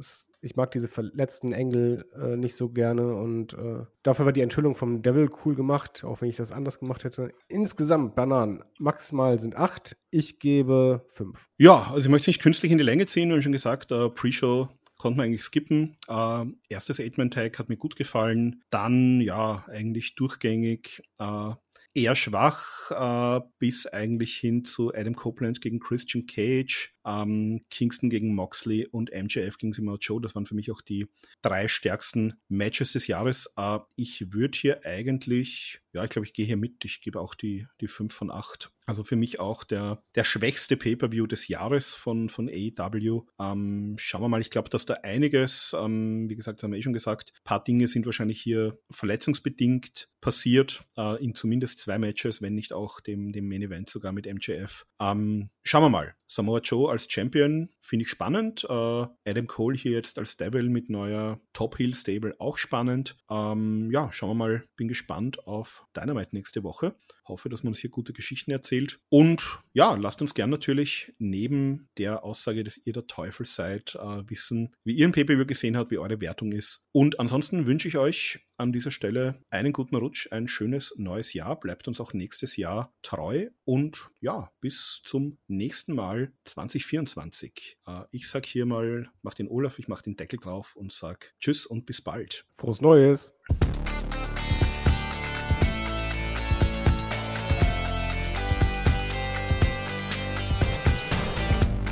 [0.41, 4.75] ich mag diese verletzten Engel äh, nicht so gerne und äh, dafür war die Enthüllung
[4.75, 7.31] vom Devil cool gemacht, auch wenn ich das anders gemacht hätte.
[7.47, 11.49] Insgesamt, Bananen, maximal sind acht, ich gebe fünf.
[11.57, 14.09] Ja, also ich möchte es nicht künstlich in die Länge ziehen, wie schon gesagt, äh,
[14.09, 15.97] Pre-Show konnte man eigentlich skippen.
[16.07, 18.63] Äh, erstes Eight-Man-Tag hat mir gut gefallen.
[18.69, 21.03] Dann, ja, eigentlich durchgängig.
[21.19, 21.51] Äh,
[21.93, 28.33] eher schwach, äh, bis eigentlich hin zu Adam Copeland gegen Christian Cage, ähm, Kingston gegen
[28.35, 30.21] Moxley und MJF gegen Samoa Joe.
[30.21, 31.07] Das waren für mich auch die
[31.41, 33.53] drei stärksten Matches des Jahres.
[33.57, 36.85] Äh, ich würde hier eigentlich, ja, ich glaube, ich gehe hier mit.
[36.85, 38.71] Ich gebe auch die, die 5 von 8.
[38.85, 43.23] Also für mich auch der, der schwächste Pay-Per-View des Jahres von, von AEW.
[43.39, 46.79] Ähm, schauen wir mal, ich glaube, dass da einiges, ähm, wie gesagt, das haben wir
[46.79, 51.97] eh schon gesagt, ein paar Dinge sind wahrscheinlich hier verletzungsbedingt passiert, äh, in zumindest zwei
[51.97, 54.85] Matches, wenn nicht auch dem, dem Main Event sogar mit MJF.
[54.99, 56.15] Ähm, schauen wir mal.
[56.27, 58.65] Samoa Joe als Champion finde ich spannend.
[58.67, 63.17] Äh, Adam Cole hier jetzt als Devil mit neuer Top Hill Stable auch spannend.
[63.29, 64.63] Ähm, ja, schauen wir mal.
[64.75, 66.95] Bin gespannt auf Dynamite nächste Woche.
[67.25, 68.99] Hoffe, dass man uns hier gute Geschichten erzählt.
[69.09, 74.29] Und ja, lasst uns gern natürlich neben der Aussage, dass ihr der Teufel seid, äh,
[74.29, 76.87] wissen, wie ihr ein PPV gesehen habt, wie eure Wertung ist.
[76.91, 81.59] Und ansonsten wünsche ich euch an dieser Stelle einen guten Rutsch, ein schönes neues Jahr.
[81.59, 87.77] Bleibt uns auch nächstes Jahr treu und ja, bis zum nächsten Mal 2024.
[87.85, 91.33] Äh, ich sag hier mal, mach den Olaf, ich mach den Deckel drauf und sag
[91.39, 92.45] Tschüss und bis bald.
[92.55, 93.33] Frohes Neues!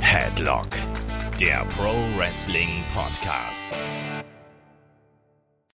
[0.00, 0.70] Headlock,
[1.38, 3.70] der Pro Wrestling Podcast.